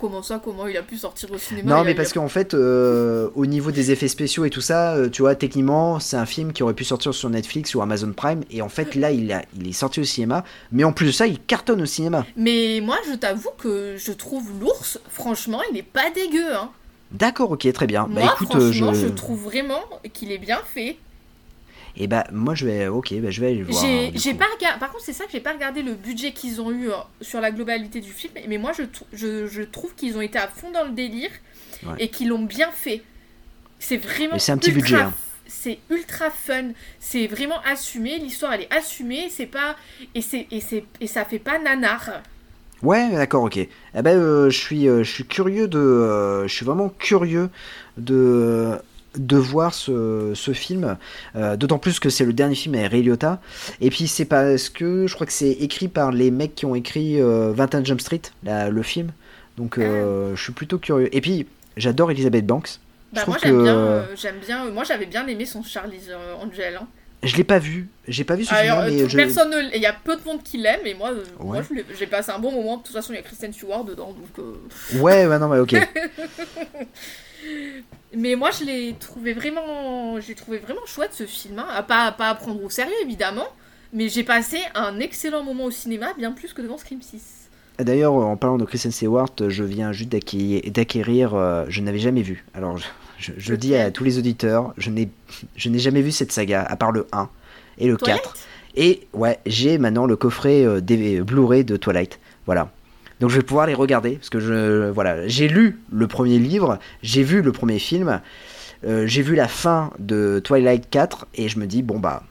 Comment 0.04 0.22
ça, 0.22 0.38
comment 0.38 0.66
il 0.66 0.76
a 0.76 0.82
pu 0.82 0.98
sortir 0.98 1.32
au 1.32 1.38
cinéma 1.38 1.70
non 1.70 1.80
a- 1.80 1.84
mais 1.84 1.92
a- 1.92 1.94
parce 1.94 2.12
qu'en 2.12 2.28
fait, 2.28 2.52
euh, 2.52 3.30
au 3.34 3.46
niveau 3.46 3.70
des 3.70 3.90
effets 3.90 4.06
spéciaux 4.06 4.44
et 4.44 4.50
tout 4.50 4.60
ça, 4.60 4.96
euh, 4.96 5.08
tu 5.08 5.22
vois, 5.22 5.34
techniquement, 5.34 5.98
c'est 5.98 6.18
un 6.18 6.26
film 6.26 6.52
qui 6.52 6.62
aurait 6.62 6.74
pu 6.74 6.84
sortir 6.84 7.14
sur 7.14 7.30
Netflix 7.30 7.74
ou 7.74 7.80
Amazon 7.80 8.12
Prime. 8.12 8.42
Et 8.50 8.60
en 8.60 8.68
fait, 8.68 8.96
là, 8.96 9.10
il, 9.12 9.32
a, 9.32 9.40
il 9.58 9.66
est 9.66 9.72
sorti 9.72 10.00
au 10.00 10.04
cinéma. 10.04 10.44
Mais 10.72 10.84
en 10.84 10.92
plus 10.92 11.06
de 11.06 11.10
ça, 11.12 11.26
il 11.26 11.40
cartonne 11.40 11.80
au 11.80 11.86
cinéma. 11.86 12.26
Mais 12.36 12.80
moi, 12.82 12.98
je 13.10 13.14
t'avoue 13.16 13.48
que 13.56 13.96
je 13.96 14.12
trouve 14.12 14.44
l'ours, 14.60 15.00
franchement, 15.08 15.62
il 15.72 15.78
est 15.78 15.82
pas 15.82 16.10
dégueu. 16.14 16.54
Hein. 16.54 16.68
D'accord, 17.10 17.52
ok, 17.52 17.72
très 17.72 17.86
bien. 17.86 18.06
Moi, 18.06 18.20
bah 18.24 18.32
écoute, 18.34 18.54
euh, 18.56 18.70
franchement, 18.72 18.92
je... 18.92 19.06
je... 19.06 19.08
trouve 19.08 19.40
vraiment 19.44 19.80
qu'il 20.12 20.32
est 20.32 20.38
bien 20.38 20.58
fait. 20.74 20.98
Et 21.96 22.06
bah 22.08 22.24
moi 22.32 22.54
je 22.54 22.66
vais, 22.66 22.88
ok, 22.88 23.14
bah, 23.20 23.30
je 23.30 23.40
vais 23.40 23.48
aller 23.48 23.58
le 23.58 23.64
voir. 23.66 23.84
J'ai 23.84 24.30
hein, 24.30 24.34
pas 24.34 24.46
regardé. 24.56 24.80
Par 24.80 24.90
contre, 24.90 25.04
c'est 25.04 25.12
ça 25.12 25.24
que 25.26 25.30
j'ai 25.32 25.40
pas 25.40 25.52
regardé 25.52 25.82
le 25.82 25.94
budget 25.94 26.32
qu'ils 26.32 26.60
ont 26.60 26.70
eu 26.72 26.90
euh, 26.90 26.94
sur 27.20 27.40
la 27.40 27.50
globalité 27.52 28.00
du 28.00 28.10
film. 28.12 28.32
Mais 28.48 28.58
moi, 28.58 28.72
je, 28.76 28.82
trou- 28.82 29.06
je, 29.12 29.46
je 29.46 29.62
trouve 29.62 29.94
qu'ils 29.94 30.16
ont 30.16 30.20
été 30.20 30.38
à 30.38 30.48
fond 30.48 30.70
dans 30.72 30.84
le 30.84 30.90
délire 30.90 31.30
Ouais. 31.86 31.96
et 31.98 32.08
qu'ils 32.08 32.28
l'ont 32.28 32.42
bien 32.44 32.70
fait. 32.72 33.02
C'est 33.78 33.96
vraiment. 33.98 34.32
Mais 34.34 34.38
c'est 34.38 34.52
un 34.52 34.58
petit 34.58 34.70
ultra- 34.70 34.80
budget, 34.82 35.02
hein. 35.02 35.14
C'est 35.46 35.78
ultra 35.90 36.30
fun. 36.30 36.70
C'est 36.98 37.26
vraiment 37.26 37.60
assumé. 37.70 38.18
L'histoire, 38.18 38.54
elle 38.54 38.62
est 38.62 38.74
assumée. 38.74 39.28
C'est 39.30 39.46
pas 39.46 39.76
et 40.14 40.22
c'est 40.22 40.46
et 40.50 40.60
c'est 40.60 40.84
et 41.00 41.06
ça 41.06 41.24
fait 41.24 41.38
pas 41.38 41.58
nanar. 41.58 42.22
Ouais, 42.82 43.10
d'accord, 43.12 43.44
ok. 43.44 43.56
Eh 43.58 43.68
ben, 44.02 44.16
euh, 44.18 44.50
je 44.50 44.58
suis, 44.58 44.88
euh, 44.88 45.02
je 45.04 45.10
suis 45.10 45.24
curieux 45.26 45.68
de, 45.68 45.78
euh, 45.78 46.46
je 46.48 46.54
suis 46.54 46.66
vraiment 46.66 46.88
curieux 46.90 47.48
de, 47.96 48.72
de 49.16 49.36
voir 49.36 49.74
ce, 49.74 50.32
ce 50.34 50.52
film, 50.52 50.96
euh, 51.36 51.56
d'autant 51.56 51.78
plus 51.78 52.00
que 52.00 52.10
c'est 52.10 52.24
le 52.24 52.32
dernier 52.32 52.54
film 52.54 52.74
avec 52.74 52.90
Ray 52.90 53.02
Liotta. 53.02 53.40
Et 53.80 53.90
puis 53.90 54.08
c'est 54.08 54.24
parce 54.24 54.68
que 54.68 55.06
je 55.06 55.14
crois 55.14 55.26
que 55.26 55.32
c'est 55.32 55.50
écrit 55.52 55.88
par 55.88 56.10
les 56.12 56.30
mecs 56.30 56.54
qui 56.54 56.66
ont 56.66 56.74
écrit 56.74 57.20
euh, 57.20 57.52
21 57.54 57.84
Jump 57.84 58.00
Street, 58.00 58.22
la- 58.42 58.70
le 58.70 58.82
film. 58.82 59.10
Donc 59.56 59.78
euh, 59.78 60.34
je 60.34 60.42
suis 60.42 60.52
plutôt 60.52 60.78
curieux. 60.78 61.14
Et 61.14 61.20
puis 61.20 61.46
j'adore 61.76 62.10
Elizabeth 62.10 62.44
Banks. 62.46 62.78
Je 63.12 63.16
Bah, 63.20 63.24
moi 63.28 63.36
j'aime 63.40 63.56
que- 63.56 63.62
bien, 63.62 63.76
euh, 63.78 64.06
j'aime 64.16 64.38
bien. 64.44 64.70
Moi 64.70 64.82
j'avais 64.84 65.06
bien 65.06 65.26
aimé 65.28 65.46
son 65.46 65.62
Charlie's 65.62 66.10
Angel. 66.42 66.76
hein. 66.82 66.88
Je 67.22 67.36
l'ai 67.36 67.44
pas 67.44 67.58
vu, 67.58 67.88
j'ai 68.06 68.22
pas 68.22 68.34
vu 68.36 68.44
ce 68.44 68.52
Alors, 68.52 68.84
film, 68.84 69.08
je... 69.08 69.16
personne 69.16 69.54
il 69.74 69.80
y 69.80 69.86
a 69.86 69.94
peu 69.94 70.14
de 70.14 70.22
monde 70.26 70.42
qui 70.42 70.58
l'aime, 70.58 70.80
et 70.84 70.92
moi, 70.92 71.10
moi 71.40 71.62
j'ai 71.98 72.06
passé 72.06 72.30
un 72.32 72.38
bon 72.38 72.52
moment. 72.52 72.76
De 72.76 72.82
toute 72.82 72.92
façon, 72.94 73.14
il 73.14 73.16
y 73.16 73.18
a 73.18 73.22
Kristen 73.22 73.50
Stewart 73.50 73.82
dedans, 73.84 74.12
donc. 74.12 74.44
Ouais, 75.00 75.24
ouais, 75.26 75.38
non, 75.38 75.48
mais 75.48 75.58
ok. 75.58 75.74
Mais 78.16 78.36
moi, 78.36 78.50
je 78.50 78.64
l'ai 78.64 78.94
trouvé 78.98 79.32
vraiment, 79.32 80.20
j'ai 80.20 80.34
trouvé 80.34 80.58
vraiment 80.58 80.84
chouette 80.86 81.10
ce 81.12 81.26
film. 81.26 81.58
hein. 81.58 81.66
À 81.74 81.82
pas, 81.82 82.12
pas 82.12 82.28
à 82.30 82.34
prendre 82.34 82.62
au 82.62 82.70
sérieux 82.70 82.92
évidemment, 83.02 83.48
mais 83.92 84.08
j'ai 84.08 84.22
passé 84.24 84.58
un 84.74 85.00
excellent 85.00 85.42
moment 85.42 85.64
au 85.64 85.70
cinéma, 85.70 86.12
bien 86.16 86.32
plus 86.32 86.52
que 86.52 86.62
devant 86.62 86.78
Scream 86.78 87.02
6. 87.02 87.48
D'ailleurs, 87.80 88.12
en 88.14 88.36
parlant 88.36 88.56
de 88.56 88.64
Kristen 88.64 88.92
Stewart, 88.92 89.30
je 89.48 89.64
viens 89.64 89.90
juste 89.90 90.10
d'acquérir, 90.10 91.34
euh, 91.34 91.64
je 91.68 91.80
n'avais 91.80 91.98
jamais 91.98 92.22
vu. 92.22 92.44
Alors, 92.54 92.76
je, 92.78 92.84
je- 93.18 93.32
je 93.36 93.54
dis 93.54 93.74
à 93.74 93.90
tous 93.90 94.04
les 94.04 94.16
auditeurs, 94.16 94.72
je 94.76 94.90
n'ai, 94.90 95.08
je 95.56 95.68
n'ai 95.68 95.80
jamais 95.80 96.00
vu 96.02 96.12
cette 96.12 96.30
saga, 96.30 96.62
à 96.62 96.76
part 96.76 96.92
le 96.92 97.08
1 97.10 97.28
et 97.78 97.88
le 97.88 97.96
Twilight 97.96 98.22
4. 98.22 98.36
Et 98.76 99.06
ouais, 99.12 99.40
j'ai 99.46 99.78
maintenant 99.78 100.06
le 100.06 100.14
coffret 100.14 100.64
euh, 100.64 100.80
Blu-ray 100.80 101.64
de 101.64 101.76
Twilight. 101.76 102.20
Voilà. 102.46 102.70
Donc 103.20 103.30
je 103.30 103.36
vais 103.36 103.42
pouvoir 103.42 103.66
les 103.66 103.74
regarder, 103.74 104.16
parce 104.16 104.30
que 104.30 104.40
je, 104.40 104.90
voilà, 104.90 105.26
j'ai 105.28 105.48
lu 105.48 105.78
le 105.92 106.06
premier 106.08 106.38
livre, 106.38 106.78
j'ai 107.02 107.22
vu 107.22 107.42
le 107.42 107.52
premier 107.52 107.78
film, 107.78 108.20
euh, 108.86 109.06
j'ai 109.06 109.22
vu 109.22 109.34
la 109.34 109.48
fin 109.48 109.90
de 109.98 110.40
Twilight 110.42 110.90
4, 110.90 111.26
et 111.34 111.48
je 111.48 111.58
me 111.58 111.66
dis, 111.66 111.82
bon 111.82 111.98
bah, 111.98 112.22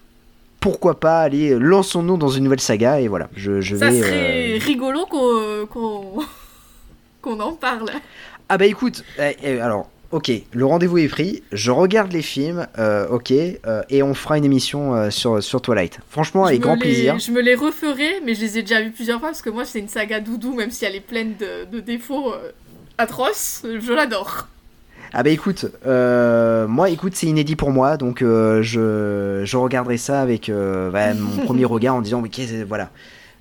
pourquoi 0.60 1.00
pas 1.00 1.22
aller, 1.22 1.58
lançons-nous 1.58 2.18
dans 2.18 2.30
une 2.30 2.44
nouvelle 2.44 2.60
saga, 2.60 3.00
et 3.00 3.08
voilà, 3.08 3.30
je, 3.36 3.62
je 3.62 3.76
Ça 3.76 3.90
vais... 3.90 4.00
serait 4.02 4.56
euh, 4.56 4.60
rigolo 4.64 5.06
qu'on, 5.06 5.66
qu'on, 5.68 6.20
qu'on 7.22 7.40
en 7.40 7.54
parle. 7.54 7.90
Ah 8.50 8.58
bah 8.58 8.66
écoute, 8.66 9.04
eh, 9.20 9.36
eh, 9.42 9.60
alors, 9.62 9.90
ok, 10.14 10.32
le 10.54 10.66
rendez-vous 10.66 11.00
est 11.00 11.08
pris, 11.08 11.44
je 11.52 11.72
regarde 11.72 12.12
les 12.14 12.22
films, 12.22 12.68
euh, 12.80 13.08
ok, 13.10 13.32
euh, 13.32 13.82
et 13.90 14.02
on 14.04 14.14
fera 14.14 14.38
une 14.38 14.46
émission 14.46 14.96
euh, 14.96 15.10
sur, 15.10 15.42
sur 15.44 15.62
Twilight. 15.62 16.00
Franchement, 16.10 16.46
avec 16.46 16.62
grand 16.62 16.76
les- 16.76 16.80
plaisir. 16.80 17.20
Je 17.20 17.32
me 17.32 17.42
les 17.42 17.56
referai, 17.56 18.22
mais 18.26 18.36
je 18.36 18.42
les 18.42 18.58
ai 18.60 18.62
déjà 18.62 18.82
vus 18.82 18.92
plusieurs 18.92 19.20
fois 19.20 19.30
parce 19.30 19.42
que 19.42 19.50
moi 19.50 19.66
c'est 19.66 19.80
une 19.80 19.88
saga 19.90 20.20
doudou, 20.20 20.54
même 20.56 20.72
si 20.72 20.86
elle 20.86 20.96
est 20.96 21.00
pleine 21.02 21.34
de, 21.40 21.66
de 21.70 21.80
défauts 21.82 22.32
atroces, 22.98 23.64
je 23.64 23.92
l'adore. 23.92 24.48
Ah 25.16 25.22
bah 25.24 25.30
écoute, 25.30 25.66
moi 25.86 26.90
écoute, 26.90 27.14
c'est 27.16 27.28
inédit 27.28 27.56
pour 27.56 27.72
moi, 27.72 27.98
donc 27.98 28.20
je, 28.22 29.42
je 29.44 29.58
regarderai 29.58 29.98
ça 29.98 30.22
avec 30.22 30.50
ouais, 30.50 31.14
mon 31.20 31.44
premier 31.46 31.66
regard 31.66 31.96
en 31.96 32.02
disant, 32.02 32.22
qu'est-ce- 32.24 32.64
voilà, 32.64 32.90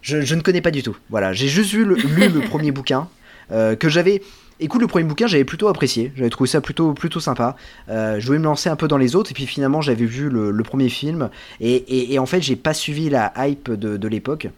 je, 0.00 0.20
je 0.20 0.34
ne 0.34 0.40
connais 0.40 0.60
pas 0.60 0.70
du 0.70 0.82
tout. 0.82 0.96
Voilà, 1.10 1.32
j'ai 1.32 1.48
juste 1.48 1.72
le- 1.74 1.94
lu 1.96 2.28
le 2.28 2.40
premier 2.40 2.70
bouquin 2.72 3.08
que 3.50 3.88
j'avais. 3.88 4.22
Écoute, 4.62 4.80
le 4.80 4.86
premier 4.86 5.04
bouquin, 5.04 5.26
j'avais 5.26 5.44
plutôt 5.44 5.68
apprécié. 5.68 6.12
J'avais 6.16 6.30
trouvé 6.30 6.48
ça 6.48 6.60
plutôt, 6.60 6.92
plutôt 6.94 7.20
sympa. 7.20 7.56
Euh, 7.88 8.20
je 8.20 8.26
voulais 8.26 8.38
me 8.38 8.44
lancer 8.44 8.68
un 8.68 8.76
peu 8.76 8.86
dans 8.88 8.96
les 8.96 9.16
autres, 9.16 9.30
et 9.32 9.34
puis 9.34 9.46
finalement, 9.46 9.80
j'avais 9.82 10.04
vu 10.06 10.28
le, 10.28 10.50
le 10.50 10.62
premier 10.62 10.88
film, 10.88 11.30
et, 11.60 11.74
et- 11.74 12.14
et 12.14 12.18
en 12.18 12.26
fait, 12.26 12.40
j'ai 12.40 12.56
pas 12.56 12.72
suivi 12.74 13.10
la 13.10 13.32
hype 13.36 13.70
de, 13.72 13.96
de 13.96 14.08
l'époque. 14.08 14.48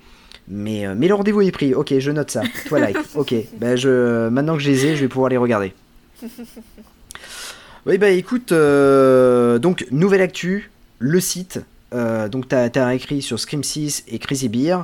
Mais, 0.46 0.86
euh, 0.86 0.94
mais 0.96 1.08
le 1.08 1.14
rendez-vous 1.14 1.40
est 1.40 1.50
pris. 1.52 1.74
Ok, 1.74 1.94
je 1.98 2.10
note 2.10 2.30
ça. 2.30 2.42
Twilight. 2.66 2.98
ok. 3.14 3.34
Ben 3.58 3.76
je, 3.76 4.28
maintenant 4.28 4.56
que 4.56 4.62
je 4.62 4.68
les 4.70 4.86
ai, 4.86 4.96
je 4.96 5.00
vais 5.00 5.08
pouvoir 5.08 5.30
les 5.30 5.38
regarder. 5.38 5.72
Oui, 7.86 7.98
bah 7.98 8.08
écoute, 8.08 8.50
euh, 8.52 9.58
donc 9.58 9.86
nouvelle 9.90 10.22
actu, 10.22 10.70
le 10.98 11.20
site. 11.20 11.60
Euh, 11.92 12.28
donc 12.28 12.48
t'as 12.48 12.68
as 12.74 12.94
écrit 12.94 13.20
sur 13.20 13.38
Scream 13.38 13.62
6 13.62 14.04
et 14.08 14.18
Crazy 14.18 14.48
Beer. 14.48 14.78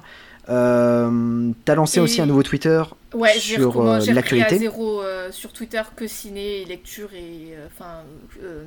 Euh, 0.48 1.50
t'as 1.64 1.74
lancé 1.74 1.98
Et- 1.98 2.00
aussi 2.00 2.20
un 2.20 2.26
nouveau 2.26 2.42
Twitter 2.42 2.82
Ouais, 3.14 3.34
sur 3.38 3.80
euh, 3.82 4.00
l'actualité. 4.06 4.58
zéro 4.58 5.02
euh, 5.02 5.30
sur 5.30 5.52
Twitter 5.52 5.82
que 5.96 6.06
ciné, 6.06 6.64
lecture 6.64 7.12
et 7.12 7.54
euh, 7.54 7.66
enfin 7.66 8.02
euh, 8.42 8.64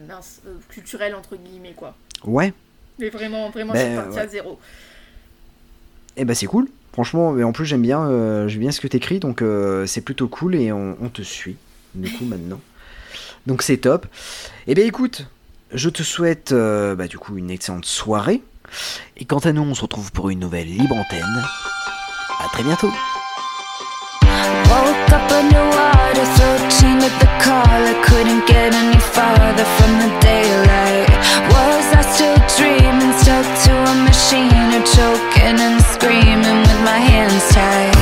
culturel 0.69 1.15
entre 1.15 1.35
guillemets 1.35 1.73
quoi. 1.75 1.95
Ouais, 2.23 2.53
Mais 2.99 3.09
vraiment, 3.09 3.49
vraiment, 3.49 3.73
Ben, 3.73 3.79
c'est 3.89 3.95
parti 4.01 4.15
ouais. 4.17 4.21
à 4.21 4.27
zéro. 4.27 4.59
et 6.15 6.25
bah 6.25 6.35
c'est 6.35 6.45
cool. 6.45 6.67
Franchement, 6.93 7.37
et 7.39 7.43
en 7.43 7.51
plus 7.53 7.65
j'aime 7.65 7.81
bien, 7.81 8.47
j'aime 8.47 8.59
bien 8.59 8.71
ce 8.71 8.79
que 8.79 8.87
t'écris, 8.87 9.19
donc 9.19 9.43
c'est 9.87 10.01
plutôt 10.01 10.27
cool 10.27 10.55
et 10.55 10.71
on, 10.71 10.95
on 11.01 11.09
te 11.09 11.21
suit. 11.23 11.57
Du 11.95 12.11
coup 12.11 12.23
maintenant, 12.25 12.61
donc 13.47 13.61
c'est 13.63 13.77
top. 13.77 14.05
Et 14.67 14.75
ben 14.75 14.85
écoute, 14.85 15.25
je 15.73 15.89
te 15.89 16.03
souhaite 16.03 16.53
bah, 16.53 17.07
du 17.07 17.17
coup 17.17 17.35
une 17.37 17.49
excellente 17.49 17.85
soirée. 17.85 18.41
Et 19.17 19.25
quant 19.25 19.39
à 19.39 19.51
nous, 19.51 19.61
on 19.61 19.73
se 19.73 19.81
retrouve 19.81 20.11
pour 20.11 20.29
une 20.29 20.39
nouvelle 20.39 20.67
libre 20.67 20.95
antenne. 20.95 21.43
À 22.43 22.49
très 22.51 22.63
bientôt. 22.63 22.91
Woke 24.69 25.11
up 25.11 25.31
underwater, 25.31 26.25
chained 26.69 27.01
with 27.01 27.17
the 27.19 27.27
collar. 27.43 27.95
Couldn't 28.03 28.45
get 28.47 28.73
any 28.73 28.99
farther 28.99 29.65
from 29.77 29.99
the 29.99 30.09
daylight. 30.19 31.09
Was 31.49 31.85
I 31.93 32.01
still 32.13 32.39
dreaming, 32.57 33.13
stuck 33.21 33.45
to 33.65 33.73
a 33.73 33.95
machine, 34.03 34.73
or 34.73 34.83
choking 34.83 35.59
and 35.59 35.81
screaming 35.93 36.61
with 36.65 36.81
my 36.83 36.97
hands 36.97 37.43
tied? 37.53 37.93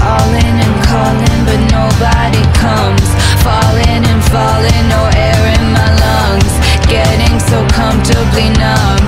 Calling 0.00 0.56
and 0.64 0.76
calling, 0.88 1.44
but 1.44 1.60
nobody 1.70 2.42
comes. 2.56 3.08
Falling 3.44 4.04
and 4.06 4.22
falling, 4.32 4.84
no 4.88 5.02
air 5.14 5.42
in 5.58 5.64
my 5.76 5.88
lungs. 6.02 6.54
Getting 6.88 7.38
so 7.38 7.66
comfortably 7.68 8.48
numb. 8.58 9.01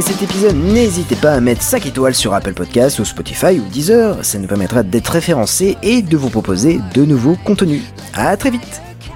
Cet 0.00 0.22
épisode, 0.22 0.56
n'hésitez 0.56 1.16
pas 1.16 1.32
à 1.32 1.40
mettre 1.40 1.62
5 1.62 1.86
étoiles 1.86 2.14
sur 2.14 2.32
Apple 2.32 2.54
Podcasts 2.54 2.98
ou 2.98 3.04
Spotify 3.04 3.58
ou 3.58 3.68
Deezer, 3.70 4.24
ça 4.24 4.38
nous 4.38 4.46
permettra 4.46 4.82
d'être 4.82 5.08
référencés 5.08 5.76
et 5.82 6.02
de 6.02 6.16
vous 6.16 6.30
proposer 6.30 6.80
de 6.94 7.04
nouveaux 7.04 7.36
contenus. 7.44 7.82
À 8.14 8.36
très 8.36 8.50
vite 8.50 8.82